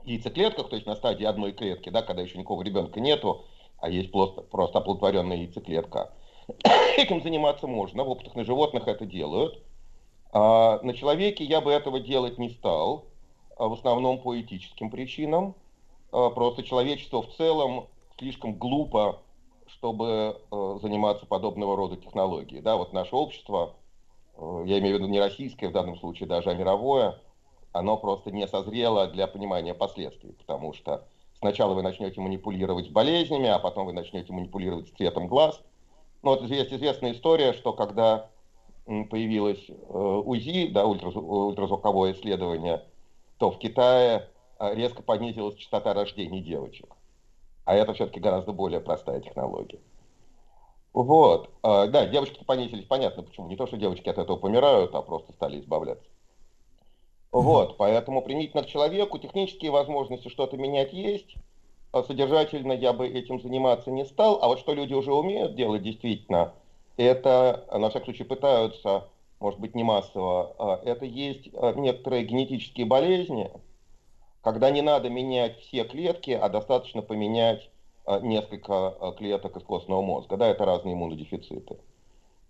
[0.06, 3.45] яйцеклетках, то есть на стадии одной клетки, да, когда еще никакого ребенка нету,
[3.80, 6.14] а есть просто, просто оплодотворенная яйцеклетка.
[6.98, 9.60] Этим заниматься можно, в опытах на животных это делают.
[10.32, 13.06] А на человеке я бы этого делать не стал,
[13.58, 15.56] а в основном по этическим причинам.
[16.12, 17.88] А Просто человечество в целом
[18.18, 19.22] слишком глупо,
[19.68, 22.62] чтобы э, заниматься подобного рода технологией.
[22.62, 23.76] Да, вот наше общество,
[24.36, 27.20] э, я имею в виду не российское в данном случае даже, а мировое,
[27.74, 31.08] оно просто не созрело для понимания последствий, потому что
[31.40, 35.62] сначала вы начнете манипулировать болезнями, а потом вы начнете манипулировать цветом глаз.
[36.24, 38.30] Ну, вот есть известная история, что когда
[38.88, 42.84] появилось э, УЗИ, да, ультразв- ультразвуковое исследование,
[43.38, 46.96] то в Китае э, резко понизилась частота рождений девочек.
[47.66, 49.80] А это все-таки гораздо более простая технология.
[50.94, 51.52] Вот.
[51.62, 53.50] А, да, девочки понизились, понятно почему.
[53.50, 56.08] Не то, что девочки от этого помирают, а просто стали избавляться.
[57.32, 61.36] Вот, поэтому применительно к человеку технические возможности что-то менять есть.
[62.08, 64.40] Содержательно я бы этим заниматься не стал.
[64.42, 66.54] А вот что люди уже умеют делать действительно,
[66.98, 69.07] это, на всякий случай, пытаются,
[69.40, 73.52] может быть, не массово, а это есть а, некоторые генетические болезни,
[74.41, 77.69] когда не надо менять все клетки, а достаточно поменять
[78.06, 80.38] а, несколько клеток из костного мозга.
[80.38, 81.78] Да, это разные иммунодефициты.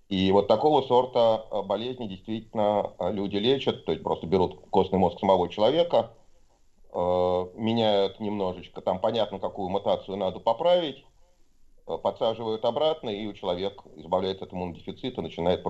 [0.07, 5.49] И вот такого сорта болезни действительно люди лечат, то есть просто берут костный мозг самого
[5.49, 6.13] человека,
[6.93, 11.16] меняют немножечко, там понятно, какую мутацию надо поправить, Э,
[11.87, 15.65] подсаживают обратно, и у человека избавляется от иммунодефицита, начинает,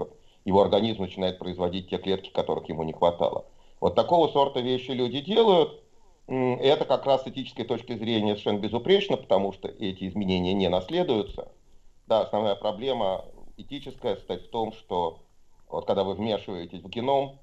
[0.45, 3.45] его организм начинает производить те клетки, которых ему не хватало.
[3.79, 5.83] Вот такого сорта вещи люди делают.
[6.27, 11.51] Это как раз с этической точки зрения совершенно безупречно, потому что эти изменения не наследуются.
[12.07, 13.25] Да, основная проблема
[13.57, 15.19] этическая состоит в том, что
[15.69, 17.39] вот когда вы вмешиваетесь в геном,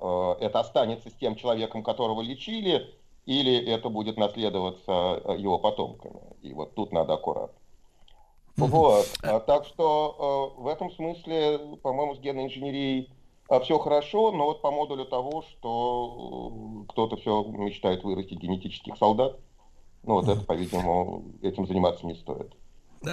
[0.00, 2.94] э, это останется с тем человеком, которого лечили,
[3.26, 6.20] или это будет наследоваться э, его потомками.
[6.42, 7.58] И вот тут надо аккуратно.
[8.56, 9.06] Вот.
[9.22, 13.10] А, так что э, в этом смысле, по-моему, с генной инженерией
[13.48, 18.96] а, все хорошо, но вот по модулю того, что э, кто-то все мечтает вырастить генетических
[18.96, 19.38] солдат,
[20.04, 22.52] ну вот это, по-видимому, этим заниматься не стоит.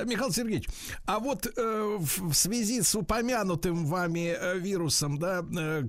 [0.06, 0.68] Михаил Сергеевич,
[1.06, 5.84] а вот э, в связи с упомянутым вами э, вирусом, да, э,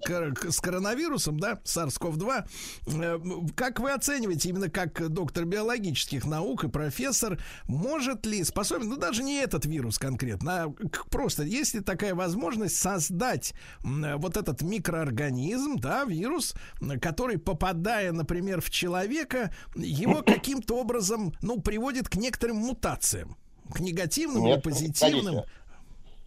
[0.50, 2.44] с коронавирусом, да, SARS-CoV-2,
[2.86, 3.18] э,
[3.54, 9.22] как вы оцениваете, именно как доктор биологических наук и профессор, может ли, способен, ну даже
[9.22, 10.74] не этот вирус конкретно, а
[11.10, 16.54] просто есть ли такая возможность создать вот этот микроорганизм, да, вирус,
[17.00, 23.36] который, попадая, например, в человека, его каким-то образом, ну, приводит к некоторым мутациям?
[23.70, 25.24] К негативным Нет, или позитивным?
[25.24, 25.48] Погодите,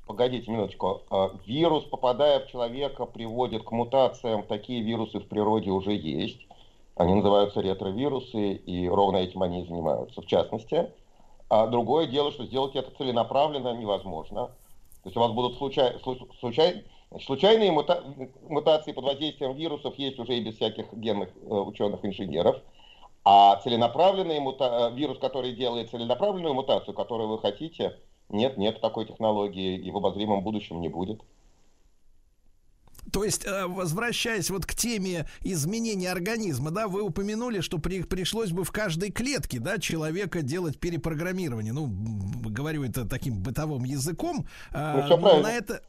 [0.05, 1.01] погодите минуточку.
[1.09, 4.43] А, вирус, попадая в человека, приводит к мутациям.
[4.43, 6.45] Такие вирусы в природе уже есть.
[6.95, 10.21] Они называются ретровирусы, и ровно этим они и занимаются.
[10.21, 10.89] В частности,
[11.49, 14.47] а другое дело, что сделать это целенаправленно невозможно.
[15.03, 15.93] То есть у вас будут случай,
[16.39, 16.83] случай,
[17.23, 18.03] случайные мута,
[18.49, 22.55] мутации под воздействием вирусов есть уже и без всяких генных э, ученых-инженеров.
[23.25, 24.91] А целенаправленный мута...
[24.91, 27.97] Э, вирус, который делает целенаправленную мутацию, которую вы хотите,
[28.29, 31.21] нет, нет такой технологии, и в обозримом будущем не будет.
[33.11, 38.51] То есть, э, возвращаясь вот к теме изменения организма, да, вы упомянули, что при, пришлось
[38.51, 41.73] бы в каждой клетке, да, человека делать перепрограммирование.
[41.73, 41.87] Ну,
[42.45, 44.45] говорю это таким бытовым языком.
[44.71, 45.43] Ну, все правильно.
[45.43, 45.81] На это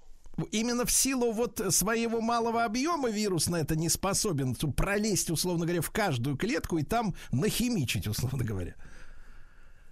[0.50, 5.82] именно в силу вот своего малого объема вирус на это не способен пролезть, условно говоря,
[5.82, 8.74] в каждую клетку и там нахимичить, условно говоря.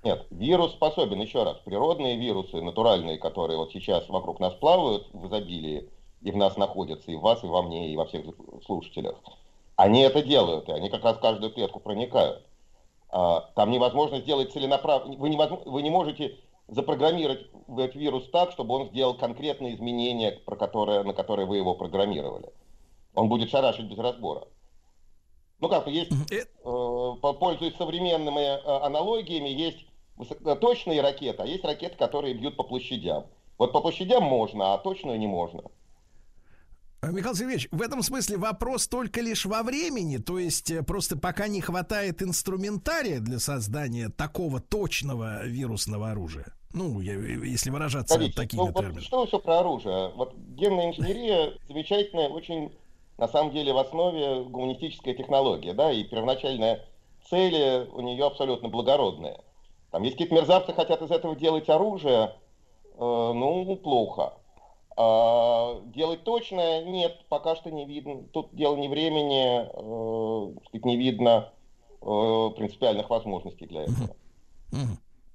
[0.02, 5.26] Нет, вирус способен, еще раз, природные вирусы, натуральные, которые вот сейчас вокруг нас плавают в
[5.28, 5.88] изобилии,
[6.20, 8.26] и в нас находятся, и в вас, и во мне, и во всех
[8.66, 9.16] слушателях,
[9.76, 12.44] они это делают, и они как раз в каждую клетку проникают.
[13.08, 16.36] А, там невозможно сделать целенаправленно, вы не, вы не можете
[16.69, 21.74] запрограммировать этот вирус так, чтобы он сделал конкретные изменения, про которые, на которые вы его
[21.74, 22.51] программировали.
[23.15, 24.49] Он будет шарашить без разбора.
[25.61, 29.86] Ну как, есть, э, пользуясь современными э, аналогиями, есть
[30.61, 33.27] точные ракеты, а есть ракеты, которые бьют по площадям.
[33.59, 35.62] Вот по площадям можно, а точную не можно.
[37.05, 41.18] Э, Михаил Сергеевич, в этом смысле вопрос только лишь во времени, то есть э, просто
[41.18, 46.47] пока не хватает инструментария для создания такого точного вирусного оружия.
[46.72, 48.94] Ну, если выражаться Смотрите, такими ну, терминами.
[48.94, 50.10] Вот что все про оружие?
[50.16, 52.72] Вот генная инженерия замечательная, очень,
[53.16, 56.85] на самом деле, в основе гуманистическая технология, да, и первоначальная
[57.31, 59.40] цель у нее абсолютно благородная.
[59.93, 62.35] Там есть какие-то мерзавцы хотят из этого делать оружие,
[62.94, 64.32] э, ну, плохо.
[64.96, 68.22] А, делать точно нет, пока что не видно.
[68.32, 71.52] Тут дело не времени, э, не видно
[72.00, 74.16] э, принципиальных возможностей для этого.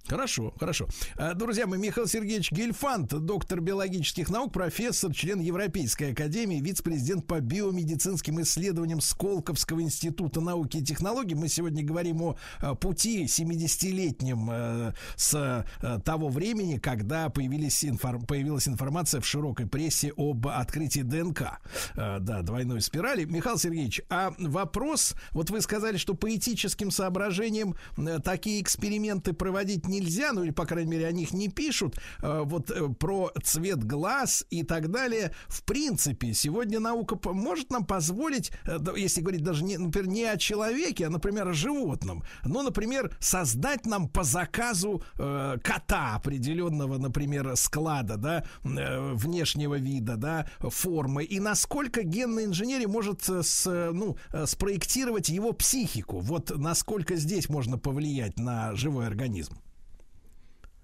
[0.09, 0.87] Хорошо, хорошо.
[1.17, 7.39] А, друзья мои, Михаил Сергеевич Гельфанд, доктор биологических наук, профессор, член Европейской академии, вице-президент по
[7.39, 11.35] биомедицинским исследованиям Сколковского института науки и технологий.
[11.35, 12.35] Мы сегодня говорим о
[12.75, 18.25] пути 70-летнем э, с э, того времени, когда появились информ...
[18.25, 21.59] появилась информация в широкой прессе об открытии ДНК.
[21.95, 23.25] Э, да, двойной спирали.
[23.25, 27.75] Михаил Сергеевич, а вопрос, вот вы сказали, что по этическим соображениям
[28.23, 32.41] такие эксперименты проводить не нельзя, ну или, по крайней мере, о них не пишут, э,
[32.45, 35.31] вот э, про цвет глаз и так далее.
[35.47, 40.37] В принципе, сегодня наука может нам позволить, э, если говорить даже, не, например, не о
[40.37, 42.23] человеке, а, например, о животном.
[42.43, 50.15] Ну, например, создать нам по заказу э, кота определенного, например, склада, да, э, внешнего вида,
[50.17, 51.23] да, формы.
[51.23, 56.19] И насколько генная инженерия может с, ну, спроектировать его психику.
[56.19, 59.57] Вот насколько здесь можно повлиять на живой организм.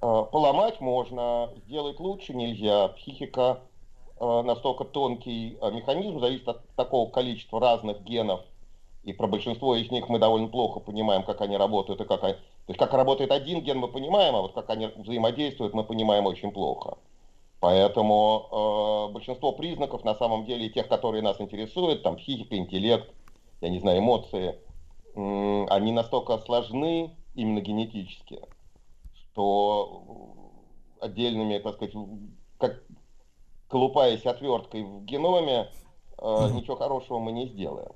[0.05, 2.89] Э, Поломать можно, сделать лучше нельзя.
[2.89, 3.61] Психика
[4.19, 8.41] э, настолько тонкий э, механизм, зависит от такого количества разных генов.
[9.03, 12.21] И про большинство из них мы довольно плохо понимаем, как они работают и как.
[12.21, 12.37] То
[12.67, 16.51] есть как работает один ген, мы понимаем, а вот как они взаимодействуют, мы понимаем очень
[16.51, 16.97] плохо.
[17.59, 23.09] Поэтому э, большинство признаков, на самом деле, тех, которые нас интересуют, там психика, интеллект,
[23.61, 24.59] я не знаю, эмоции,
[25.15, 28.39] м, они настолько сложны именно генетически,
[29.35, 30.33] что
[31.01, 31.93] отдельными, так сказать,
[32.57, 32.81] как
[33.67, 35.69] колупаясь отверткой в геноме,
[36.17, 37.91] э, ничего хорошего мы не сделаем.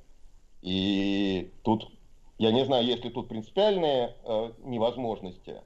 [0.61, 1.90] И тут,
[2.38, 5.61] я не знаю, есть ли тут принципиальные э, невозможности,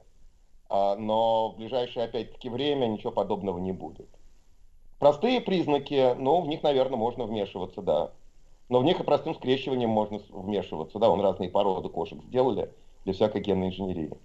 [0.68, 4.08] а, но в ближайшее, опять-таки, время ничего подобного не будет.
[5.00, 8.12] Простые признаки, ну, в них, наверное, можно вмешиваться, да.
[8.68, 12.72] Но в них и простым скрещиванием можно вмешиваться, да, он разные породы кошек сделали
[13.04, 14.16] для всякой генной инженерии.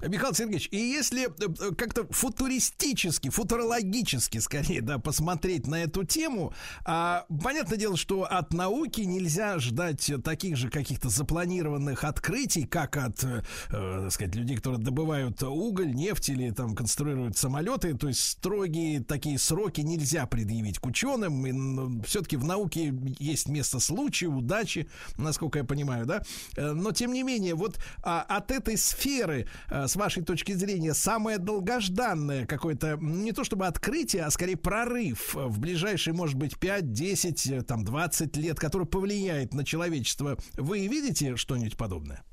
[0.00, 6.54] Михаил Сергеевич, и если э, э, как-то футуристически, футурологически, скорее, да, посмотреть на эту тему,
[6.84, 13.24] а, понятное дело, что от науки нельзя ждать таких же каких-то запланированных открытий, как от,
[13.24, 18.22] э, э, так сказать, людей, которые добывают уголь, нефть или там конструируют самолеты, то есть
[18.22, 25.58] строгие такие сроки нельзя предъявить к ученым, все-таки в науке есть место случаю, удачи, насколько
[25.58, 26.22] я понимаю, да,
[26.56, 29.39] но тем не менее, вот а, от этой сферы,
[29.70, 35.34] э, с вашей точки зрения, самое долгожданное какое-то, не то чтобы открытие, а скорее прорыв
[35.34, 40.86] в ближайшие, может быть, 5, 10, э, там, 20 лет, который повлияет на человечество, вы
[40.86, 42.24] видите что-нибудь подобное?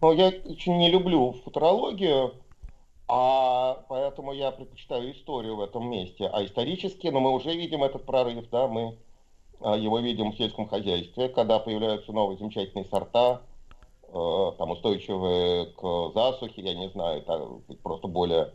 [0.00, 2.34] Ну, я очень не люблю футурологию,
[3.08, 6.26] а поэтому я предпочитаю историю в этом месте.
[6.26, 8.98] А исторически, ну, мы уже видим этот прорыв, да, мы
[9.60, 13.42] а, его видим в сельском хозяйстве, когда появляются новые замечательные сорта,
[14.12, 18.52] там устойчивые к засухе, я не знаю, там, просто более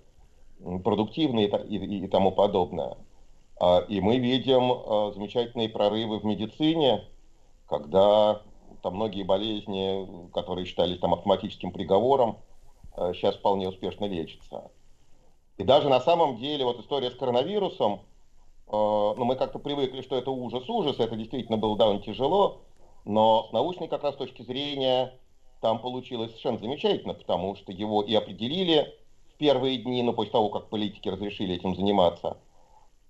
[0.83, 2.97] продуктивные и, и- и тому подобное.
[3.59, 7.07] А, И мы видим э, замечательные прорывы в медицине,
[7.67, 8.43] когда
[8.83, 12.37] там многие болезни, которые считались там автоматическим приговором,
[12.97, 14.71] э, сейчас вполне успешно лечатся.
[15.57, 18.01] И даже на самом деле вот история с коронавирусом,
[18.67, 22.61] э, ну мы как-то привыкли, что это ужас-ужас, это действительно было довольно тяжело,
[23.05, 25.20] но с научной как раз точки зрения
[25.61, 28.93] там получилось совершенно замечательно, потому что его и определили
[29.33, 32.37] в первые дни, ну после того, как политики разрешили этим заниматься,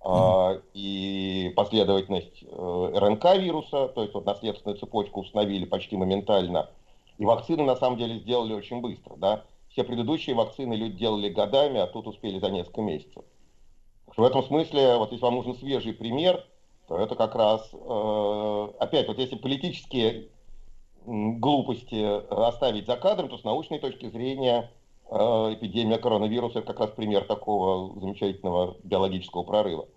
[0.03, 6.69] а, и последовательность э, РНК вируса, то есть вот наследственную цепочку установили почти моментально.
[7.17, 9.43] И вакцины на самом деле сделали очень быстро, да.
[9.69, 13.23] Все предыдущие вакцины люди делали годами, а тут успели за несколько месяцев.
[14.17, 16.43] В этом смысле, вот если вам нужен свежий пример,
[16.87, 20.29] то это как раз, э, опять, вот если политические
[21.05, 24.71] глупости оставить за кадром, то с научной точки зрения
[25.09, 29.87] э, эпидемия коронавируса это как раз пример такого замечательного биологического прорыва.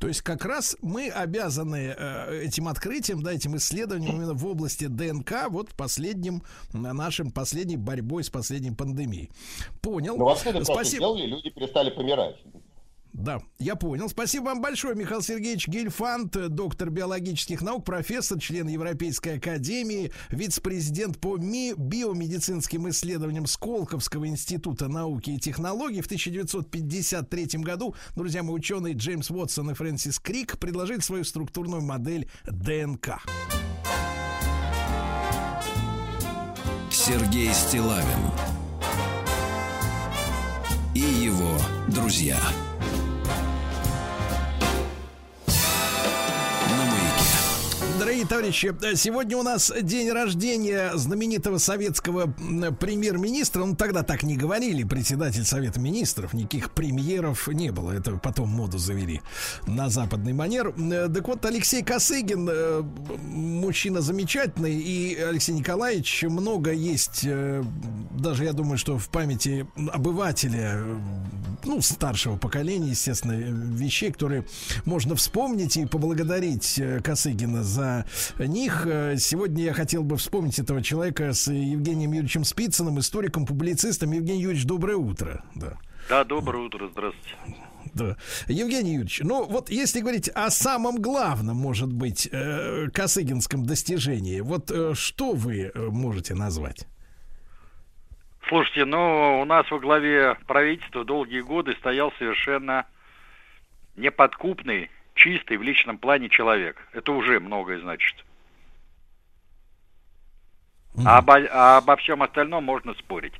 [0.00, 4.86] То есть как раз мы обязаны э, этим открытием, да, этим исследованием именно в области
[4.86, 6.42] ДНК, вот последним,
[6.74, 9.30] на нашим последней борьбой с последней пандемией.
[9.80, 10.18] Понял.
[10.18, 10.96] Вакцины просто Спасибо.
[10.96, 12.36] сделали, люди перестали помирать.
[13.16, 14.10] Да, я понял.
[14.10, 21.38] Спасибо вам большое, Михаил Сергеевич Гельфанд, доктор биологических наук, профессор, член Европейской академии, вице-президент по
[21.38, 26.02] ми- биомедицинским исследованиям Сколковского института науки и технологий.
[26.02, 32.28] В 1953 году, друзья мои, ученые Джеймс Уотсон и Фрэнсис Крик предложили свою структурную модель
[32.44, 33.22] ДНК.
[36.90, 38.04] Сергей Стилавин
[40.94, 41.56] и его
[41.88, 42.38] друзья.
[48.06, 53.64] Дорогие товарищи, сегодня у нас день рождения знаменитого советского м, премьер-министра.
[53.64, 56.32] Ну, тогда так не говорили, председатель Совета Министров.
[56.32, 57.90] Никаких премьеров не было.
[57.90, 59.22] Это потом моду завели
[59.66, 60.72] на западный манер.
[60.78, 62.82] Э, Так вот, Алексей Косыгин, э,
[63.24, 67.64] мужчина замечательный, и Алексей Николаевич много есть, э,
[68.12, 70.96] даже я думаю, что в памяти обывателя э,
[71.64, 74.46] ну, старшего поколения, естественно, вещей, которые
[74.84, 77.95] можно вспомнить и поблагодарить э, Косыгина за
[78.38, 78.86] них.
[78.86, 84.12] Э, сегодня я хотел бы вспомнить этого человека с Евгением Юрьевичем Спицыным, историком, публицистом.
[84.12, 85.44] Евгений Юрьевич, доброе утро.
[85.54, 85.78] Да.
[86.08, 87.36] Да, доброе утро, здравствуйте.
[87.94, 88.16] Да.
[88.46, 94.70] Евгений Юрьевич, ну вот если говорить о самом главном, может быть, э, косыгинском достижении, вот
[94.70, 96.86] э, что вы э, можете назвать?
[98.48, 102.86] Слушайте, ну, у нас во главе правительства долгие годы стоял совершенно
[103.96, 106.76] неподкупный, чистый в личном плане человек.
[106.92, 108.24] Это уже многое значит.
[111.04, 113.34] А обо, а обо всем остальном можно спорить.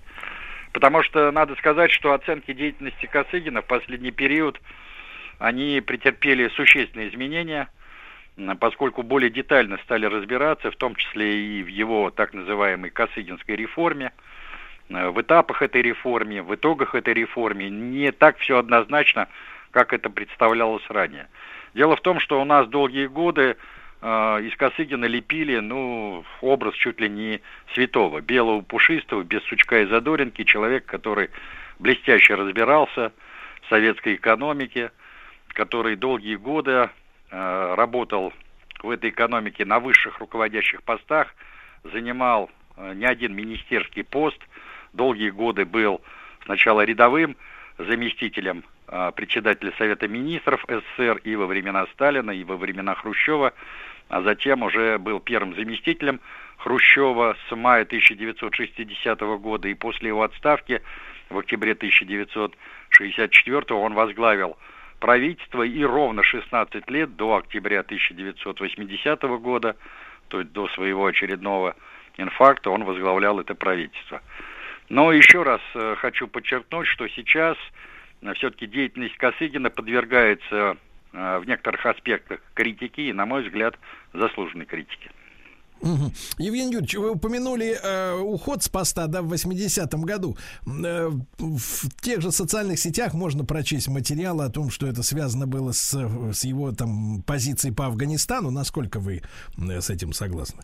[0.72, 4.60] Потому что надо сказать, что оценки деятельности Косыгина в последний период,
[5.38, 7.68] они претерпели существенные изменения,
[8.60, 14.12] поскольку более детально стали разбираться, в том числе и в его так называемой Косыгинской реформе,
[14.90, 17.70] э, в этапах этой реформы, в итогах этой реформы.
[17.70, 19.28] Не так все однозначно,
[19.70, 21.28] как это представлялось ранее.
[21.76, 23.58] Дело в том, что у нас долгие годы
[24.00, 27.42] э, из Косыгина лепили, ну, образ чуть ли не
[27.74, 31.28] святого, белого пушистого, без сучка и задоринки, человек, который
[31.78, 33.12] блестяще разбирался
[33.60, 34.90] в советской экономике,
[35.48, 36.88] который долгие годы
[37.30, 38.32] э, работал
[38.82, 41.34] в этой экономике на высших руководящих постах,
[41.84, 44.38] занимал э, не один министерский пост,
[44.94, 46.00] долгие годы был
[46.46, 47.36] сначала рядовым
[47.76, 53.52] заместителем председателя Совета Министров СССР и во времена Сталина, и во времена Хрущева,
[54.08, 56.20] а затем уже был первым заместителем
[56.58, 60.82] Хрущева с мая 1960 года, и после его отставки
[61.28, 64.56] в октябре 1964 он возглавил
[65.00, 69.76] правительство и ровно 16 лет до октября 1980 года,
[70.28, 71.76] то есть до своего очередного
[72.16, 74.22] инфаркта, он возглавлял это правительство.
[74.88, 77.58] Но еще раз э, хочу подчеркнуть, что сейчас
[78.34, 80.76] все-таки деятельность Косыгина подвергается
[81.12, 83.78] э, в некоторых аспектах критики и, на мой взгляд,
[84.12, 85.10] заслуженной критики.
[85.80, 86.12] Угу.
[86.38, 90.36] Евгений Юрьевич, вы упомянули э, уход с поста да, в 80-м году.
[90.66, 95.72] Э, в тех же социальных сетях можно прочесть материалы о том, что это связано было
[95.72, 95.92] с,
[96.32, 98.50] с его там, позицией по Афганистану.
[98.50, 99.20] Насколько вы
[99.58, 100.62] э, с этим согласны?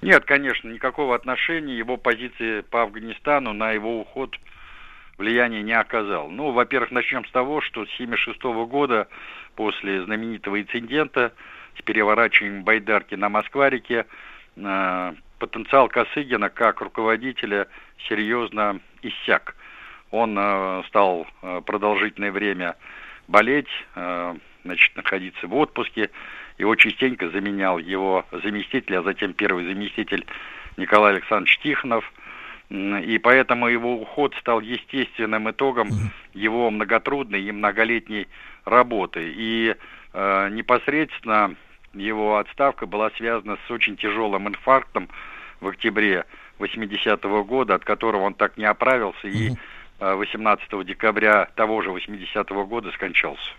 [0.00, 4.34] Нет, конечно, никакого отношения его позиции по Афганистану на его уход
[5.20, 6.28] влияния не оказал.
[6.30, 9.06] Ну, во-первых, начнем с того, что с 1976 года,
[9.54, 11.32] после знаменитого инцидента,
[11.78, 14.06] с переворачиванием Байдарки на Москва-реке,
[14.56, 17.68] э, потенциал Косыгина как руководителя
[18.08, 19.54] серьезно иссяк.
[20.10, 22.76] Он э, стал э, продолжительное время
[23.28, 23.70] болеть,
[24.64, 26.10] значит, находиться в отпуске.
[26.58, 30.26] Его частенько заменял его заместитель, а затем первый заместитель
[30.76, 32.12] Николай Александрович Тихонов.
[32.70, 35.88] И поэтому его уход стал естественным итогом
[36.34, 38.28] его многотрудной и многолетней
[38.64, 39.32] работы.
[39.36, 39.74] И
[40.12, 41.56] э, непосредственно
[41.94, 45.08] его отставка была связана с очень тяжелым инфарктом
[45.60, 46.26] в октябре
[46.60, 49.52] 80-го года, от которого он так не оправился и
[49.98, 53.50] 18 э, декабря того же 80-го года скончался.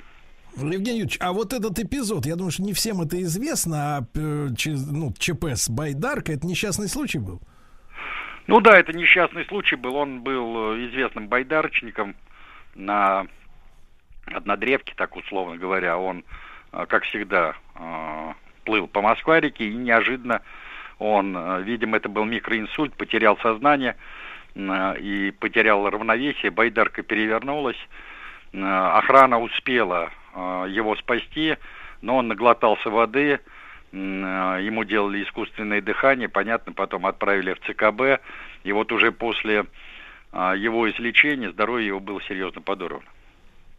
[0.56, 4.50] Евгений Юрьевич, а вот этот эпизод, я думаю, что не всем это известно, а э,
[4.66, 7.42] ну, ЧП с Байдаркой, это несчастный случай был?
[8.48, 9.96] Ну да, это несчастный случай был.
[9.96, 12.16] Он был э, известным байдарочником
[12.76, 13.28] на
[14.26, 15.98] однодревке, так условно говоря.
[15.98, 16.24] Он,
[16.72, 17.56] как всегда,
[18.64, 20.42] плыл по Москва-реке, и неожиданно
[21.02, 23.96] он, э, видимо, это был микроинсульт, потерял сознание
[24.54, 27.80] э, и потерял равновесие, байдарка перевернулась,
[28.54, 31.58] э, охрана успела его спасти,
[32.02, 33.42] но он наглотался воды,
[33.92, 38.24] ему делали искусственное дыхание, понятно, потом отправили в ЦКБ,
[38.64, 39.66] и вот уже после
[40.32, 43.06] его излечения здоровье его было серьезно подорвано.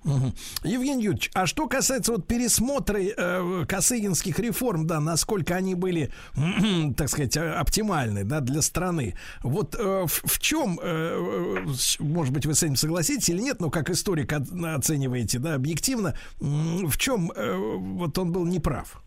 [0.05, 0.33] Угу.
[0.65, 6.93] Евгений Юрьевич, а что касается вот пересмотра э, косыгинских реформ, да, насколько они были, э,
[6.97, 11.65] так сказать, оптимальны, да, для страны, вот э, в, в чем, э,
[12.01, 16.97] может быть, вы с этим согласитесь или нет, но как историк оцениваете, да, объективно, в
[16.99, 19.01] чем э, вот он был неправ?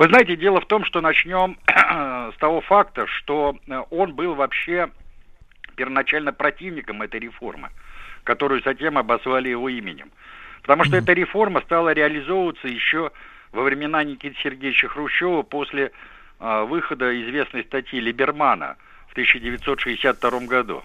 [0.00, 4.88] Вы знаете, дело в том, что начнем с того факта, что э, он был вообще
[5.76, 7.68] первоначально противником этой реформы
[8.24, 10.10] которую затем обозвали его именем.
[10.62, 13.12] Потому что эта реформа стала реализовываться еще
[13.52, 15.92] во времена Никиты Сергеевича Хрущева после
[16.38, 18.76] э, выхода известной статьи Либермана
[19.08, 20.82] в 1962 году.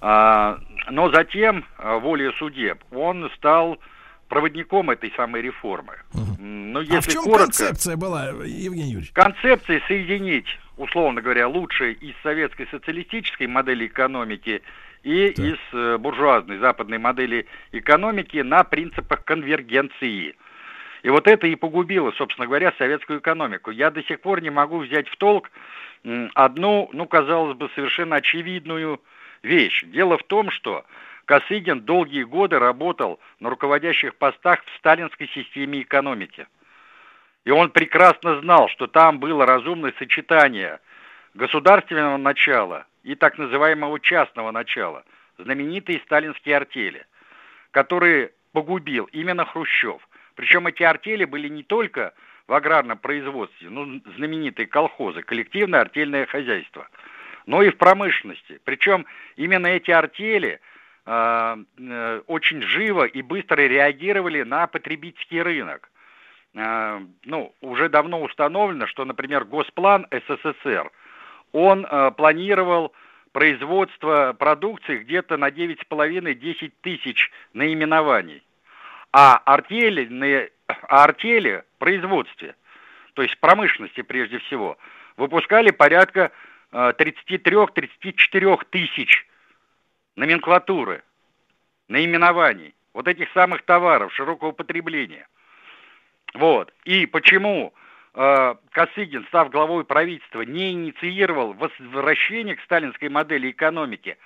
[0.00, 0.58] А,
[0.90, 3.78] но затем, а, волей судеб, он стал
[4.28, 5.94] проводником этой самой реформы.
[6.14, 6.36] Угу.
[6.38, 9.12] Ну, если а в чем коротко, концепция была, Евгений Юрьевич?
[9.12, 10.46] Концепция соединить,
[10.76, 14.62] условно говоря, лучшее из советской социалистической модели экономики
[15.02, 20.36] и из э, буржуазной западной модели экономики на принципах конвергенции.
[21.02, 23.70] И вот это и погубило, собственно говоря, советскую экономику.
[23.70, 25.50] Я до сих пор не могу взять в толк
[26.34, 29.00] одну, ну, казалось бы, совершенно очевидную
[29.42, 29.84] вещь.
[29.86, 30.84] Дело в том, что
[31.28, 36.46] Косыгин долгие годы работал на руководящих постах в сталинской системе экономики.
[37.44, 40.80] И он прекрасно знал, что там было разумное сочетание
[41.34, 45.04] государственного начала и так называемого частного начала,
[45.36, 47.04] знаменитые сталинские артели,
[47.72, 50.08] которые погубил именно Хрущев.
[50.34, 52.14] Причем эти артели были не только
[52.46, 56.88] в аграрном производстве, ну, знаменитые колхозы, коллективное артельное хозяйство,
[57.44, 58.60] но и в промышленности.
[58.64, 59.04] Причем
[59.36, 60.62] именно эти артели
[61.08, 65.90] очень живо и быстро реагировали на потребительский рынок.
[66.54, 70.90] Э, ну, уже давно установлено, что, например, Госплан СССР,
[71.52, 72.92] он э, планировал
[73.32, 78.42] производство продукции где-то на 9,5-10 тысяч наименований.
[79.12, 82.56] А артели, а артели производстве,
[83.14, 84.76] то есть промышленности прежде всего,
[85.16, 86.32] выпускали порядка
[86.72, 87.72] 33-34
[88.52, 89.27] э, тысяч
[90.18, 91.02] номенклатуры,
[91.86, 95.26] наименований, вот этих самых товаров широкого потребления.
[96.34, 96.72] Вот.
[96.84, 97.72] И почему
[98.14, 104.18] э, Косыгин, став главой правительства, не инициировал возвращение к сталинской модели экономики,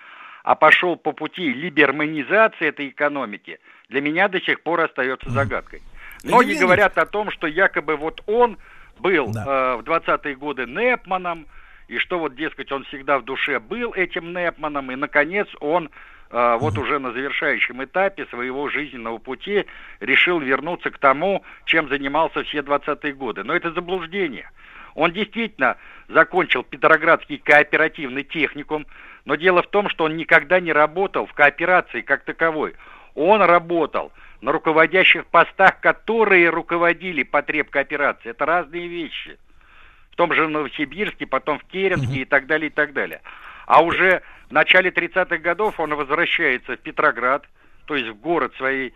[0.43, 5.83] а пошел по пути либерманизации этой экономики, для меня до сих пор остается загадкой.
[6.25, 8.57] Многие говорят о том, что якобы вот он
[8.99, 9.75] был да.
[9.75, 11.47] э, в 20-е годы Непманом,
[11.93, 15.91] и что вот, дескать, он всегда в душе был этим Непманом, и, наконец, он
[16.31, 19.67] э, вот уже на завершающем этапе своего жизненного пути
[20.01, 23.45] решил вернуться к тому, чем занимался все 20-е годы.
[23.45, 24.51] Но это заблуждение.
[24.95, 25.77] Он действительно
[26.09, 28.87] закончил Петроградский кооперативный техникум,
[29.27, 32.75] но дело в том, что он никогда не работал в кооперации как таковой.
[33.15, 38.31] Он работал на руководящих постах, которые руководили потреб кооперации.
[38.31, 39.39] Это разные вещи.
[40.13, 43.23] В том же Новосибирске, потом в Керенске и так далее, и так далее.
[43.67, 47.45] А уже в начале 30-х годов он возвращается в Петроград,
[47.87, 48.93] то есть в город своей,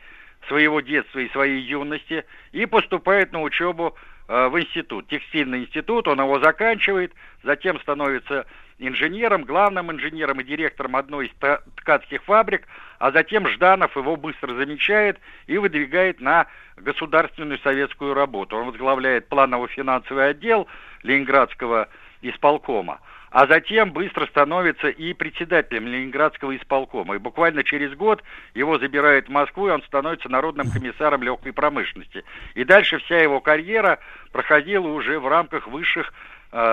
[0.48, 3.94] своего детства и своей юности, и поступает на учебу
[4.28, 7.12] э, в институт, текстильный институт, он его заканчивает,
[7.42, 8.46] затем становится
[8.78, 11.32] инженером, главным инженером и директором одной из
[11.76, 12.66] ткацких фабрик,
[12.98, 16.46] а затем Жданов его быстро замечает и выдвигает на
[16.76, 18.56] государственную советскую работу.
[18.56, 20.66] Он возглавляет планово-финансовый отдел
[21.02, 21.88] Ленинградского
[22.22, 23.00] исполкома,
[23.30, 27.16] а затем быстро становится и председателем Ленинградского исполкома.
[27.16, 28.22] И буквально через год
[28.54, 32.24] его забирают в Москву, и он становится народным комиссаром легкой промышленности.
[32.54, 33.98] И дальше вся его карьера
[34.32, 36.12] проходила уже в рамках высших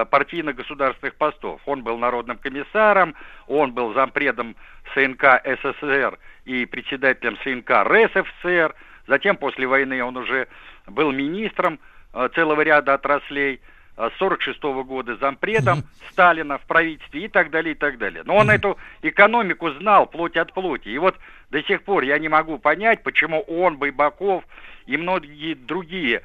[0.10, 1.62] партийно-государственных постов.
[1.66, 3.16] Он был народным комиссаром,
[3.48, 4.56] он был зампредом
[4.94, 8.76] СНК СССР и председателем СНК РСФСР.
[9.08, 10.48] Затем после войны он уже
[10.88, 11.80] был министром
[12.14, 13.60] э, целого ряда отраслей.
[13.96, 16.12] Э, с 46 -го года зампредом mm-hmm.
[16.12, 18.24] Сталина в правительстве и так далее, и так далее.
[18.26, 18.56] Но он mm-hmm.
[18.56, 20.90] эту экономику знал плоть от плоти.
[20.90, 21.16] И вот
[21.52, 24.44] до сих пор я не могу понять, почему он, Байбаков
[24.86, 26.22] и многие другие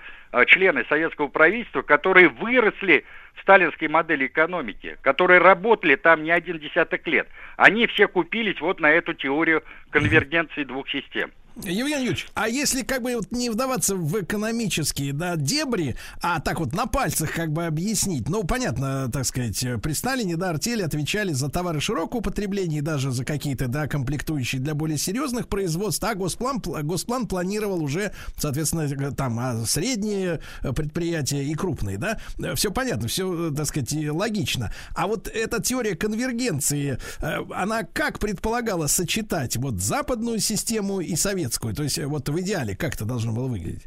[0.47, 3.05] члены советского правительства, которые выросли
[3.41, 8.91] сталинской модели экономики, которые работали там не один десяток лет, они все купились вот на
[8.91, 11.31] эту теорию конвергенции двух систем.
[11.65, 16.61] Евгений Юрьевич, а если как бы вот не вдаваться в экономические да, дебри, а так
[16.61, 21.33] вот на пальцах как бы объяснить, ну, понятно, так сказать, при Сталине, да, артели отвечали
[21.33, 26.15] за товары широкого потребления и даже за какие-то, да, комплектующие для более серьезных производств, а
[26.15, 32.19] Госплан, Госплан планировал уже, соответственно, там а средние предприятия и крупные, да,
[32.55, 34.73] все понятно, все, так сказать, логично.
[34.95, 41.48] А вот эта теория конвергенции, э, она как предполагала сочетать вот западную систему и советскую
[41.49, 41.75] советскую?
[41.75, 43.87] То есть вот в идеале как это должно было выглядеть?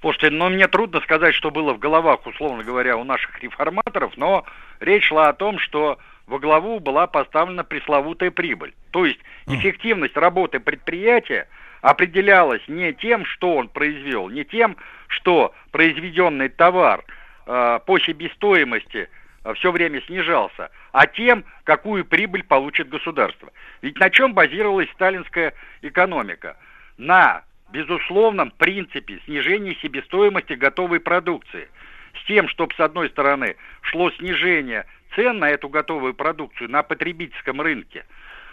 [0.00, 4.44] Слушайте, ну мне трудно сказать, что было в головах, условно говоря, у наших реформаторов, но
[4.80, 8.74] речь шла о том, что во главу была поставлена пресловутая прибыль.
[8.90, 11.46] То есть эффективность работы предприятия
[11.82, 14.76] определялась не тем, что он произвел, не тем,
[15.06, 17.04] что произведенный товар
[17.46, 19.08] э, по себестоимости
[19.44, 23.52] э, все время снижался, а тем, какую прибыль получит государство.
[23.82, 26.56] Ведь на чем базировалась сталинская экономика?
[26.98, 31.68] На безусловном принципе снижения себестоимости готовой продукции.
[32.22, 37.60] С тем, чтобы, с одной стороны, шло снижение цен на эту готовую продукцию на потребительском
[37.60, 38.04] рынке,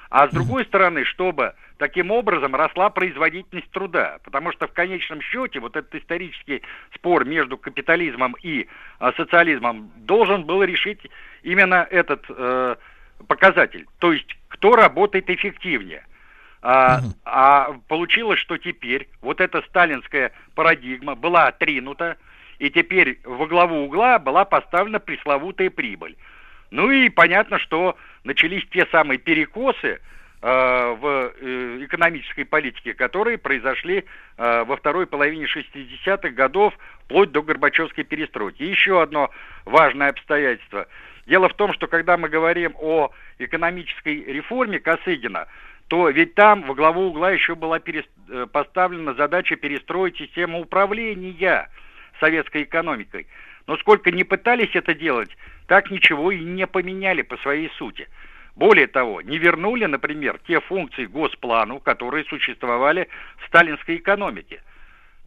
[0.09, 4.19] а с другой стороны, чтобы таким образом росла производительность труда.
[4.23, 6.61] Потому что в конечном счете вот этот исторический
[6.95, 8.67] спор между капитализмом и
[8.99, 10.99] а, социализмом должен был решить
[11.43, 12.75] именно этот э,
[13.27, 13.85] показатель.
[13.99, 16.03] То есть, кто работает эффективнее.
[16.61, 22.17] А, а получилось, что теперь вот эта сталинская парадигма была отринута,
[22.57, 26.17] и теперь во главу угла была поставлена пресловутая прибыль.
[26.71, 29.99] Ну и понятно, что начались те самые перекосы,
[30.41, 34.05] Э, в э, экономической политике, которые произошли
[34.37, 36.73] э, во второй половине 60-х годов,
[37.03, 38.63] вплоть до Горбачевской перестройки.
[38.63, 39.31] И еще одно
[39.65, 40.87] важное обстоятельство.
[41.27, 45.47] Дело в том, что когда мы говорим о экономической реформе Косыгина,
[45.89, 48.09] то ведь там во главу угла еще была перест...
[48.51, 51.67] поставлена задача перестроить систему управления
[52.19, 53.25] советской экономикой.
[53.65, 55.35] Но сколько не пытались это делать,
[55.67, 58.07] так ничего и не поменяли по своей сути.
[58.55, 63.07] Более того, не вернули, например, те функции Госплану, которые существовали
[63.37, 64.61] в сталинской экономике.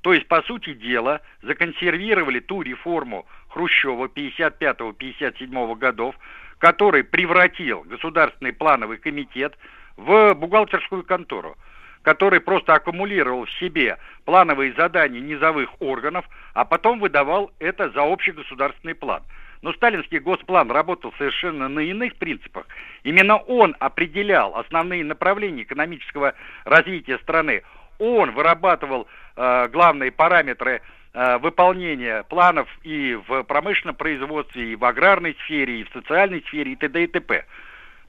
[0.02, 6.14] То есть, по сути дела, законсервировали ту реформу Хрущева 55-57 годов,
[6.58, 9.56] который превратил Государственный плановый комитет
[9.96, 11.56] в бухгалтерскую контору,
[12.02, 16.24] который просто аккумулировал в себе плановые задания низовых органов,
[16.54, 19.22] а потом выдавал это за общий государственный план–
[19.62, 22.66] но сталинский госплан работал совершенно на иных принципах.
[23.04, 27.62] Именно он определял основные направления экономического развития страны.
[27.98, 29.06] Он вырабатывал
[29.36, 30.82] э, главные параметры
[31.14, 36.72] э, выполнения планов и в промышленном производстве, и в аграрной сфере, и в социальной сфере,
[36.72, 37.04] и т.д.
[37.04, 37.44] и т.п.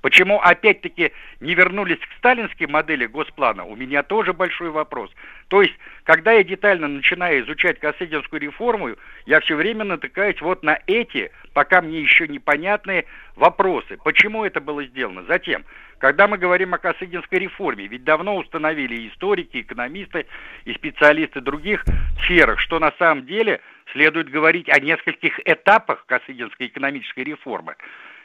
[0.03, 5.09] Почему опять-таки не вернулись к сталинской модели госплана, у меня тоже большой вопрос.
[5.47, 5.73] То есть,
[6.03, 11.81] когда я детально начинаю изучать Косыгинскую реформу, я все время натыкаюсь вот на эти, пока
[11.81, 13.05] мне еще непонятные
[13.37, 13.97] вопросы.
[14.03, 15.23] Почему это было сделано?
[15.23, 15.63] Затем,
[15.99, 20.25] когда мы говорим о Косыгинской реформе, ведь давно установили историки, экономисты
[20.65, 21.85] и специалисты других
[22.25, 23.61] сферах, что на самом деле
[23.93, 27.77] следует говорить о нескольких этапах Косыгинской экономической реформы.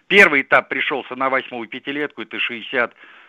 [0.09, 2.39] Первый этап пришелся на восьмую пятилетку, это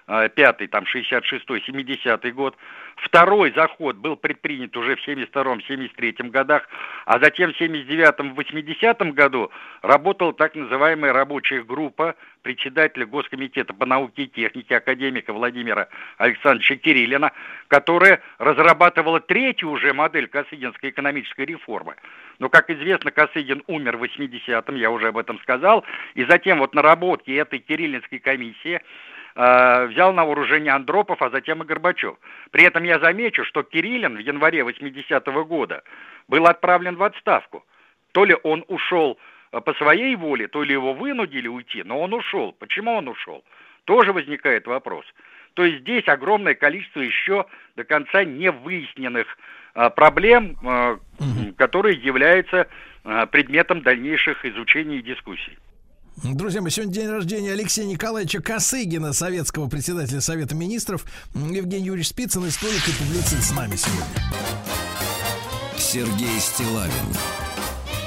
[0.09, 2.57] 65-й, там 66-й, 70-й год.
[2.97, 6.67] Второй заход был предпринят уже в 72-м, 73-м годах,
[7.05, 14.23] а затем в 79-м, 80-м году работала так называемая рабочая группа председателя Госкомитета по науке
[14.23, 15.87] и технике академика Владимира
[16.17, 17.31] Александровича Кириллина,
[17.67, 21.95] которая разрабатывала третью уже модель Косыгинской экономической реформы.
[22.39, 26.73] Но, как известно, Косыгин умер в 80-м, я уже об этом сказал, и затем вот
[26.73, 28.81] наработки этой Кириллинской комиссии
[29.35, 32.15] э, взял на вооружение Андропов, а затем и Горбачев.
[32.51, 35.83] При этом я замечу, что Кириллин в январе 80-го года
[36.27, 37.65] был отправлен в отставку.
[38.11, 39.17] То ли он ушел
[39.51, 42.53] э, по своей воле, то ли его вынудили уйти, но он ушел.
[42.53, 43.43] Почему он ушел?
[43.85, 45.05] Тоже возникает вопрос.
[45.53, 47.45] То есть здесь огромное количество еще
[47.75, 49.37] до конца не выясненных
[49.73, 50.55] а, проблем,
[51.57, 52.67] которые являются
[53.31, 55.57] предметом дальнейших изучений и дискуссий.
[56.23, 61.05] Друзья мои, сегодня день рождения Алексея Николаевича Косыгина, советского председателя Совета Министров.
[61.33, 64.05] Евгений Юрьевич Спицын, историк и публицист с нами сегодня.
[65.77, 66.91] Сергей Стилавин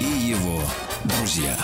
[0.01, 0.61] и его
[1.05, 1.57] друзья.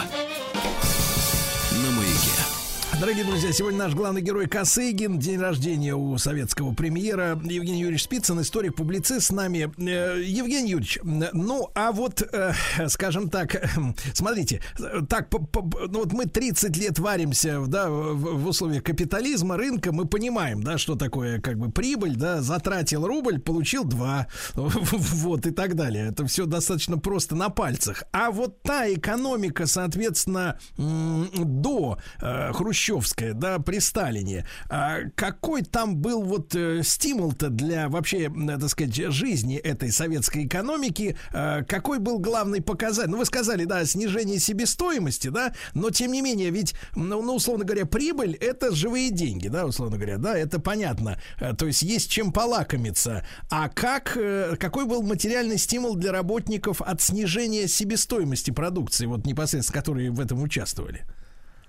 [3.00, 5.20] Дорогие друзья, сегодня наш главный герой Косыгин.
[5.20, 7.40] День рождения у советского премьера.
[7.44, 9.72] Евгений Юрьевич Спицын, историк-публицист с нами.
[9.78, 12.54] Э, Евгений Юрьевич, ну, а вот, э,
[12.88, 13.70] скажем так,
[14.14, 14.62] смотрите,
[15.08, 20.76] так, ну вот мы 30 лет варимся да, в условиях капитализма, рынка, мы понимаем, да,
[20.76, 26.08] что такое как бы прибыль, да, затратил рубль, получил два, вот и так далее.
[26.08, 28.02] Это все достаточно просто на пальцах.
[28.10, 35.96] А вот та экономика, соответственно, до э, Хрущева, хрущевская, да, при Сталине, а какой там
[35.96, 41.16] был вот э, стимул-то для вообще, э, так сказать, жизни этой советской экономики?
[41.32, 43.10] А какой был главный показатель?
[43.10, 47.64] Ну, вы сказали, да, снижение себестоимости, да, но тем не менее, ведь, ну, ну условно
[47.64, 51.20] говоря, прибыль это живые деньги, да, условно говоря, да, это понятно.
[51.40, 53.26] Э, то есть есть чем полакомиться.
[53.50, 54.16] А как,
[54.58, 60.42] какой был материальный стимул для работников от снижения себестоимости продукции, вот непосредственно, которые в этом
[60.42, 61.04] участвовали?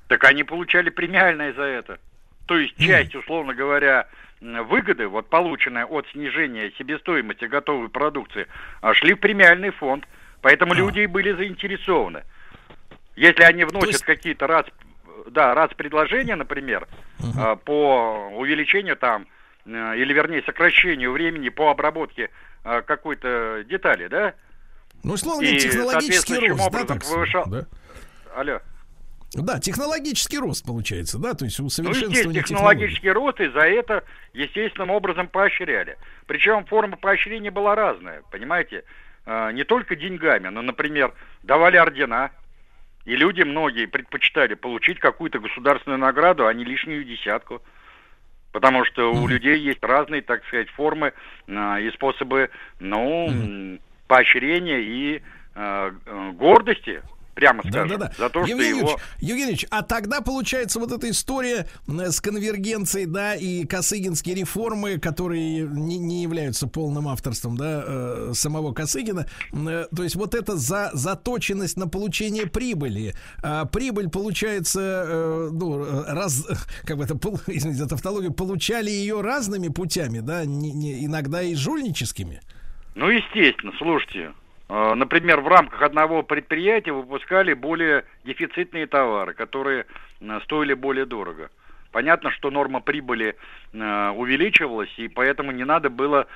[0.09, 1.99] Так они получали премиальное за это.
[2.47, 4.07] То есть часть, условно говоря,
[4.41, 8.47] выгоды, вот полученная от снижения себестоимости готовой продукции,
[8.81, 10.07] а, шли в премиальный фонд.
[10.41, 10.75] Поэтому а.
[10.75, 12.23] люди и были заинтересованы.
[13.15, 14.03] Если они вносят есть...
[14.03, 14.65] какие-то раз,
[15.29, 16.87] да, раз предложения, например,
[17.19, 17.57] угу.
[17.57, 19.27] по увеличению там,
[19.65, 22.31] или вернее сокращению времени по обработке
[22.63, 24.33] а, какой-то детали, да?
[25.03, 27.03] Ну, условно, и, технологический рост, да, так
[27.47, 27.65] да?
[28.35, 28.59] Алло.
[29.33, 34.03] Да, технологический рост получается, да, то есть усовершенствование ну, технологический рост, и за это
[34.33, 35.97] естественным образом поощряли.
[36.25, 38.83] Причем форма поощрения была разная, понимаете,
[39.25, 42.31] а, не только деньгами, но, например, давали ордена,
[43.05, 47.61] И люди многие предпочитали получить какую-то государственную награду, а не лишнюю десятку.
[48.51, 51.13] Потому что у людей есть разные, так сказать, формы
[51.47, 52.49] э, и способы,
[52.79, 55.21] ну, поощрения и
[55.55, 57.01] э, э, гордости
[57.39, 58.13] прямо скажем, да, да, да.
[58.17, 58.99] за то, Евгений что его...
[59.19, 65.61] Евгений Ильич, а тогда получается вот эта история с конвергенцией, да, и Косыгинские реформы, которые
[65.61, 70.91] не, не являются полным авторством, да, э, самого Косыгина, э, то есть вот эта за,
[70.93, 73.15] заточенность на получение прибыли.
[73.41, 76.45] А прибыль, получается, э, ну, раз,
[76.83, 77.15] как бы это,
[77.47, 82.41] извините за тавтологию, получали ее разными путями, да, не, не, иногда и жульническими.
[82.95, 89.87] Ну, естественно, слушайте, Э, например, в рамках одного предприятия выпускали более дефицитные товары, которые
[90.21, 91.49] э, стоили более дорого.
[91.91, 93.35] Понятно, что норма прибыли
[93.73, 96.27] э, увеличивалась, и поэтому не надо было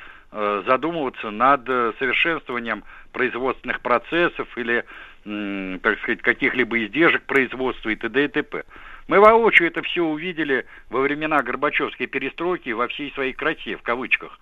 [0.66, 1.68] задумываться над
[2.00, 4.84] совершенствованием производственных процессов или,
[5.24, 8.26] так сказать, каких-либо издержек производства и т.д.
[8.26, 8.64] и т.п.
[9.08, 14.40] Мы воочию это все увидели во времена Горбачевской перестройки во всей своей красе, в кавычках,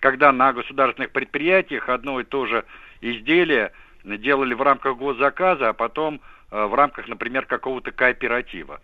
[0.00, 2.64] когда на государственных предприятиях одно и то же
[3.00, 3.72] изделия
[4.04, 6.20] делали в рамках госзаказа, а потом
[6.50, 8.80] э, в рамках, например, какого-то кооператива.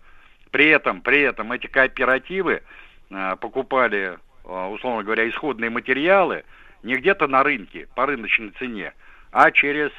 [0.51, 2.61] При этом, при этом эти кооперативы
[3.09, 6.43] э, покупали, э, условно говоря, исходные материалы
[6.83, 8.93] не где-то на рынке по рыночной цене,
[9.31, 9.91] а через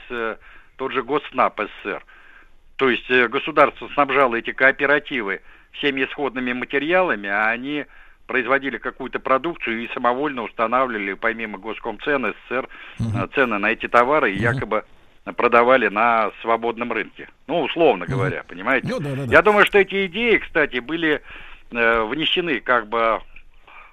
[0.77, 2.05] тот же Госснаб СССР.
[2.77, 5.41] То есть государство снабжало эти кооперативы
[5.73, 7.87] всеми исходными материалами, а они
[8.27, 13.27] производили какую-то продукцию и самовольно устанавливали, помимо госкомцен СССР, угу.
[13.35, 14.43] цены на эти товары и угу.
[14.43, 14.85] якобы
[15.37, 17.29] продавали на свободном рынке.
[17.47, 18.49] Ну, условно говоря, угу.
[18.49, 18.89] понимаете?
[18.89, 19.33] Ну, да, да, да.
[19.33, 21.23] Я думаю, что эти идеи, кстати, были
[21.71, 23.21] э, внесены как бы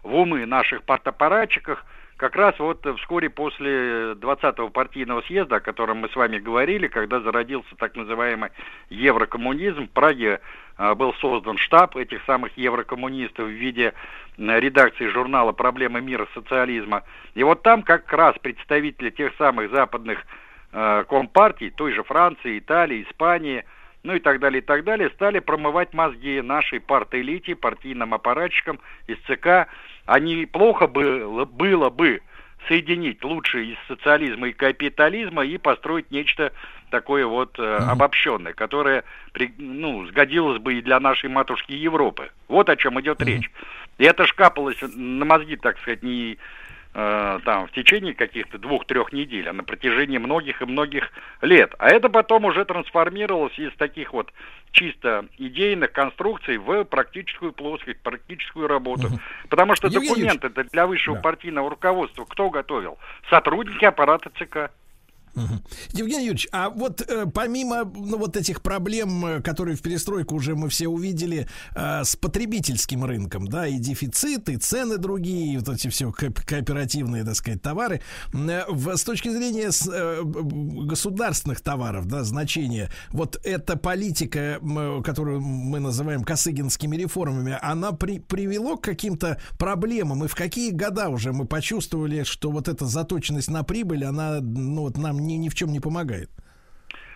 [0.04, 1.84] в умы наших партаппаратчиков
[2.18, 7.20] как раз вот вскоре после 20-го партийного съезда, о котором мы с вами говорили, когда
[7.20, 8.52] зародился так называемый
[8.90, 10.40] еврокоммунизм, в Праге
[10.78, 13.94] был создан штаб этих самых еврокоммунистов в виде
[14.38, 17.04] редакции журнала «Проблемы мира социализма».
[17.36, 20.26] И вот там как раз представители тех самых западных
[20.72, 23.64] э, компартий, той же Франции, Италии, Испании,
[24.04, 29.18] ну и так далее, и так далее, стали промывать мозги нашей парт-элите, партийным аппаратчикам из
[29.28, 29.68] ЦК.
[30.06, 32.22] А неплохо было, было бы
[32.68, 36.52] соединить лучшее из социализма и капитализма и построить нечто
[36.94, 42.30] такое вот э, обобщенное, которое при, ну, сгодилось бы и для нашей матушки Европы.
[42.48, 43.50] Вот о чем идет речь.
[43.98, 46.38] И это шкапалось на мозги, так сказать, не
[46.94, 51.12] э, там в течение каких-то двух-трех недель, а на протяжении многих и многих
[51.42, 51.74] лет.
[51.80, 54.32] А это потом уже трансформировалось из таких вот
[54.70, 59.08] чисто идейных конструкций в практическую плоскость, практическую работу.
[59.08, 59.20] Угу.
[59.50, 61.24] Потому что Евгений документы для высшего да.
[61.24, 63.00] партийного руководства кто готовил?
[63.32, 64.70] Сотрудники аппарата ЦК.
[65.94, 70.56] Евгений Юрьевич, а вот э, помимо ну, вот этих проблем, э, которые в перестройку уже
[70.56, 75.70] мы все увидели э, с потребительским рынком, да, и дефицит, и цены другие, и вот
[75.70, 78.02] эти все ко- кооперативные, так сказать, товары,
[78.34, 84.60] э, в, с точки зрения с, э, государственных товаров, да, значения, вот эта политика,
[85.04, 91.10] которую мы называем косыгинскими реформами, она при, привело к каким-то проблемам, и в какие года
[91.10, 95.50] уже мы почувствовали, что вот эта заточенность на прибыль, она, ну, вот нам ни, ни
[95.50, 96.30] в чем не помогает.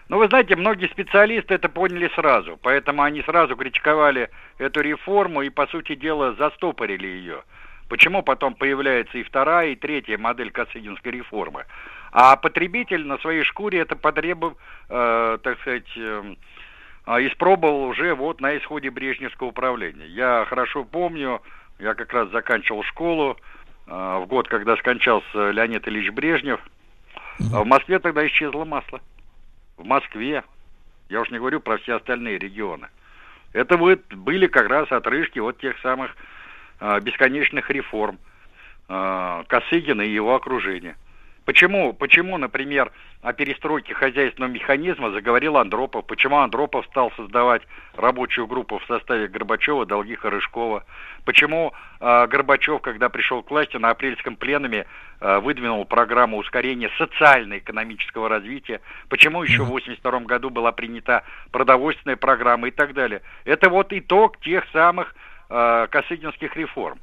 [0.09, 5.49] Ну, вы знаете, многие специалисты это поняли сразу, поэтому они сразу критиковали эту реформу и,
[5.49, 7.43] по сути дела, застопорили ее.
[7.89, 11.65] Почему потом появляется и вторая, и третья модель Косыгинской реформы?
[12.11, 14.57] А потребитель на своей шкуре это потребовал,
[14.89, 16.35] э, так сказать, э,
[17.05, 20.07] испробовал уже вот на исходе Брежневского управления.
[20.07, 21.41] Я хорошо помню,
[21.79, 23.37] я как раз заканчивал школу
[23.87, 26.61] э, в год, когда скончался Леонид Ильич Брежнев–
[27.53, 29.01] а в Москве тогда исчезло масло.
[29.77, 30.43] В Москве.
[31.09, 32.87] Я уж не говорю про все остальные регионы.
[33.53, 36.15] Это вот были как раз отрыжки вот тех самых
[36.79, 38.19] э, бесконечных реформ
[38.89, 40.97] э, Косыгина и его окружения.
[41.47, 42.91] Почему, почему, например,
[43.21, 46.05] о перестройке хозяйственного механизма заговорил Андропов?
[46.05, 47.61] Почему Андропов стал создавать
[47.95, 50.83] рабочую группу в составе Горбачева, Долгих и Рыжкова?
[51.23, 51.71] Почему
[52.01, 54.87] э, Горбачев, когда пришел к власти на апрельском пленуме,
[55.21, 58.81] э, выдвинул программу ускорения социально-экономического развития?
[59.07, 63.21] Почему еще в 1982 году была принята продовольственная программа и так далее?
[63.45, 65.15] Это вот итог тех самых
[65.49, 66.99] э, косыгинских реформ.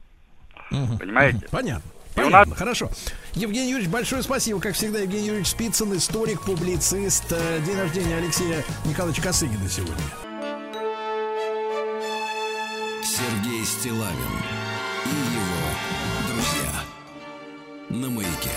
[0.69, 1.49] Понимаете?
[1.51, 1.91] Понятно.
[2.15, 2.59] Понятно, нас...
[2.59, 2.91] хорошо.
[3.35, 4.61] Евгений Юрьевич, большое спасибо.
[4.61, 7.25] Как всегда, Евгений Юрьевич Спицын, историк, публицист.
[7.31, 9.97] Э, день рождения Алексея Николаевича Косыгина сегодня.
[13.03, 14.15] Сергей Стилавин
[15.07, 16.85] и его друзья
[17.89, 18.53] на маяке.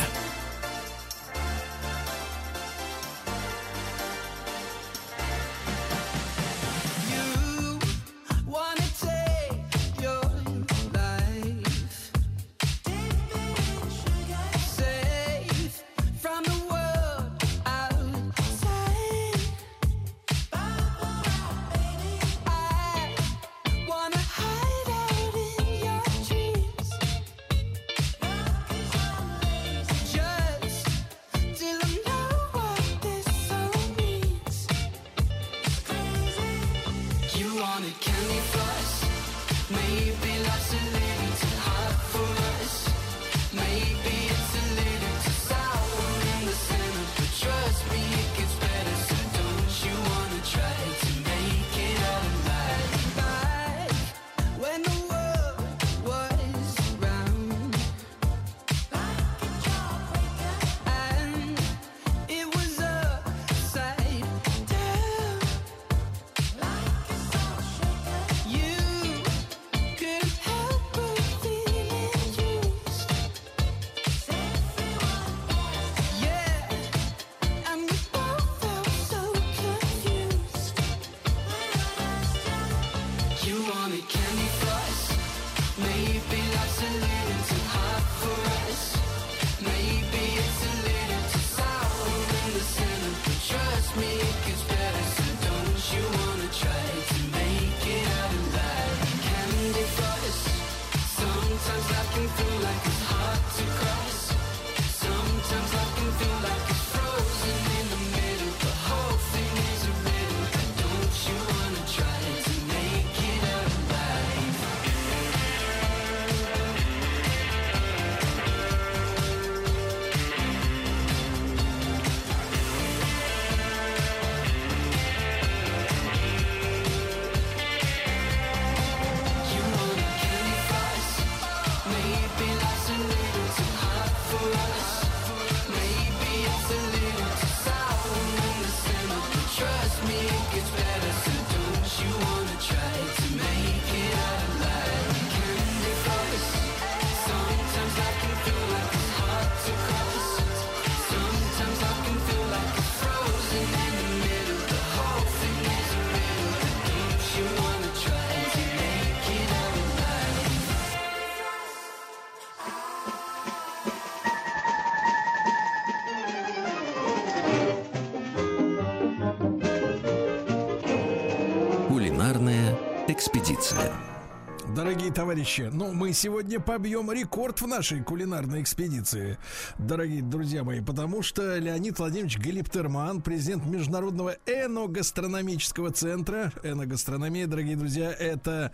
[175.18, 179.40] Товарищи, ну, мы сегодня побьем рекорд в нашей кулинарной экспедиции,
[179.88, 188.12] дорогие друзья мои, потому что Леонид Владимирович Галиптерман, президент Международного эногастрономического центра, эногастрономия, дорогие друзья,
[188.12, 188.74] это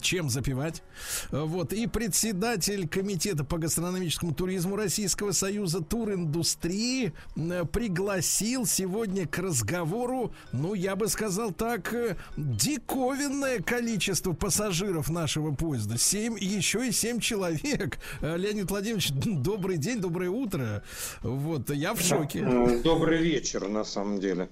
[0.00, 0.82] чем запивать,
[1.30, 10.72] вот, и председатель комитета по гастрономическому туризму Российского Союза туриндустрии пригласил сегодня к разговору, ну,
[10.72, 11.94] я бы сказал так,
[12.38, 15.98] диковинное количество пассажиров нашего поезда.
[15.98, 17.98] Семь, еще и семь человек.
[18.22, 20.37] Леонид Владимирович, добрый день, доброе утро.
[21.22, 22.44] Вот, я в шоке.
[22.82, 24.48] Добрый вечер, на самом деле.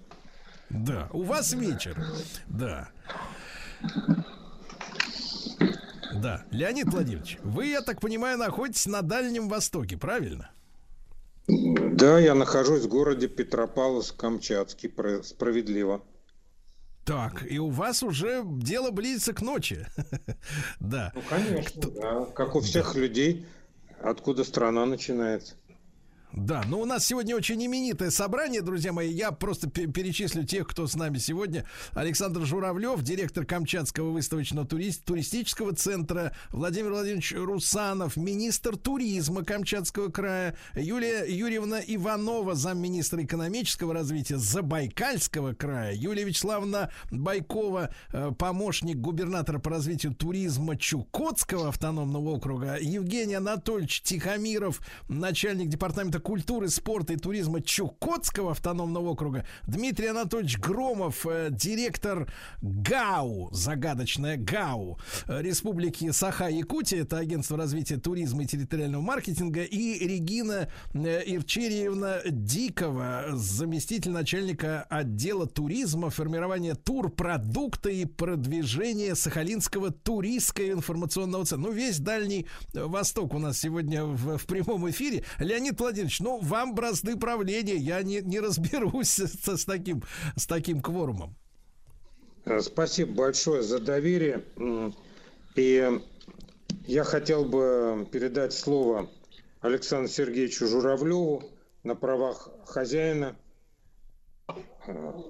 [0.70, 1.96] Да, у вас вечер.
[2.46, 2.88] Да.
[6.14, 10.50] Да, Леонид Владимирович, вы, я так понимаю, находитесь на Дальнем Востоке, правильно?
[11.46, 16.02] Да, я нахожусь в городе Петропавловск-Камчатский, справедливо.
[17.04, 19.86] Так, и у вас уже дело близится к ночи.
[20.80, 21.12] Да.
[21.14, 22.24] Ну, конечно, да.
[22.34, 23.46] Как у всех людей,
[24.02, 25.54] откуда страна начинается.
[26.32, 29.11] Да, но у нас сегодня очень именитое собрание, друзья мои.
[29.11, 31.65] Я просто пе- перечислю тех, кто с нами сегодня.
[31.94, 40.57] Александр Журавлев, директор Камчатского выставочного турист- туристического центра, Владимир Владимирович Русанов, министр туризма Камчатского края,
[40.74, 49.70] Юлия Юрьевна Иванова, замминистра экономического развития Забайкальского края, Юлия Вячеславовна Байкова, э, помощник губернатора по
[49.70, 58.51] развитию туризма Чукотского автономного округа, Евгений Анатольевич Тихомиров, начальник департамента культуры, спорта и туризма Чукотского
[58.51, 62.28] автономного округа, Дмитрий Анатольевич Громов, э, директор
[62.62, 64.98] ГАУ, загадочная ГАУ,
[65.28, 73.27] э, Республики Саха-Якутия, это агентство развития туризма и территориального маркетинга, и Регина э, Ирчерьевна Дикова,
[73.35, 81.69] заместитель начальника отдела туризма, формирования турпродукта и продвижения Сахалинского туристского информационного центра.
[81.69, 85.23] Ну, весь Дальний Восток у нас сегодня в, в прямом эфире.
[85.39, 90.02] Леонид Владимирович, ну, вам бразды правления, я не, не разберусь с, с таким,
[90.36, 91.36] с таким кворумом.
[92.44, 94.44] Э, Спасибо большое за доверие.
[95.56, 96.00] И
[96.86, 99.08] я хотел бы передать слово
[99.60, 101.42] Александру Сергеевичу Журавлеву
[101.82, 103.36] на правах хозяина.
[104.48, 104.52] Э,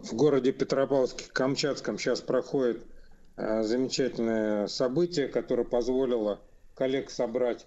[0.03, 2.85] В городе Петропавловске-Камчатском сейчас проходит
[3.37, 6.41] э, замечательное событие, которое позволило
[6.75, 7.67] коллег собрать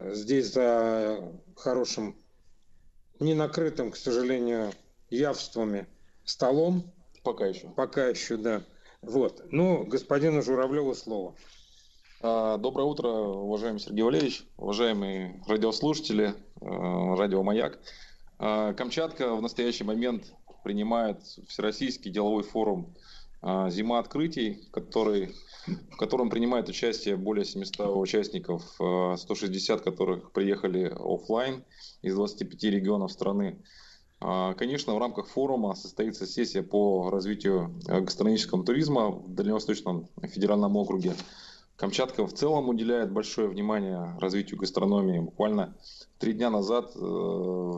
[0.00, 2.16] здесь за хорошим,
[3.18, 4.72] не накрытым, к сожалению,
[5.10, 5.86] явствами
[6.24, 6.90] столом.
[7.22, 7.68] Пока еще.
[7.68, 8.62] Пока еще, да.
[9.02, 9.42] Вот.
[9.50, 11.34] Ну, господину Журавлеву слово.
[12.22, 17.78] А, Доброе утро, уважаемый Сергей Валерьевич, уважаемые радиослушатели, э, радио «Маяк».
[18.38, 20.32] А, Камчатка в настоящий момент
[20.62, 22.94] принимает Всероссийский деловой форум
[23.42, 25.34] «Зима открытий», который,
[25.66, 31.64] в котором принимает участие более 700 участников, а, 160 которых приехали оффлайн
[32.02, 33.62] из 25 регионов страны.
[34.20, 41.14] А, Конечно, в рамках форума состоится сессия по развитию гастрономического туризма в Дальневосточном федеральном округе.
[41.76, 45.20] Камчатка в целом уделяет большое внимание развитию гастрономии.
[45.20, 45.74] Буквально
[46.18, 47.72] три дня назад э,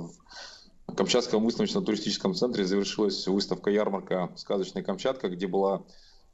[0.93, 5.85] в Камчатском выставочно-туристическом центре завершилась выставка-ярмарка «Сказочная Камчатка», где была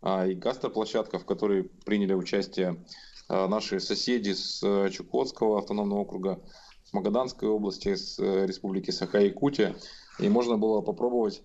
[0.03, 2.85] а, и гастроплощадка, в которой приняли участие
[3.29, 6.41] а, наши соседи с э, Чукотского автономного округа,
[6.83, 9.77] с Магаданской области, с э, республики Саха-Якутия.
[10.19, 11.41] И можно было попробовать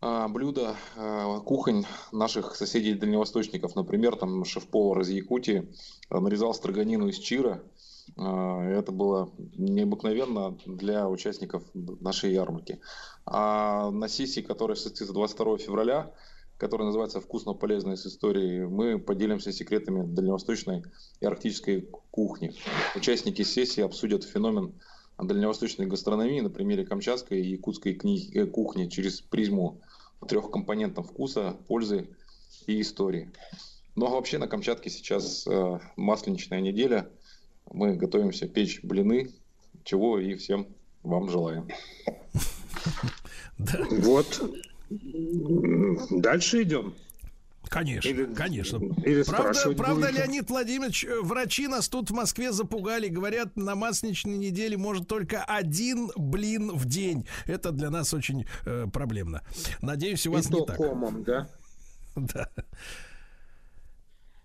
[0.00, 0.76] а, блюда,
[1.44, 3.74] кухонь наших соседей-дальневосточников.
[3.74, 5.72] Например, там шеф-повар из Якутии
[6.08, 7.64] нарезал строганину из чира.
[8.16, 12.80] А, Это было необыкновенно для участников нашей ярмарки.
[13.24, 16.12] А на сессии, которая состоится 22 февраля,
[16.58, 20.84] которая называется «Вкусно полезно с историей», мы поделимся секретами дальневосточной
[21.20, 22.52] и арктической кухни.
[22.94, 24.74] Участники сессии обсудят феномен
[25.18, 29.80] дальневосточной гастрономии на примере камчатской и якутской кни- э, кухни через призму
[30.28, 32.08] трех компонентов вкуса, пользы
[32.66, 33.30] и истории.
[33.94, 37.10] Ну а вообще на Камчатке сейчас э, масленичная неделя.
[37.72, 39.30] Мы готовимся печь блины,
[39.84, 40.68] чего и всем
[41.02, 41.68] вам желаем.
[43.58, 44.50] Вот.
[46.10, 46.94] Дальше идем.
[47.68, 48.76] Конечно, Или- конечно.
[49.04, 50.18] или правда, правда, будете?
[50.18, 53.08] Леонид Владимирович, э, врачи нас тут в Москве запугали.
[53.08, 57.26] Говорят, на масленичной неделе может только один блин в день.
[57.46, 59.42] Это для нас очень э, проблемно.
[59.82, 60.76] Надеюсь, у вас И не то так.
[60.76, 61.48] комом, да?
[62.14, 62.48] Да.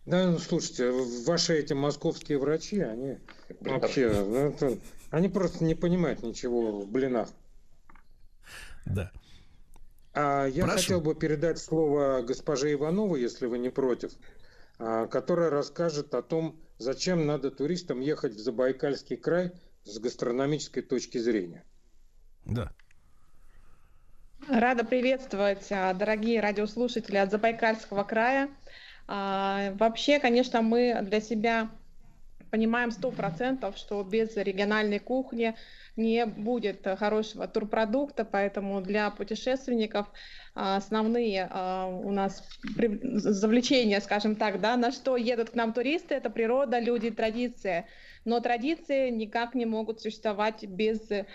[0.05, 0.91] Да, ну слушайте,
[1.25, 3.17] ваши эти московские врачи, они
[3.59, 4.79] вообще, ну, это-
[5.11, 7.29] они просто не понимают ничего в блинах.
[8.85, 9.11] Да.
[10.13, 10.77] А я Прошу.
[10.77, 14.11] хотел бы передать слово госпоже Ивановой, если вы не против.
[14.83, 19.51] а, которая расскажет о том, зачем надо туристам ехать в Забайкальский край
[19.83, 21.63] с гастрономической точки зрения.
[22.45, 22.71] Да.
[24.49, 28.49] Рада приветствовать, а, дорогие радиослушатели от Забайкальского края.
[29.13, 31.69] А, вообще, конечно, мы для себя
[32.49, 35.53] понимаем сто процентов, что без региональной кухни
[35.95, 40.07] не будет хорошего турпродукта, поэтому для путешественников
[40.53, 42.43] а, основные а, у нас
[43.03, 47.87] завлечения, скажем так, да, на что едут к нам туристы, это природа, люди, традиция
[48.25, 51.25] но традиции никак не могут существовать без э,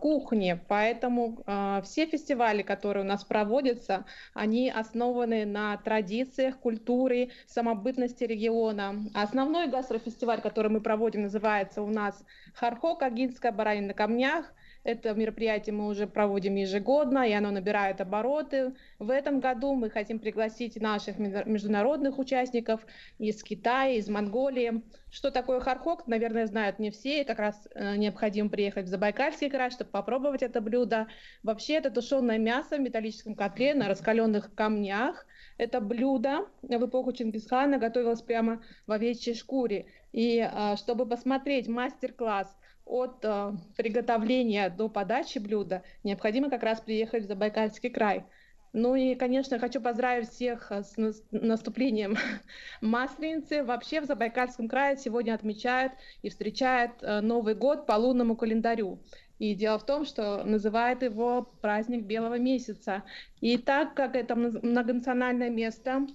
[0.00, 8.24] кухни, поэтому э, все фестивали, которые у нас проводятся, они основаны на традициях, культуре, самобытности
[8.24, 8.96] региона.
[9.14, 14.50] Основной гастрофестиваль, который мы проводим, называется у нас Хархо, Кагинская баранина на камнях.
[14.82, 18.72] Это мероприятие мы уже проводим ежегодно, и оно набирает обороты.
[18.98, 22.80] В этом году мы хотим пригласить наших международных участников
[23.18, 24.80] из Китая, из Монголии.
[25.10, 29.50] Что такое хархок, наверное, знают не все, и как раз э, необходимо приехать в Забайкальский
[29.50, 31.08] край, чтобы попробовать это блюдо.
[31.42, 35.26] Вообще это тушеное мясо в металлическом котле на раскаленных камнях.
[35.58, 39.84] Это блюдо в эпоху Чингисхана готовилось прямо в овечьей шкуре.
[40.12, 42.56] И э, чтобы посмотреть мастер-класс
[42.90, 48.24] от э, приготовления до подачи блюда необходимо как раз приехать в Забайкальский край.
[48.72, 50.96] Ну и, конечно, хочу поздравить всех э, с
[51.30, 52.16] наступлением
[52.80, 53.62] Масленицы.
[53.62, 58.98] Вообще в Забайкальском крае сегодня отмечают и встречают э, Новый год по лунному календарю.
[59.38, 63.04] И дело в том, что называют его праздник Белого месяца.
[63.40, 66.06] И так как это многонациональное место,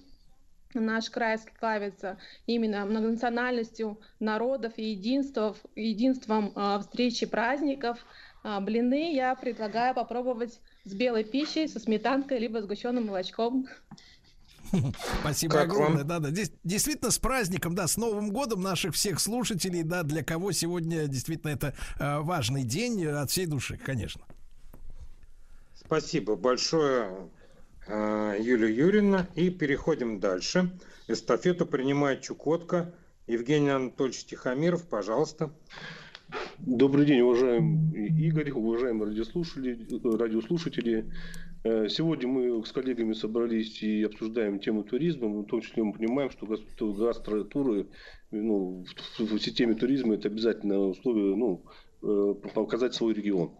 [0.80, 7.98] наш край славится именно многонациональностью народов и единством, единством э, встречи праздников.
[8.44, 13.66] Э, блины я предлагаю попробовать с белой пищей, со сметанкой, либо сгущенным молочком.
[15.20, 15.98] Спасибо как огромное.
[15.98, 16.08] Вам?
[16.08, 16.30] Да, да.
[16.30, 21.06] Здесь действительно с праздником, да, с Новым годом наших всех слушателей, да, для кого сегодня
[21.06, 24.22] действительно это э, важный день от всей души, конечно.
[25.74, 27.28] Спасибо большое.
[27.88, 29.28] Э, Юлия Юрьевна.
[29.34, 30.70] И переходим дальше.
[31.08, 32.92] Эстафету принимает Чукотка.
[33.26, 35.52] Евгений Анатольевич Тихомиров, пожалуйста.
[36.58, 39.78] Добрый день, уважаемый Игорь, уважаемые радиослушатели.
[40.16, 41.12] радиослушатели.
[41.62, 45.28] Э, сегодня мы с коллегами собрались и обсуждаем тему туризма.
[45.28, 47.86] В том числе мы понимаем, что гастротуры
[48.32, 48.84] ну,
[49.18, 51.64] в системе туризма это обязательное условие ну,
[52.02, 53.52] э, показать свой регион.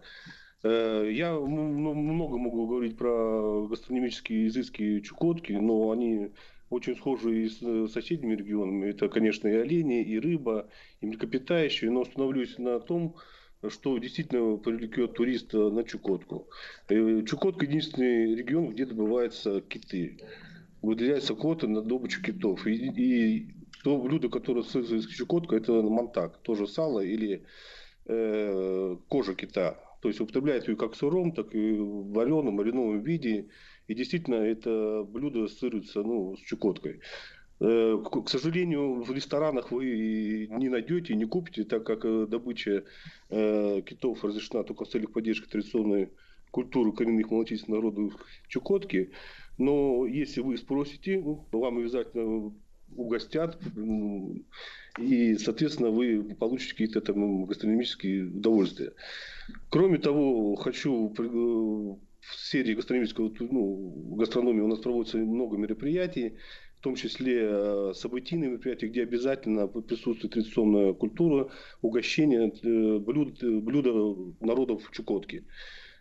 [0.66, 6.32] Э, я много могу говорить про гастрономические изыски Чукотки, но они
[6.70, 8.90] очень схожи и с э, соседними регионами.
[8.90, 10.68] Это, конечно, и олени, и рыба,
[11.00, 13.14] и млекопитающие, но остановлюсь на том,
[13.68, 16.48] что действительно привлекет туриста на Чукотку.
[16.88, 20.18] Э, Чукотка единственный регион, где добываются киты.
[20.82, 22.66] Выделяется квота на добычу китов.
[22.66, 23.54] И, и
[23.84, 26.38] то блюдо, которое связано с Чукоткой, это мантак.
[26.38, 27.44] Тоже сало или
[28.06, 29.85] э, кожа кита.
[30.00, 33.48] То есть употребляют ее как сыром, так и в вареном, маринованном виде.
[33.88, 37.00] И действительно, это блюдо ассоциируется ну, с Чукоткой.
[37.58, 42.84] Э, к сожалению, в ресторанах вы не найдете, не купите, так как э, добыча
[43.30, 46.10] э, китов разрешена только в целях поддержки традиционной
[46.50, 48.14] культуры коренных малочисленных народов
[48.48, 49.12] Чукотки.
[49.58, 52.52] Но если вы спросите, вам обязательно
[52.96, 53.58] угостят,
[54.98, 58.92] и, соответственно, вы получите какие-то там гастрономические удовольствия.
[59.68, 66.36] Кроме того, хочу э, в серии гастрономического, ну, гастрономии у нас проводится много мероприятий,
[66.78, 71.50] в том числе э, событийные мероприятия, где обязательно присутствует традиционная культура,
[71.82, 73.92] угощение э, блюд, блюда
[74.40, 75.44] народов Чукотки.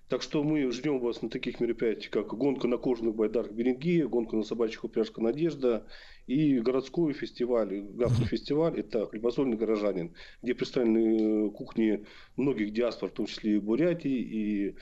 [0.08, 4.36] Так что мы ждем вас на таких мероприятиях, как гонка на кожаных байдарках Берингея, гонка
[4.36, 5.88] на собачьих упряжках Надежда
[6.28, 12.06] и городской фестиваль, гастрофестиваль, это хлебосольный горожанин, где представлены э, кухни
[12.38, 14.76] многих диаспор, в том числе и Бурятии, и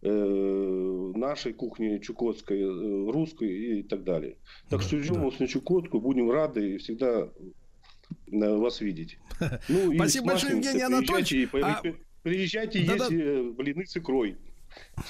[0.00, 4.38] э, нашей кухни чукотской, э, русской и так далее.
[4.70, 5.24] Так что ждем да.
[5.24, 7.28] вас на Чукотку, будем рады и всегда
[8.30, 9.18] вас видеть.
[9.68, 11.50] Ну, Спасибо большое, Евгений Анатольевич.
[12.22, 12.94] Приезжайте, а...
[12.94, 14.38] есть да, блины с икрой.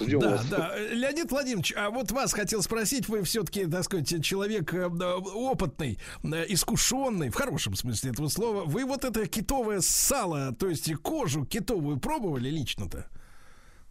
[0.01, 0.49] Да, вас.
[0.49, 0.76] да.
[0.76, 6.44] Леонид Владимирович, а вот вас хотел спросить, вы все-таки, так сказать, человек э, опытный, э,
[6.49, 8.65] искушенный, в хорошем смысле этого слова.
[8.65, 13.07] Вы вот это китовое сало, то есть кожу китовую пробовали лично-то?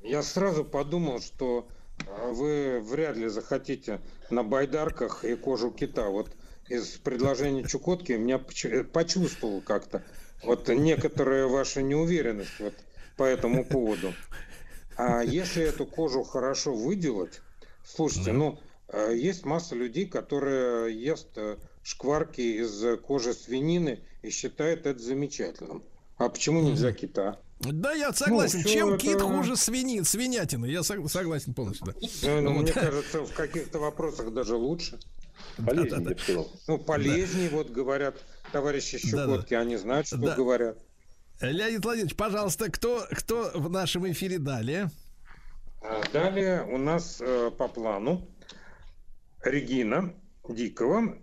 [0.02, 1.68] Я сразу подумал, что
[2.06, 6.10] э, вы вряд ли захотите на байдарках и кожу кита.
[6.10, 6.30] Вот
[6.69, 10.03] из предложения Чукотки меня почувствовал как-то
[10.43, 12.74] вот некоторая ваша неуверенность вот
[13.16, 14.14] по этому поводу.
[14.97, 17.41] А если эту кожу хорошо выделать,
[17.85, 24.85] слушайте, ну, э, есть масса людей, которые ест э, шкварки из кожи свинины и считает
[24.85, 25.83] это замечательным.
[26.17, 27.39] А почему нельзя кита?
[27.59, 28.61] Да, я согласен.
[28.63, 30.65] Ну, Чем всё кит это- хуже свинин, свинятины?
[30.67, 31.88] Я сог- согласен полностью.
[31.88, 31.93] Да.
[32.22, 32.63] Да, ну, Вот.
[32.63, 34.99] мне кажется, в каких-то вопросах даже лучше.
[35.57, 36.51] Полезнее, я бы сказал.
[36.67, 38.15] Ну, полезнее, вот говорят
[38.51, 40.35] товарищи Щукотки, они знают, что Да.
[40.35, 40.77] говорят.
[41.42, 44.90] Леонид Владимирович, пожалуйста, кто, кто в нашем эфире далее?
[45.82, 48.26] А Далее у нас э, по плану
[49.44, 50.14] Регина
[50.48, 51.18] Дикова,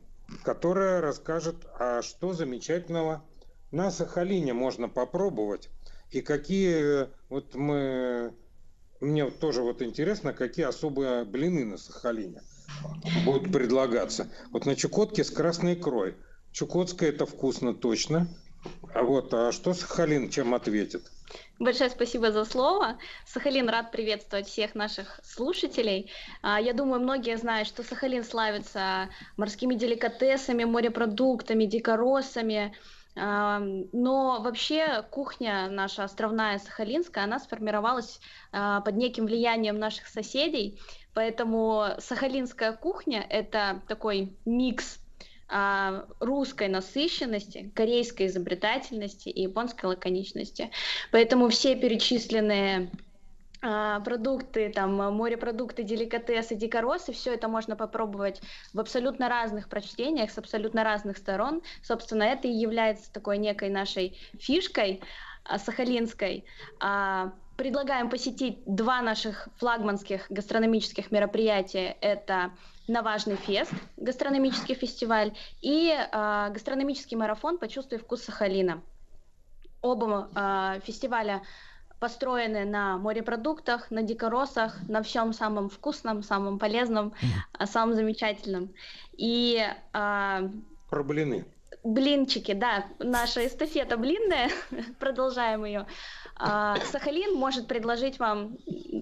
[0.45, 3.25] которая расскажет, а что замечательного
[3.71, 5.71] на Сахалине можно попробовать
[6.11, 8.35] и какие вот мы
[9.01, 12.43] мне тоже вот интересно, какие особые блины на Сахалине
[13.25, 14.29] будут предлагаться.
[14.51, 16.17] Вот на Чукотке с красной икрой.
[16.53, 18.29] Чукотская это вкусно точно.
[18.95, 21.03] А вот, а что Сахалин чем ответит?
[21.59, 22.99] Большое спасибо за слово.
[23.27, 26.11] Сахалин рад приветствовать всех наших слушателей.
[26.43, 32.75] А, Я думаю, многие знают, что Сахалин славится морскими деликатесами, морепродуктами, дикоросами.
[33.17, 33.61] А,
[33.93, 38.21] Но вообще кухня наша островная сахалинская, она сформировалась
[38.53, 40.81] а, под неким влиянием наших соседей.
[41.15, 44.99] Поэтому сахалинская кухня– это такой микс
[45.51, 50.70] а, русской насыщенности, корейской изобретательности и японской лаконичности.
[51.11, 52.91] Поэтому все перечисленные
[53.61, 58.41] а, продукты, там морепродукты, деликатесы, дикоросы, все это можно попробовать
[58.73, 61.62] в абсолютно разных прочтениях, с абсолютно разных сторон.
[61.83, 65.03] Собственно, это и является такой некой нашей фишкой
[65.45, 66.45] а, сахалинской.
[67.57, 71.95] Предлагаем посетить два наших флагманских гастрономических мероприятия.
[72.01, 72.53] Это
[72.91, 78.83] Наважный фест, гастрономический фестиваль, и а, гастрономический марафон «Почувствуй вкус Сахалина».
[79.81, 81.43] Оба а, фестиваля
[82.01, 87.15] построены на морепродуктах, на дикоросах, на всем самом вкусном, самом полезном,
[87.65, 88.75] самом замечательном.
[89.12, 90.51] И а,
[90.89, 91.44] Про блины.
[91.85, 94.51] блинчики, да, наша эстафета блинная,
[94.99, 95.86] продолжаем ее.
[96.43, 98.57] А, Сахалин может предложить вам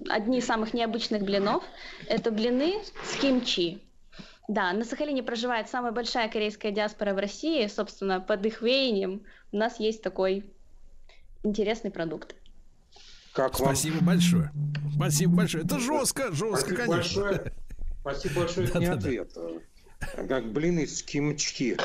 [0.09, 1.63] одни из самых необычных блинов.
[2.07, 3.81] Это блины с кимчи.
[4.49, 7.65] Да, на Сахалине проживает самая большая корейская диаспора в России.
[7.67, 10.51] Собственно, под их веянием у нас есть такой
[11.43, 12.35] интересный продукт.
[13.33, 13.75] Как вам?
[13.75, 14.51] Спасибо большое.
[14.95, 15.63] Спасибо большое.
[15.63, 17.21] Это жестко, жестко, Спасибо конечно.
[17.21, 17.53] большое.
[18.01, 19.37] Спасибо большое, это не ответ.
[20.27, 21.77] Как блины с кимчи.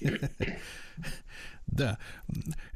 [1.76, 1.98] Да,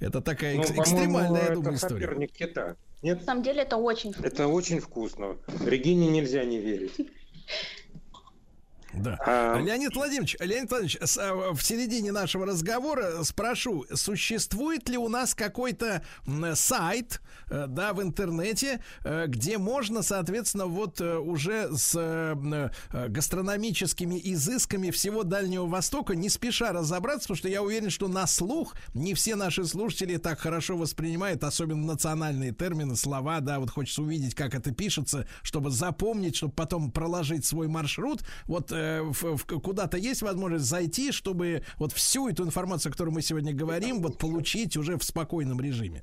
[0.00, 2.00] это такая Ну, экстремальная, я это думаю, история.
[2.06, 2.76] соперник кита.
[3.02, 3.20] Нет?
[3.20, 4.26] На самом деле это очень вкусно.
[4.26, 5.36] Это очень вкусно.
[5.64, 6.94] Регине нельзя не верить.
[8.92, 9.18] Да.
[9.24, 15.34] А- Леонид Владимирович, Леонид Владимирович, а, в середине нашего разговора спрошу, существует ли у нас
[15.34, 16.02] какой-то
[16.54, 21.98] сайт, э, да, в интернете, э, где можно, соответственно, вот э, уже с
[23.08, 28.74] гастрономическими изысками всего Дальнего Востока не спеша разобраться, потому что я уверен, что на слух
[28.94, 34.34] не все наши слушатели так хорошо воспринимают, особенно национальные термины, слова, да, вот хочется увидеть,
[34.34, 38.22] как это пишется, чтобы запомнить, чтобы потом проложить свой маршрут.
[38.46, 43.52] Вот э, куда-то есть возможность зайти, чтобы вот всю эту информацию, о которой мы сегодня
[43.54, 46.02] говорим, вот получить уже в спокойном режиме.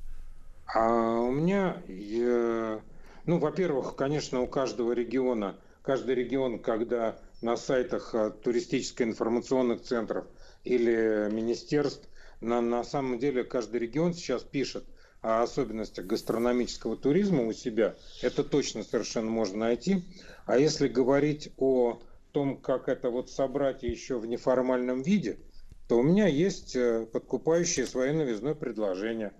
[0.73, 2.81] А у меня, я-
[3.25, 10.25] ну, во-первых, конечно, у каждого региона, каждый регион, когда на сайтах а, туристическо-информационных центров
[10.63, 12.07] или министерств,
[12.41, 14.85] на, на самом деле каждый регион сейчас пишет
[15.21, 17.95] о особенностях гастрономического туризма у себя.
[18.21, 20.03] Это точно совершенно можно найти.
[20.45, 21.99] А если говорить о
[22.35, 25.39] том, как это вот собрать еще в неформальном виде,
[25.87, 29.31] то у меня есть э, подкупающее своей новизной предложение.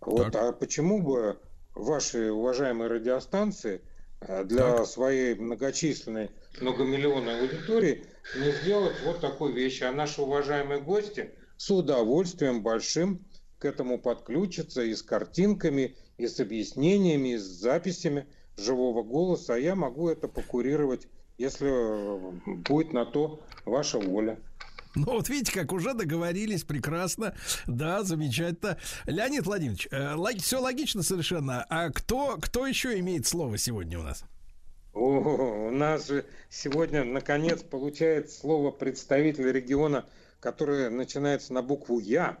[0.00, 1.40] Вот, а почему бы
[1.74, 3.82] ваши уважаемые радиостанции
[4.20, 8.04] э, для своей многочисленной многомиллионной аудитории
[8.38, 13.26] не сделать вот такую вещь, а наши уважаемые гости с удовольствием большим
[13.58, 19.58] к этому подключатся и с картинками, и с объяснениями, и с записями живого голоса, а
[19.58, 21.08] я могу это покурировать,
[21.38, 24.38] если э, будет на то ваша воля.
[24.94, 27.34] Ну вот видите, как уже договорились, прекрасно,
[27.66, 28.78] да, замечательно.
[29.04, 29.88] Леонид Владимирович,
[30.42, 31.66] все логично совершенно.
[31.68, 34.24] А кто, кто еще имеет слово сегодня у нас?
[34.94, 40.06] О, у нас же сегодня, наконец, получает слово представитель региона,
[40.40, 42.38] который начинается на букву «Я».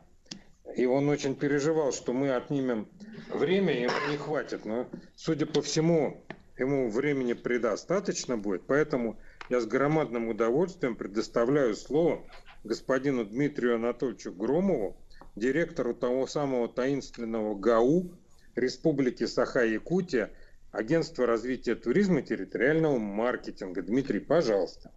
[0.74, 2.88] И он очень переживал, что мы отнимем
[3.28, 4.64] время, ему не хватит.
[4.64, 6.24] Но, судя по всему,
[6.58, 8.62] ему времени предостаточно будет.
[8.66, 9.18] Поэтому
[9.48, 12.22] я с громадным удовольствием предоставляю слово
[12.64, 14.96] господину Дмитрию Анатольевичу Громову,
[15.36, 18.10] директору того самого таинственного ГАУ
[18.56, 20.30] Республики Саха-Якутия,
[20.72, 23.82] агентство развития туризма и территориального маркетинга.
[23.82, 24.90] Дмитрий, пожалуйста.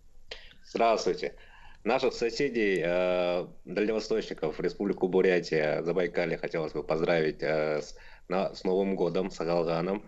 [0.63, 1.33] Здравствуйте.
[1.83, 7.97] Наших соседей, э, дальневосточников, Республику Бурятия, Забайкалье хотелось бы поздравить э, с,
[8.27, 10.05] на, с Новым годом, с Агалганом.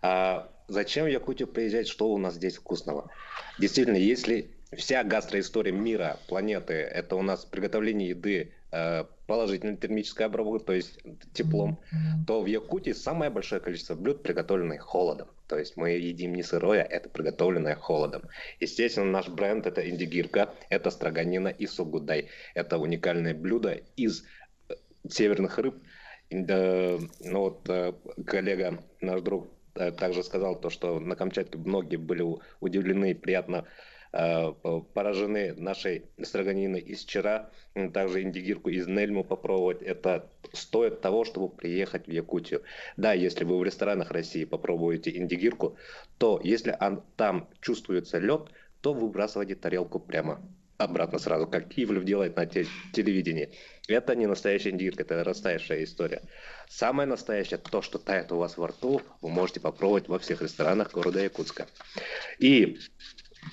[0.00, 3.10] А зачем в Якутию приезжать, что у нас здесь вкусного?
[3.58, 10.66] Действительно, если вся гастроистория мира, планеты, это у нас приготовление еды, э, положительная термическая обработка,
[10.66, 10.98] то есть
[11.34, 11.78] теплом,
[12.26, 15.28] то в Якутии самое большое количество блюд приготовленных холодом.
[15.46, 18.22] То есть мы едим не сырое, это приготовленное холодом.
[18.60, 22.28] Естественно, наш бренд это индигирка, это строганина и сугудай.
[22.54, 24.24] Это уникальное блюдо из
[24.68, 24.74] э,
[25.08, 25.82] северных рыб.
[26.30, 27.92] Ну вот э,
[28.24, 32.24] коллега, наш друг также сказал то, что на Камчатке многие были
[32.60, 33.66] удивлены и приятно
[34.14, 34.52] Э,
[34.92, 37.50] поражены нашей строганиной из вчера,
[37.94, 39.80] также индигирку из Нельму попробовать.
[39.80, 42.62] Это стоит того, чтобы приехать в Якутию.
[42.98, 45.78] Да, если вы в ресторанах России попробуете индигирку,
[46.18, 48.50] то если он, там чувствуется лед,
[48.82, 50.42] то выбрасывайте тарелку прямо
[50.82, 53.50] обратно сразу, как Ивлев делает на телевидении.
[53.88, 56.22] Это не настоящая индигирка, это растаявшая история.
[56.68, 60.92] Самое настоящее, то, что тает у вас во рту, вы можете попробовать во всех ресторанах
[60.92, 61.66] города Якутска.
[62.38, 62.78] И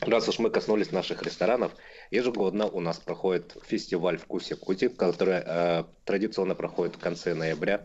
[0.01, 1.71] Раз уж мы коснулись наших ресторанов,
[2.11, 7.81] ежегодно у нас проходит фестиваль «Вкус Якутии», который э, традиционно проходит в конце ноября.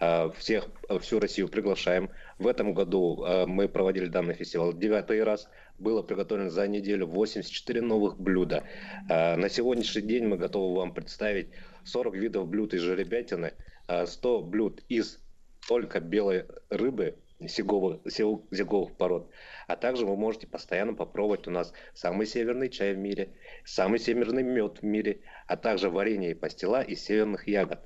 [0.00, 0.66] Э, всех,
[1.00, 2.10] всю Россию приглашаем.
[2.38, 5.48] В этом году э, мы проводили данный фестиваль девятый раз.
[5.78, 8.62] Было приготовлено за неделю 84 новых блюда.
[9.08, 11.48] Э, на сегодняшний день мы готовы вам представить
[11.84, 13.54] 40 видов блюд из жеребятины,
[13.88, 15.18] э, 100 блюд из
[15.66, 17.16] только белой рыбы,
[17.48, 19.30] сиговых, сиговых пород.
[19.66, 23.30] А также вы можете постоянно попробовать у нас самый северный чай в мире,
[23.64, 27.80] самый северный мед в мире, а также варенье и пастила из северных ягод.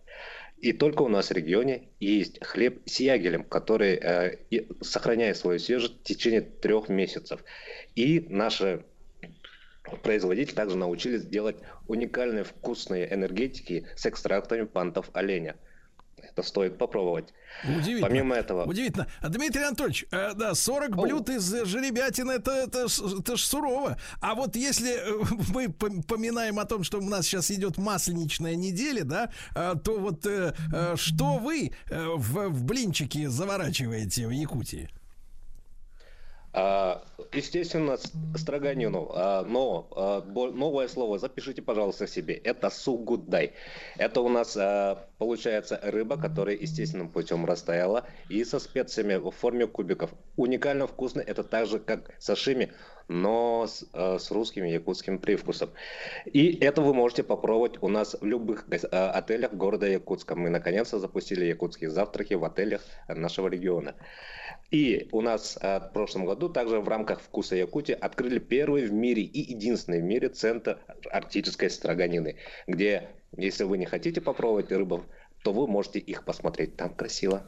[0.61, 4.39] И только у нас в регионе есть хлеб с ягелем, который э,
[4.81, 7.45] сохраняет свою свежесть в течение трех месяцев.
[7.95, 8.85] И наши
[10.03, 15.57] производители также научились делать уникальные вкусные энергетики с экстрактами пантов оленя–
[16.23, 17.33] это стоит попробовать.
[17.65, 18.07] Удивительно.
[18.07, 18.65] Помимо этого...
[18.65, 19.07] Удивительно.
[19.23, 21.03] Дмитрий Анатольевич, э, да, 40 О.
[21.03, 22.87] блюд из жеребятины, это, это,
[23.19, 23.99] это ж сурово.
[24.21, 29.05] А вот если э, мы поминаем о том, что у нас сейчас идет масленичная неделя,
[29.05, 34.91] да, э, то вот э, э, что вы э, в, в блинчики заворачиваете в Якутии?
[36.61, 37.97] А, естественно,
[38.35, 42.35] строганину, а, но а, новое слово запишите, пожалуйста, себе.
[42.35, 43.53] Это сугудай.
[43.97, 44.59] Это у нас
[45.19, 50.11] получается рыба, которая естественным путем растаяла и со специями в форме кубиков.
[50.37, 51.21] Уникально вкусно.
[51.21, 52.73] Это так же, как сашими,
[53.09, 55.71] но с, с русским и якутским привкусом.
[56.27, 60.37] И это вы можете попробовать у нас в любых отелях города Якутска.
[60.37, 63.95] Мы наконец-то запустили якутские завтраки в отелях нашего региона.
[64.71, 68.93] И у нас а, в прошлом году также в рамках «Вкуса Якутии» открыли первый в
[68.93, 70.79] мире и единственный в мире центр
[71.11, 75.05] арктической строганины, где, если вы не хотите попробовать рыбов,
[75.43, 76.77] то вы можете их посмотреть.
[76.77, 77.45] Там красиво.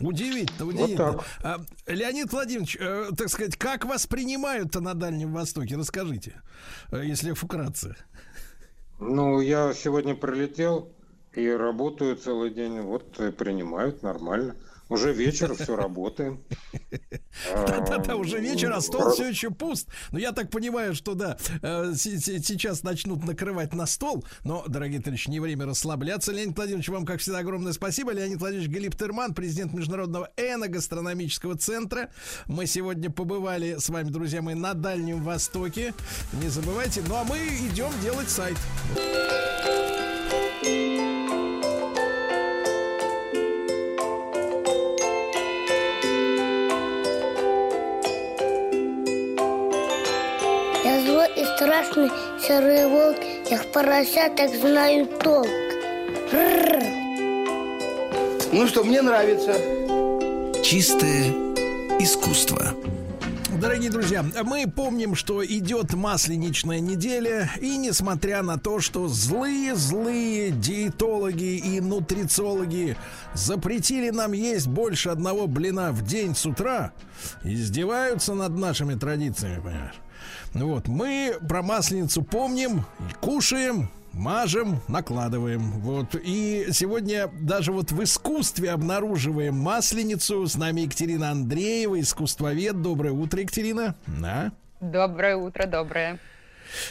[0.00, 1.12] Удивительно, удивительно.
[1.12, 1.26] Вот так.
[1.42, 5.76] А, Леонид Владимирович, э, так сказать, как вас принимают-то на Дальнем Востоке?
[5.76, 6.42] Расскажите,
[6.90, 7.96] э, если вкратце.
[8.98, 10.92] Ну, я сегодня прилетел
[11.32, 12.80] и работаю целый день.
[12.80, 14.56] Вот и принимают нормально.
[14.92, 16.44] Уже вечер, все работаем.
[17.66, 19.88] Да-да-да, уже вечер, а стол все еще пуст.
[20.10, 24.22] Но я так понимаю, что да, э, сейчас начнут накрывать на стол.
[24.44, 26.30] Но, дорогие товарищи, не время расслабляться.
[26.30, 28.12] Леонид Владимирович, вам, как всегда, огромное спасибо.
[28.12, 32.10] Леонид Владимирович Галиптерман, президент Международного эногастрономического центра.
[32.44, 35.94] Мы сегодня побывали с вами, друзья мои, на Дальнем Востоке.
[36.34, 37.02] Не забывайте.
[37.08, 38.58] Ну, а мы идем делать сайт.
[51.92, 53.18] Страшный серый волк,
[53.50, 55.46] як поросяток знаю толк.
[56.32, 56.82] Рррр.
[58.52, 59.54] Ну что, мне нравится.
[60.62, 61.30] Чистое
[61.98, 62.74] искусство.
[63.60, 71.58] Дорогие друзья, мы помним, что идет масленичная неделя, и несмотря на то, что злые-злые диетологи
[71.58, 72.96] и нутрициологи
[73.34, 76.92] запретили нам есть больше одного блина в день с утра,
[77.44, 80.01] издеваются над нашими традициями, понимаешь?
[80.54, 82.84] Вот, мы про масленицу помним,
[83.20, 85.80] кушаем, мажем, накладываем.
[85.80, 86.14] Вот.
[86.14, 90.46] И сегодня даже вот в искусстве обнаруживаем масленицу.
[90.46, 92.82] С нами Екатерина Андреева, искусствовед.
[92.82, 93.94] Доброе утро, Екатерина.
[94.06, 94.52] Да.
[94.80, 96.18] Доброе утро, доброе.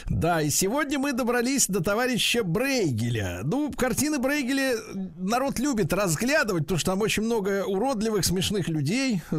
[0.08, 3.40] Да, и сегодня мы добрались до товарища Брейгеля.
[3.44, 4.76] Ну, картины Брейгеля
[5.16, 9.22] народ любит разглядывать, потому что там очень много уродливых, смешных людей.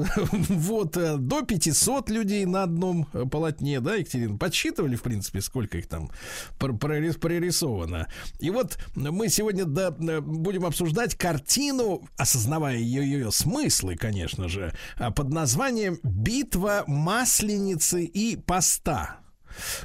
[0.63, 4.37] Вот, э, до 500 людей на одном э, полотне, да, Екатерина?
[4.37, 6.09] Подсчитывали, в принципе, сколько их там
[6.57, 8.07] прорисовано.
[8.39, 15.11] И вот мы сегодня э, будем обсуждать картину, осознавая ее, ее смыслы, конечно же, а,
[15.11, 19.22] под названием «Битва масленицы и поста».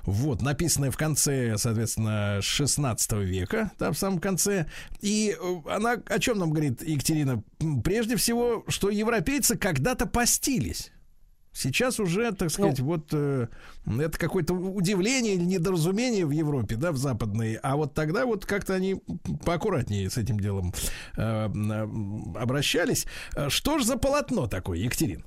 [0.03, 4.67] Вот, написанная в конце, соответственно, 16 века, да, в самом конце.
[5.01, 7.43] И э, она о чем нам говорит, Екатерина?
[7.85, 10.93] Прежде всего, что европейцы когда-то постились.
[11.59, 13.49] Сейчас уже, так сказать, ну, вот э,
[13.85, 17.55] это какое-то удивление или недоразумение в Европе, да, в западной.
[17.55, 19.03] А вот тогда вот как-то они
[19.45, 20.73] поаккуратнее с этим делом
[21.17, 21.89] э, э,
[22.39, 23.07] обращались.
[23.49, 25.25] Что ж за полотно такое, Екатерин?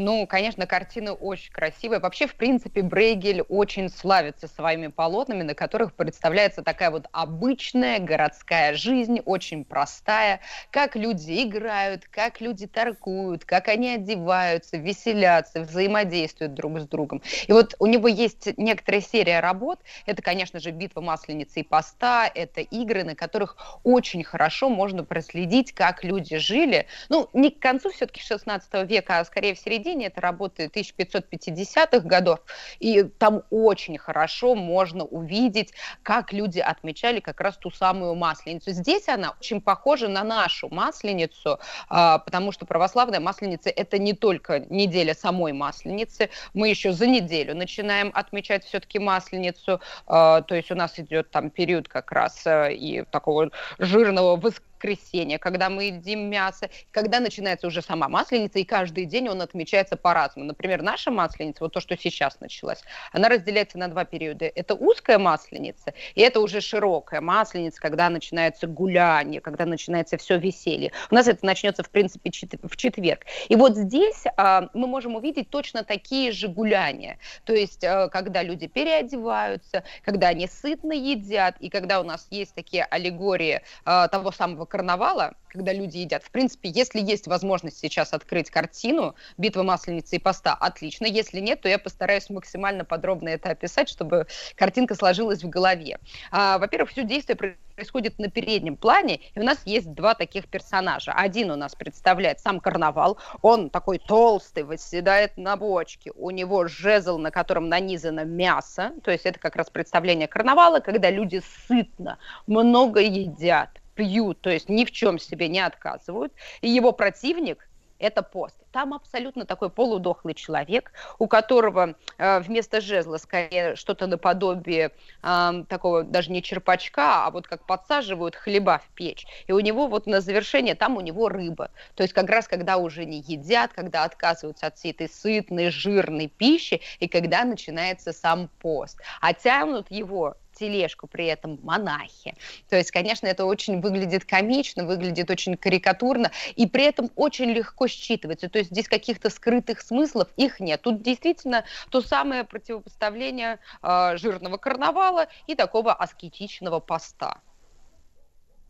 [0.00, 1.98] Ну, конечно, картины очень красивые.
[1.98, 8.74] Вообще, в принципе, Брейгель очень славится своими полотнами, на которых представляется такая вот обычная городская
[8.74, 10.38] жизнь, очень простая,
[10.70, 17.20] как люди играют, как люди торгуют, как они одеваются, веселятся, взаимодействуют друг с другом.
[17.48, 19.80] И вот у него есть некоторая серия работ.
[20.06, 25.72] Это, конечно же, «Битва масленицы и поста», это игры, на которых очень хорошо можно проследить,
[25.72, 26.86] как люди жили.
[27.08, 32.00] Ну, не к концу все-таки 16 века, а скорее в середине середине, это работы 1550-х
[32.00, 32.40] годов,
[32.78, 38.70] и там очень хорошо можно увидеть, как люди отмечали как раз ту самую масленицу.
[38.72, 41.58] Здесь она очень похожа на нашу масленицу,
[41.88, 47.54] а, потому что православная масленица– это не только неделя самой масленицы, мы еще за неделю
[47.54, 52.74] начинаем отмечать все-таки масленицу, а, то есть у нас идет там период как раз э,
[52.74, 58.64] и такого жирного воскресенья, воскресенье, когда мы едим мясо, когда начинается уже сама масленица, и
[58.64, 60.46] каждый день он отмечается по-разному.
[60.46, 62.82] Например, наша масленица, вот то, что сейчас началась,
[63.12, 64.44] она разделяется на два периода.
[64.46, 70.92] Это узкая масленица, и это уже широкая масленица, когда начинается гуляние, когда начинается все веселье.
[71.10, 72.30] У нас это начнется, в принципе,
[72.62, 73.22] в четверг.
[73.48, 77.18] И вот здесь а, мы можем увидеть точно такие же гуляния.
[77.44, 82.54] То есть, а, когда люди переодеваются, когда они сытно едят, и когда у нас есть
[82.54, 86.22] такие аллегории а, того самого карнавала, когда люди едят.
[86.22, 91.06] В принципе, если есть возможность сейчас открыть картину «Битва масленицы и поста», отлично.
[91.06, 95.98] Если нет, то я постараюсь максимально подробно это описать, чтобы картинка сложилась в голове.
[96.30, 101.12] А, во-первых, все действие происходит на переднем плане, и у нас есть два таких персонажа.
[101.12, 107.18] Один у нас представляет сам карнавал, он такой толстый, восседает на бочке, у него жезл,
[107.18, 113.00] на котором нанизано мясо, то есть это как раз представление карнавала, когда люди сытно, много
[113.00, 117.68] едят, пьют, то есть ни в чем себе не отказывают, и его противник
[117.98, 118.54] это пост.
[118.70, 124.92] Там абсолютно такой полудохлый человек, у которого э, вместо жезла скорее что-то наподобие
[125.24, 129.26] э, такого даже не черпачка, а вот как подсаживают хлеба в печь.
[129.48, 131.72] И у него вот на завершение там у него рыба.
[131.96, 136.28] То есть как раз когда уже не едят, когда отказываются от всей этой сытной, жирной
[136.28, 139.00] пищи, и когда начинается сам пост.
[139.20, 142.34] А тянут его тележку при этом монахи.
[142.68, 147.86] То есть, конечно, это очень выглядит комично, выглядит очень карикатурно, и при этом очень легко
[147.86, 148.48] считывается.
[148.48, 150.82] То есть здесь каких-то скрытых смыслов их нет.
[150.82, 157.40] Тут действительно то самое противопоставление э, жирного карнавала и такого аскетичного поста.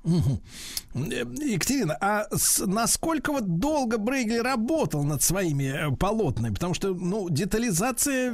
[0.04, 6.54] Екатерина, а с, насколько вот долго Брейгель работал над своими э, полотнами?
[6.54, 8.32] Потому что, ну, детализация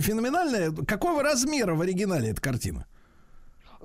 [0.00, 0.70] феноменальная.
[0.70, 2.86] Какого размера в оригинале эта картина?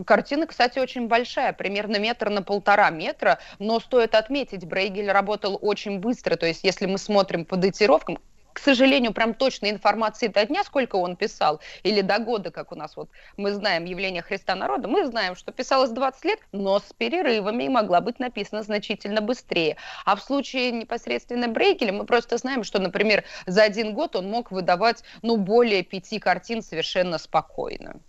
[0.06, 6.00] Картина, кстати, очень большая, примерно метр на полтора метра, но стоит отметить, Брейгель работал очень
[6.00, 8.18] быстро, то есть если мы смотрим по датировкам,
[8.56, 12.75] к сожалению, прям точной информации до дня, сколько он писал, или до года, как у
[12.75, 16.93] нас вот мы знаем явление Христа народа, мы знаем, что писалось 20 лет, но с
[16.98, 19.75] перерывами и могла быть написана значительно быстрее.
[20.06, 24.51] А в случае непосредственно Брейгеля мы просто знаем, что, например, за один год он мог
[24.51, 28.00] выдавать, ну, более пяти картин совершенно спокойно.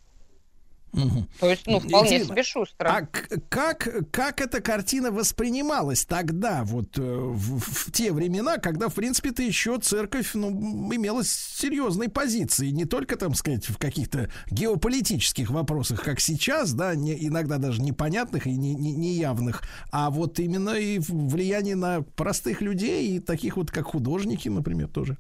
[0.97, 1.26] Угу.
[1.41, 2.34] То есть, ну, вполне Интересно.
[2.34, 2.89] себе шустро.
[2.89, 3.07] А
[3.49, 9.42] как, как эта картина воспринималась тогда, вот э, в, в те времена, когда, в принципе-то,
[9.42, 10.50] еще церковь, ну,
[10.94, 17.26] имела серьезные позиции, не только, там сказать, в каких-то геополитических вопросах, как сейчас, да, не,
[17.26, 23.16] иногда даже непонятных и не, не, неявных, а вот именно и влияние на простых людей
[23.16, 25.18] и таких вот, как художники, например, тоже.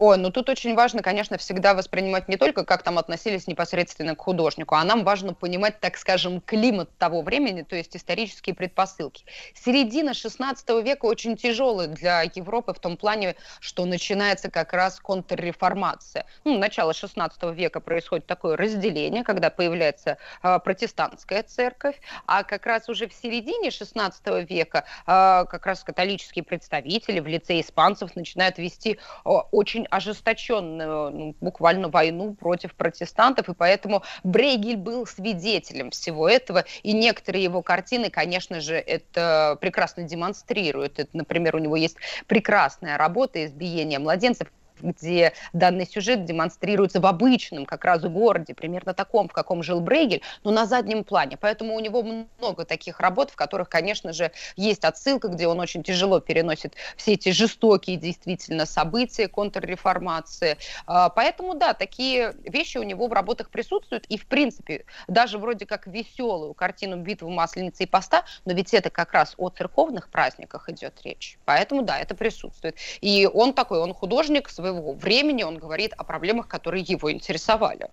[0.00, 4.20] Ой, ну тут очень важно, конечно, всегда воспринимать не только, как там относились непосредственно к
[4.20, 9.24] художнику, а нам важно понимать, так скажем, климат того времени, то есть исторические предпосылки.
[9.54, 16.26] Середина 16 века очень тяжелая для Европы в том плане, что начинается как раз контрреформация.
[16.44, 22.88] Ну, начало 16 века происходит такое разделение, когда появляется э, протестантская церковь, а как раз
[22.88, 28.92] уже в середине 16 века э, как раз католические представители в лице испанцев начинают вести
[29.24, 36.64] э, очень ожесточенную ну, буквально войну против протестантов, и поэтому Брейгель был свидетелем всего этого,
[36.82, 40.98] и некоторые его картины, конечно же, это прекрасно демонстрируют.
[40.98, 44.48] Это, например, у него есть прекрасная работа «Избиение младенцев»,
[44.82, 50.22] где данный сюжет демонстрируется в обычном как раз городе, примерно таком, в каком жил Брейгель,
[50.44, 51.36] но на заднем плане.
[51.36, 55.82] Поэтому у него много таких работ, в которых, конечно же, есть отсылка, где он очень
[55.82, 60.56] тяжело переносит все эти жестокие действительно события контрреформации.
[60.86, 64.06] А, поэтому, да, такие вещи у него в работах присутствуют.
[64.06, 68.90] И, в принципе, даже вроде как веселую картину «Битвы Масленицы и поста», но ведь это
[68.90, 71.38] как раз о церковных праздниках идет речь.
[71.44, 72.76] Поэтому, да, это присутствует.
[73.00, 77.88] И он такой, он художник своего своего времени он говорит о проблемах, которые его интересовали.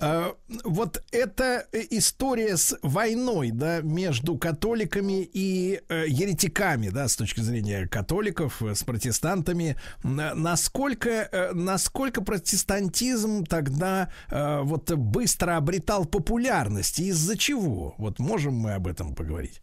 [0.00, 7.38] А, вот эта история с войной, да, между католиками и э, еретиками, да, с точки
[7.40, 16.98] зрения католиков, э, с протестантами, насколько, э, насколько протестантизм тогда э, вот быстро обретал популярность
[16.98, 17.94] и из-за чего?
[17.98, 19.62] Вот можем мы об этом поговорить?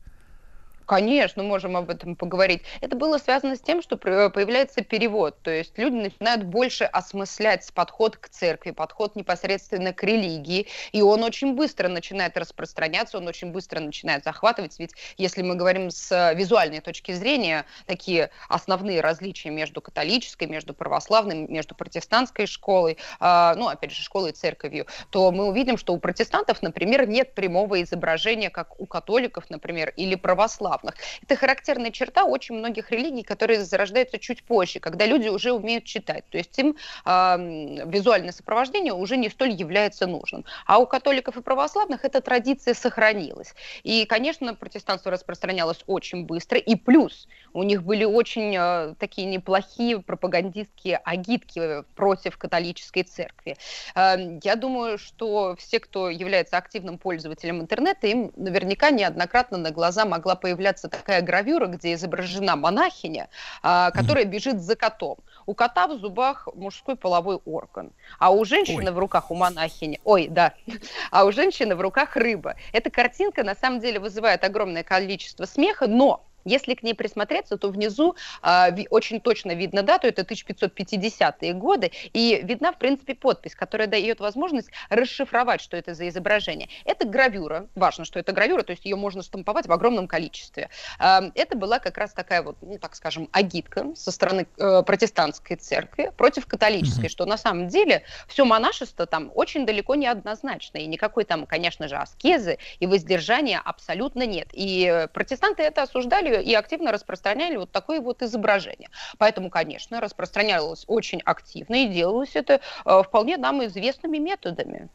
[0.90, 2.64] Конечно, можем об этом поговорить.
[2.82, 8.18] Это было связано с тем, что появляется перевод, то есть люди начинают больше осмыслять подход
[8.18, 13.80] к церкви, подход непосредственно к религии, и он очень быстро начинает распространяться, он очень быстро
[13.80, 20.46] начинает захватывать, ведь если мы говорим с визуальной точки зрения, такие основные различия между католической,
[20.46, 25.78] между православной, между протестантской школой, э, ну, опять же, школой и церковью, то мы увидим,
[25.78, 30.96] что у протестантов, например, нет прямого изображения, как у католиков, например, или православных православных.
[31.24, 36.24] Это характерная черта очень многих религий, которые зарождаются чуть позже, когда люди уже умеют читать.
[36.30, 36.76] То есть им
[37.06, 40.46] э, визуальное сопровождение уже не столь является нужным.
[40.66, 43.54] А у католиков и православных эта традиция сохранилась.
[43.84, 46.58] И, конечно, протестанство распространялось очень быстро.
[46.58, 53.58] И плюс у них были очень э, такие неплохие пропагандистские агитки против католической церкви.
[53.96, 60.06] Э, я думаю, что все, кто является активным пользователем интернета, им наверняка неоднократно на глаза
[60.06, 63.30] могла появляться появляться такая гравюра, где изображена монахиня,
[63.64, 65.18] а, которая бежит за котом.
[65.46, 68.92] У кота в зубах мужской половой орган, а у женщины ой.
[68.92, 70.54] в руках у монахини, ой, да,
[71.12, 72.56] а у женщины в руках рыба.
[72.74, 77.70] Эта картинка на самом деле вызывает огромное количество смеха, но если к ней присмотреться, то
[77.70, 83.88] внизу э, очень точно видно дату, это 1550-е годы, и видна, в принципе, подпись, которая
[83.88, 86.70] дает возможность расшифровать, что это за изображение.
[86.86, 90.70] Это гравюра, важно, что это гравюра, то есть ее можно штамповать в огромном количестве.
[91.00, 95.58] Э, это была как раз такая вот, ну, так скажем, агитка со стороны э, протестантской
[95.58, 97.10] церкви против католической, mm-hmm.
[97.10, 101.88] что на самом деле все монашество там очень далеко не однозначно, и никакой там, конечно
[101.88, 104.48] же, аскезы и воздержания абсолютно нет.
[104.54, 108.90] И протестанты это осуждали и активно распространяли вот такое вот изображение.
[109.18, 114.90] Поэтому, конечно, распространялось очень активно и делалось это э, вполне нам известными методами.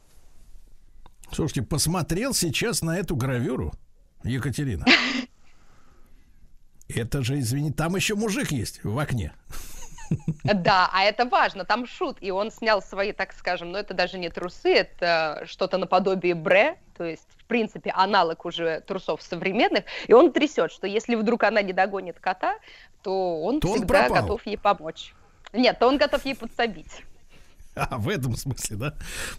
[1.31, 3.73] Слушайте, посмотрел сейчас на эту гравюру,
[4.23, 4.85] Екатерина.
[6.87, 9.33] Это же, извини, там еще мужик есть в окне.
[10.43, 14.19] Да, а это важно, там шут, и он снял свои, так скажем, ну это даже
[14.19, 20.13] не трусы, это что-то наподобие бре, то есть, в принципе, аналог уже трусов современных, и
[20.13, 22.55] он трясет, что если вдруг она не догонит кота,
[23.03, 25.13] то он то всегда он готов ей помочь.
[25.53, 26.91] Нет, то он готов ей подсобить.
[27.77, 28.93] А, в этом смысле, да?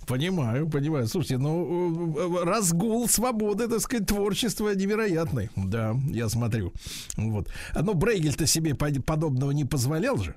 [0.07, 1.07] Понимаю, понимаю.
[1.07, 5.49] Слушайте, ну, разгул свободы, так сказать, творчества невероятный.
[5.57, 6.75] Да, я смотрю.
[7.17, 7.49] Вот.
[7.75, 10.35] Но Брейгель-то себе подобного не позволял же.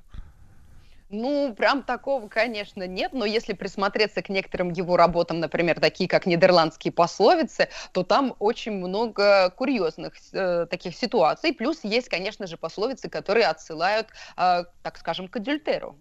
[1.12, 6.28] Ну, прям такого, конечно, нет, но если присмотреться к некоторым его работам, например, такие как
[6.28, 11.52] нидерландские пословицы, то там очень много курьезных э, таких ситуаций.
[11.52, 15.98] Плюс есть, конечно же, пословицы, которые отсылают, э, так скажем, к адюльтеру.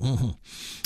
[0.00, 0.36] Угу.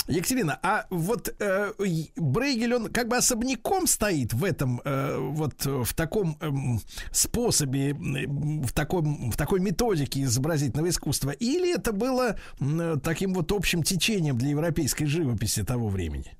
[0.07, 1.71] Екатерина, а вот э,
[2.17, 6.51] Брейгель, он как бы особняком стоит в этом, э, вот в таком э,
[7.11, 13.83] способе, в, таком, в такой методике изобразительного искусства, или это было э, таким вот общим
[13.83, 16.37] течением для европейской живописи того времени?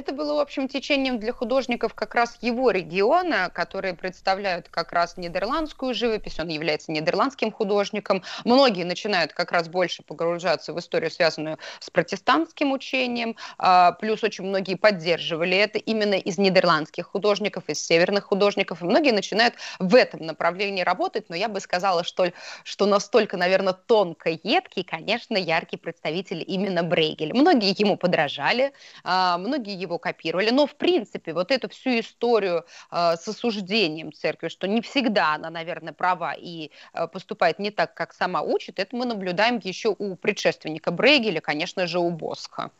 [0.00, 5.92] Это было общим течением для художников как раз его региона, которые представляют как раз нидерландскую
[5.92, 6.40] живопись.
[6.40, 8.22] Он является нидерландским художником.
[8.46, 13.36] Многие начинают как раз больше погружаться в историю, связанную с протестантским учением.
[13.58, 18.80] А, плюс очень многие поддерживали это именно из нидерландских художников, из северных художников.
[18.80, 21.28] И многие начинают в этом направлении работать.
[21.28, 22.32] Но я бы сказала, что,
[22.64, 27.34] что настолько, наверное, тонко едкий, конечно, яркий представитель именно Брейгель.
[27.34, 28.72] Многие ему подражали,
[29.04, 34.48] а, многие его копировали, но в принципе вот эту всю историю а, с осуждением церкви,
[34.48, 38.94] что не всегда она, наверное, права и а, поступает не так, как сама учит, это
[38.96, 42.70] мы наблюдаем еще у предшественника Брейгеля, конечно же, у Босха.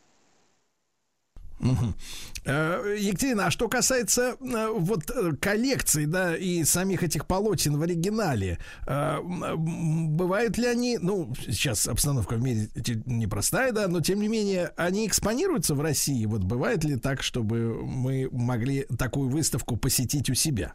[1.61, 1.93] Угу.
[2.97, 8.57] Екатерина, а что касается э, вот э, коллекций, да, и самих этих полотен в оригинале,
[8.87, 12.69] бывают ли они, ну, сейчас обстановка в мире
[13.05, 16.25] непростая, да, но тем не менее, они экспонируются в России?
[16.25, 20.73] Вот бывает ли так, чтобы мы могли такую выставку посетить у себя?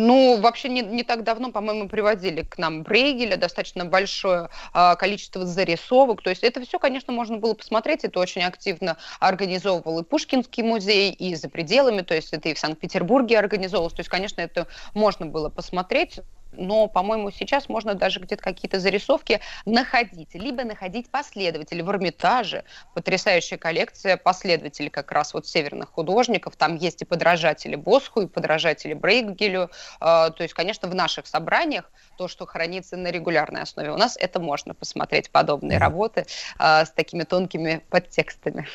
[0.00, 5.44] Ну, вообще не, не так давно, по-моему, приводили к нам Брейгеля, достаточно большое а, количество
[5.44, 6.22] зарисовок.
[6.22, 8.04] То есть это все, конечно, можно было посмотреть.
[8.04, 12.02] Это очень активно организовывал и Пушкинский музей, и за пределами.
[12.02, 13.94] То есть это и в Санкт-Петербурге организовывалось.
[13.94, 16.20] То есть, конечно, это можно было посмотреть
[16.58, 21.82] но, по-моему, сейчас можно даже где-то какие-то зарисовки находить, либо находить последователей.
[21.82, 22.64] В Эрмитаже
[22.94, 26.56] потрясающая коллекция последователей как раз вот северных художников.
[26.56, 29.70] Там есть и подражатели Босху, и подражатели Брейгелю.
[30.00, 34.16] А, то есть, конечно, в наших собраниях то, что хранится на регулярной основе, у нас
[34.18, 36.26] это можно посмотреть, подобные работы
[36.58, 38.66] а, с такими тонкими подтекстами.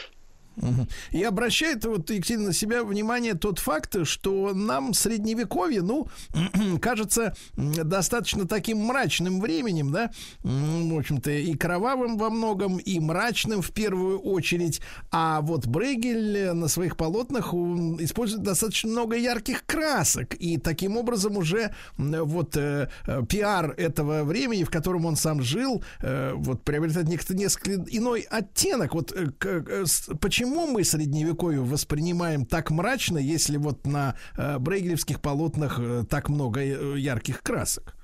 [1.12, 6.08] И обращает вот Екатерина на себя внимание тот факт, что нам средневековье, ну,
[6.82, 10.12] кажется достаточно таким мрачным временем, да,
[10.44, 14.82] в общем-то, и кровавым во многом, и мрачным в первую очередь.
[15.12, 21.74] А вот Брейгель на своих полотнах использует достаточно много ярких красок, и таким образом уже
[21.98, 27.34] вот э, э, пиар этого времени, в котором он сам жил, э, вот приобретает несколько,
[27.34, 28.94] несколько иной оттенок.
[28.94, 29.86] Вот э, э,
[30.20, 36.28] почему почему мы средневековье воспринимаем так мрачно, если вот на э, брейгелевских полотнах э, так
[36.28, 37.96] много э, ярких красок?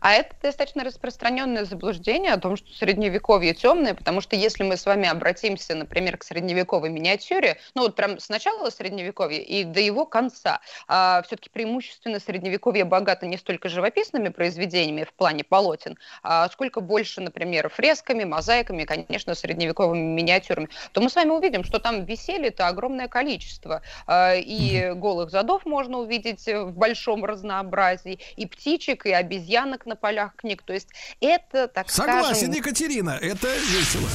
[0.00, 4.86] А это достаточно распространенное заблуждение о том, что средневековье темное, потому что если мы с
[4.86, 10.06] вами обратимся, например, к средневековой миниатюре, ну вот прям с начала средневековья и до его
[10.06, 16.80] конца, а все-таки преимущественно средневековье богато не столько живописными произведениями в плане полотен, а сколько
[16.80, 22.48] больше, например, фресками, мозаиками, конечно, средневековыми миниатюрами, то мы с вами увидим, что там веселье
[22.48, 23.82] это огромное количество.
[24.06, 30.34] А, и голых задов можно увидеть в большом разнообразии, и птичек, и обезьянок на полях
[30.36, 30.62] книг.
[30.62, 30.88] То есть
[31.20, 32.52] это, так Согласен, скажем...
[32.52, 34.08] Екатерина, это весело.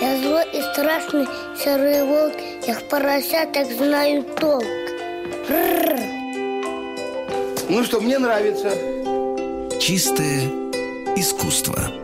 [0.00, 1.26] Я злой и страшный
[1.62, 2.34] серый волк,
[2.66, 4.64] я в поросятах знаю толк.
[5.48, 6.00] Рррр.
[7.68, 8.70] Ну что, мне нравится.
[9.78, 10.40] Чистое
[11.16, 12.03] искусство.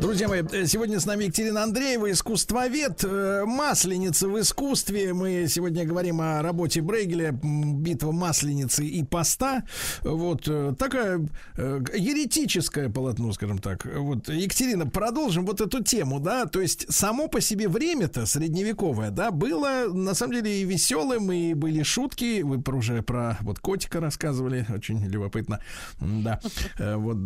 [0.00, 5.12] Друзья мои, э, сегодня с нами Екатерина Андреева, искусствовед, э, масленица в искусстве.
[5.12, 9.64] Мы сегодня говорим о работе Брейгеля, битва масленицы и поста.
[10.00, 11.18] Вот э, такая
[11.58, 13.84] еретическое полотно, скажем так.
[13.84, 19.30] Вот, Екатерина, продолжим вот эту тему, да, то есть само по себе время-то средневековое, да,
[19.30, 22.40] было на самом деле и веселым, и были шутки.
[22.40, 25.60] Вы уже про вот котика рассказывали, очень любопытно.
[26.00, 26.40] Да,
[26.78, 27.18] вот,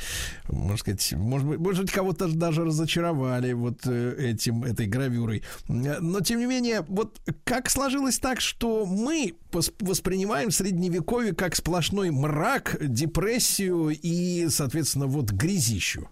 [0.48, 5.42] можно сказать, может быть, может быть, кого кого-то даже разочаровали вот э, этим, этой гравюрой.
[5.68, 9.34] Но, тем не менее, вот как сложилось так, что мы
[9.80, 16.08] воспринимаем средневековье как сплошной мрак, депрессию и, соответственно, вот грязищу?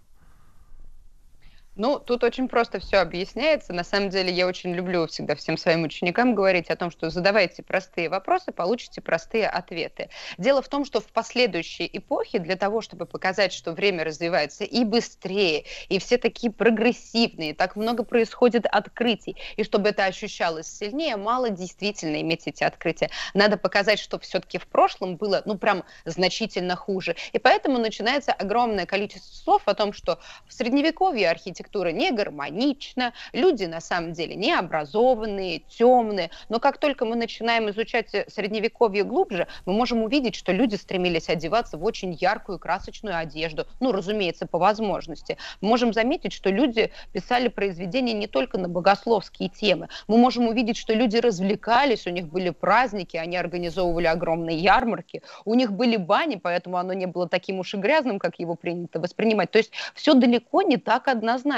[1.76, 3.72] Ну, тут очень просто все объясняется.
[3.72, 7.62] На самом деле, я очень люблю всегда всем своим ученикам говорить о том, что задавайте
[7.62, 10.10] простые вопросы, получите простые ответы.
[10.36, 14.84] Дело в том, что в последующие эпохи для того, чтобы показать, что время развивается и
[14.84, 21.50] быстрее, и все такие прогрессивные, так много происходит открытий, и чтобы это ощущалось сильнее, мало
[21.50, 23.10] действительно иметь эти открытия.
[23.32, 27.16] Надо показать, что все-таки в прошлом было, ну, прям значительно хуже.
[27.32, 33.12] И поэтому начинается огромное количество слов о том, что в Средневековье архитектура архитектура не гармонична,
[33.32, 36.30] люди на самом деле не образованные, темные.
[36.48, 41.78] Но как только мы начинаем изучать средневековье глубже, мы можем увидеть, что люди стремились одеваться
[41.78, 45.36] в очень яркую красочную одежду, ну, разумеется, по возможности.
[45.60, 49.88] Мы можем заметить, что люди писали произведения не только на богословские темы.
[50.08, 55.54] Мы можем увидеть, что люди развлекались, у них были праздники, они организовывали огромные ярмарки, у
[55.54, 59.50] них были бани, поэтому оно не было таким уж и грязным, как его принято воспринимать.
[59.50, 61.49] То есть все далеко не так однозначно.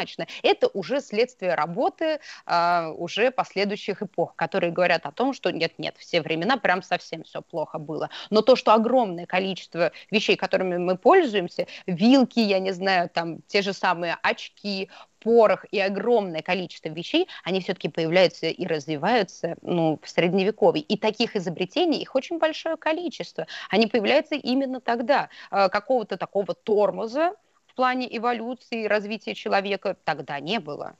[0.43, 6.21] Это уже следствие работы а, уже последующих эпох, которые говорят о том, что нет-нет, все
[6.21, 8.11] времена прям совсем все плохо было.
[8.31, 13.63] Но то, что огромное количество вещей, которыми мы пользуемся, вилки, я не знаю, там те
[13.63, 14.91] же самые очки,
[15.23, 20.83] порох и огромное количество вещей, они все-таки появляются и развиваются ну, в Средневековье.
[20.83, 23.47] И таких изобретений, их очень большое количество.
[23.71, 25.29] Они появляются именно тогда.
[25.51, 27.35] А, какого-то такого тормоза
[27.73, 30.95] в плане эволюции и развития человека тогда не было.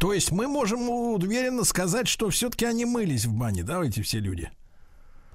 [0.00, 4.18] То есть мы можем уверенно сказать, что все-таки они мылись в бане, да, эти все
[4.18, 4.50] люди?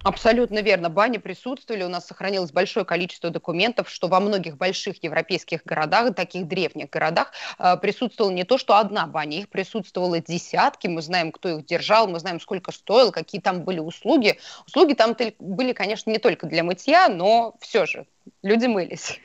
[0.04, 0.90] Абсолютно верно.
[0.90, 1.84] Бани присутствовали.
[1.84, 7.32] У нас сохранилось большое количество документов, что во многих больших европейских городах, таких древних городах,
[7.58, 10.88] э, присутствовала не то, что одна баня, их присутствовало десятки.
[10.88, 14.40] Мы знаем, кто их держал, мы знаем, сколько стоил, какие там были услуги.
[14.68, 18.06] Услуги там были, конечно, не только для мытья, но все же
[18.42, 19.22] люди мылись.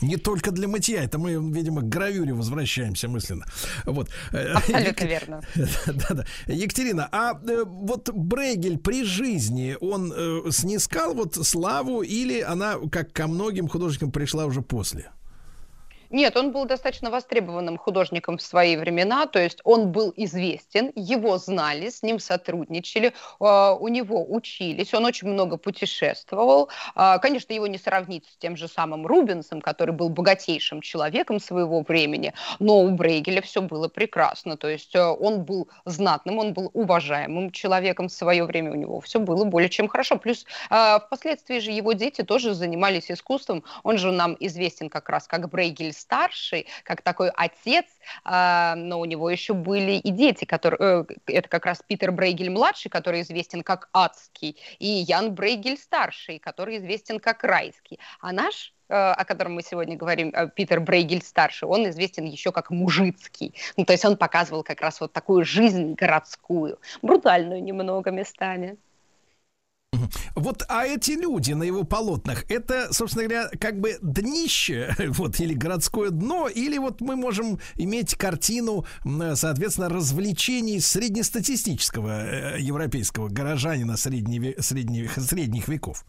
[0.00, 3.46] Не только для мытья, это мы, видимо, к гравюре возвращаемся мысленно.
[3.84, 4.10] Вот.
[4.32, 5.40] Абсолютно верно.
[5.86, 6.24] Да-да.
[6.46, 13.12] Екатерина, а э, вот Брейгель при жизни, он э, снискал вот славу или она, как
[13.12, 15.10] ко многим художникам, пришла уже после?
[16.10, 21.38] Нет, он был достаточно востребованным художником в свои времена, то есть он был известен, его
[21.38, 26.68] знали, с ним сотрудничали, а, у него учились, он очень много путешествовал.
[26.94, 31.82] А, конечно, его не сравнить с тем же самым Рубенсом, который был богатейшим человеком своего
[31.82, 36.70] времени, но у Брейгеля все было прекрасно, то есть а, он был знатным, он был
[36.72, 40.16] уважаемым человеком в свое время, у него все было более чем хорошо.
[40.18, 45.48] Плюс впоследствии же его дети тоже занимались искусством, он же нам известен как раз как
[45.50, 47.86] Брейгель старший, как такой отец,
[48.24, 52.50] а, но у него еще были и дети, которые, э, это как раз Питер Брейгель
[52.50, 57.98] младший, который известен как Адский, и Ян Брейгель старший, который известен как Райский.
[58.20, 62.52] А наш э, о котором мы сегодня говорим, э, Питер Брейгель старший, он известен еще
[62.52, 63.54] как Мужицкий.
[63.76, 68.76] Ну, то есть он показывал как раз вот такую жизнь городскую, брутальную немного местами.
[70.34, 75.54] Вот, а эти люди на его полотнах, это, собственно говоря, как бы днище, вот, или
[75.54, 78.86] городское дно, или вот мы можем иметь картину,
[79.34, 86.04] соответственно, развлечений среднестатистического э, европейского горожанина средневе, средних, средних веков.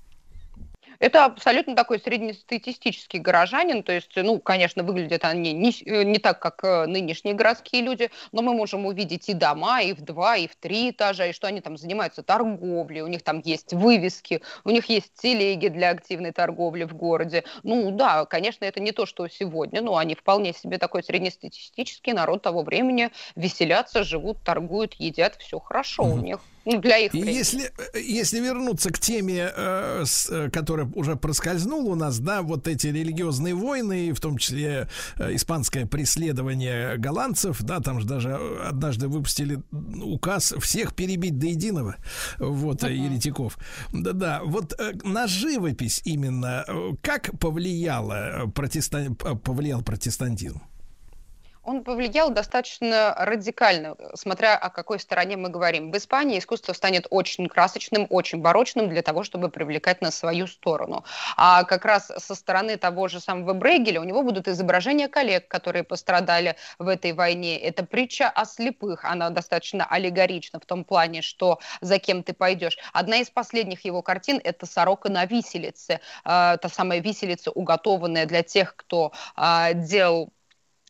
[0.99, 6.39] Это абсолютно такой среднестатистический горожанин, то есть, ну, конечно, выглядят они не, э, не так,
[6.39, 10.47] как э, нынешние городские люди, но мы можем увидеть и дома, и в два, и
[10.47, 14.69] в три этажа, и что они там занимаются торговлей, у них там есть вывески, у
[14.69, 17.43] них есть телеги для активной торговли в городе.
[17.63, 22.41] Ну, да, конечно, это не то, что сегодня, но они вполне себе такой среднестатистический народ
[22.41, 26.13] того времени, веселятся, живут, торгуют, едят, все хорошо угу.
[26.13, 26.39] у них.
[26.69, 31.15] Ну, для их И если, э, если вернуться к теме, э, с, э, которая уже
[31.15, 37.61] проскользнула у нас, да, вот эти религиозные войны, в том числе э, испанское преследование голландцев,
[37.61, 41.95] да, там же даже однажды выпустили указ всех перебить до единого,
[42.37, 42.93] вот, uh-huh.
[42.93, 43.57] еретиков.
[43.93, 46.65] Да-да, вот э, на живопись именно
[47.01, 49.15] как повлияло протестан...
[49.15, 50.61] повлиял протестантизм?
[51.67, 55.91] Он повлиял достаточно радикально, смотря о какой стороне мы говорим.
[55.91, 61.03] В Испании искусство станет очень красочным, очень барочным для того, чтобы привлекать на свою сторону.
[61.35, 65.83] А как раз со стороны того же самого Брейгеля у него будут изображения коллег, которые
[65.83, 67.59] пострадали в этой войне.
[67.59, 72.77] Это притча о слепых, она достаточно аллегорична в том плане, что за кем ты пойдешь.
[72.93, 78.41] Одна из последних его картин– это «Сорока на виселице», э, та самая виселица, уготованная для
[78.41, 80.31] тех, кто э, делал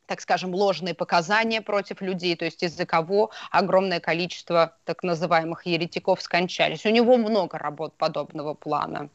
[0.07, 6.21] так скажем, ложные показания против людей, то есть из-за кого огромное количество так называемых еретиков
[6.21, 6.85] скончались.
[6.85, 9.09] У него много работ подобного плана.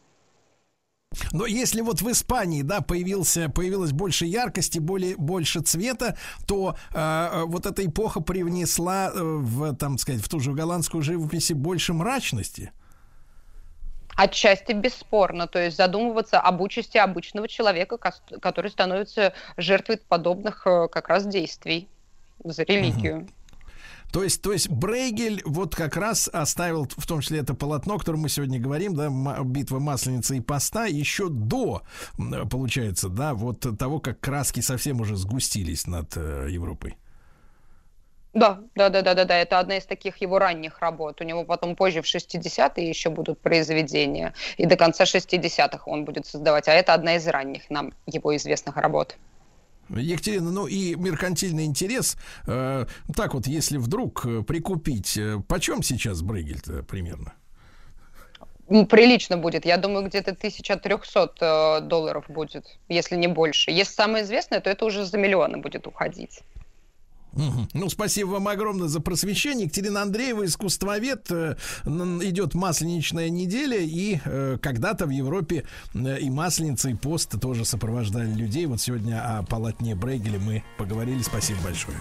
[1.33, 7.43] Но если вот в Испании, да, появился, появилось больше яркости, более, больше цвета, то э,
[7.47, 12.73] вот эта эпоха привнесла э, в, там сказать, в ту же голландскую живопись больше мрачности.
[14.17, 21.09] Отчасти бесспорно, то есть задумываться об участи обычного человека, который становится жертвой подобных э, как
[21.09, 21.89] раз действий
[22.45, 23.29] за религию.
[24.13, 27.99] То есть, то есть Брейгель вот как раз оставил, в том числе это полотно, о
[27.99, 29.09] котором мы сегодня говорим, да,
[29.43, 31.83] битва масленицы и поста, еще до,
[32.51, 36.99] получается, да, вот того, как краски совсем уже сгустились над э, Европой.
[38.35, 39.37] Да, да, да, да, да, да.
[39.37, 41.21] Это одна из таких его ранних работ.
[41.21, 44.33] У него потом позже в 60-е еще будут произведения.
[44.57, 46.69] И до конца 60-х он будет создавать.
[46.69, 49.17] А это одна из ранних нам его известных работ.
[49.91, 52.17] Екатерина, ну и меркантильный интерес.
[52.47, 57.35] Э, так вот, если вдруг э, прикупить, э, почем сейчас Брейгель примерно?
[58.89, 59.67] Прилично будет.
[59.67, 63.71] Я думаю, где-то 1300 э, долларов будет, если не больше.
[63.71, 66.41] Если самое известное, то это уже за миллионы будет уходить.
[67.35, 69.67] Ну, спасибо вам огромное за просвещение.
[69.67, 71.31] Екатерина Андреева, искусствовед.
[71.31, 77.65] Э, идет масленичная неделя, и э, когда-то в Европе э, и масленица, и пост тоже
[77.65, 78.67] сопровождали людей.
[78.67, 81.23] Вот сегодня о полотне Брейгеля мы поговорили.
[81.23, 81.99] Спасибо большое.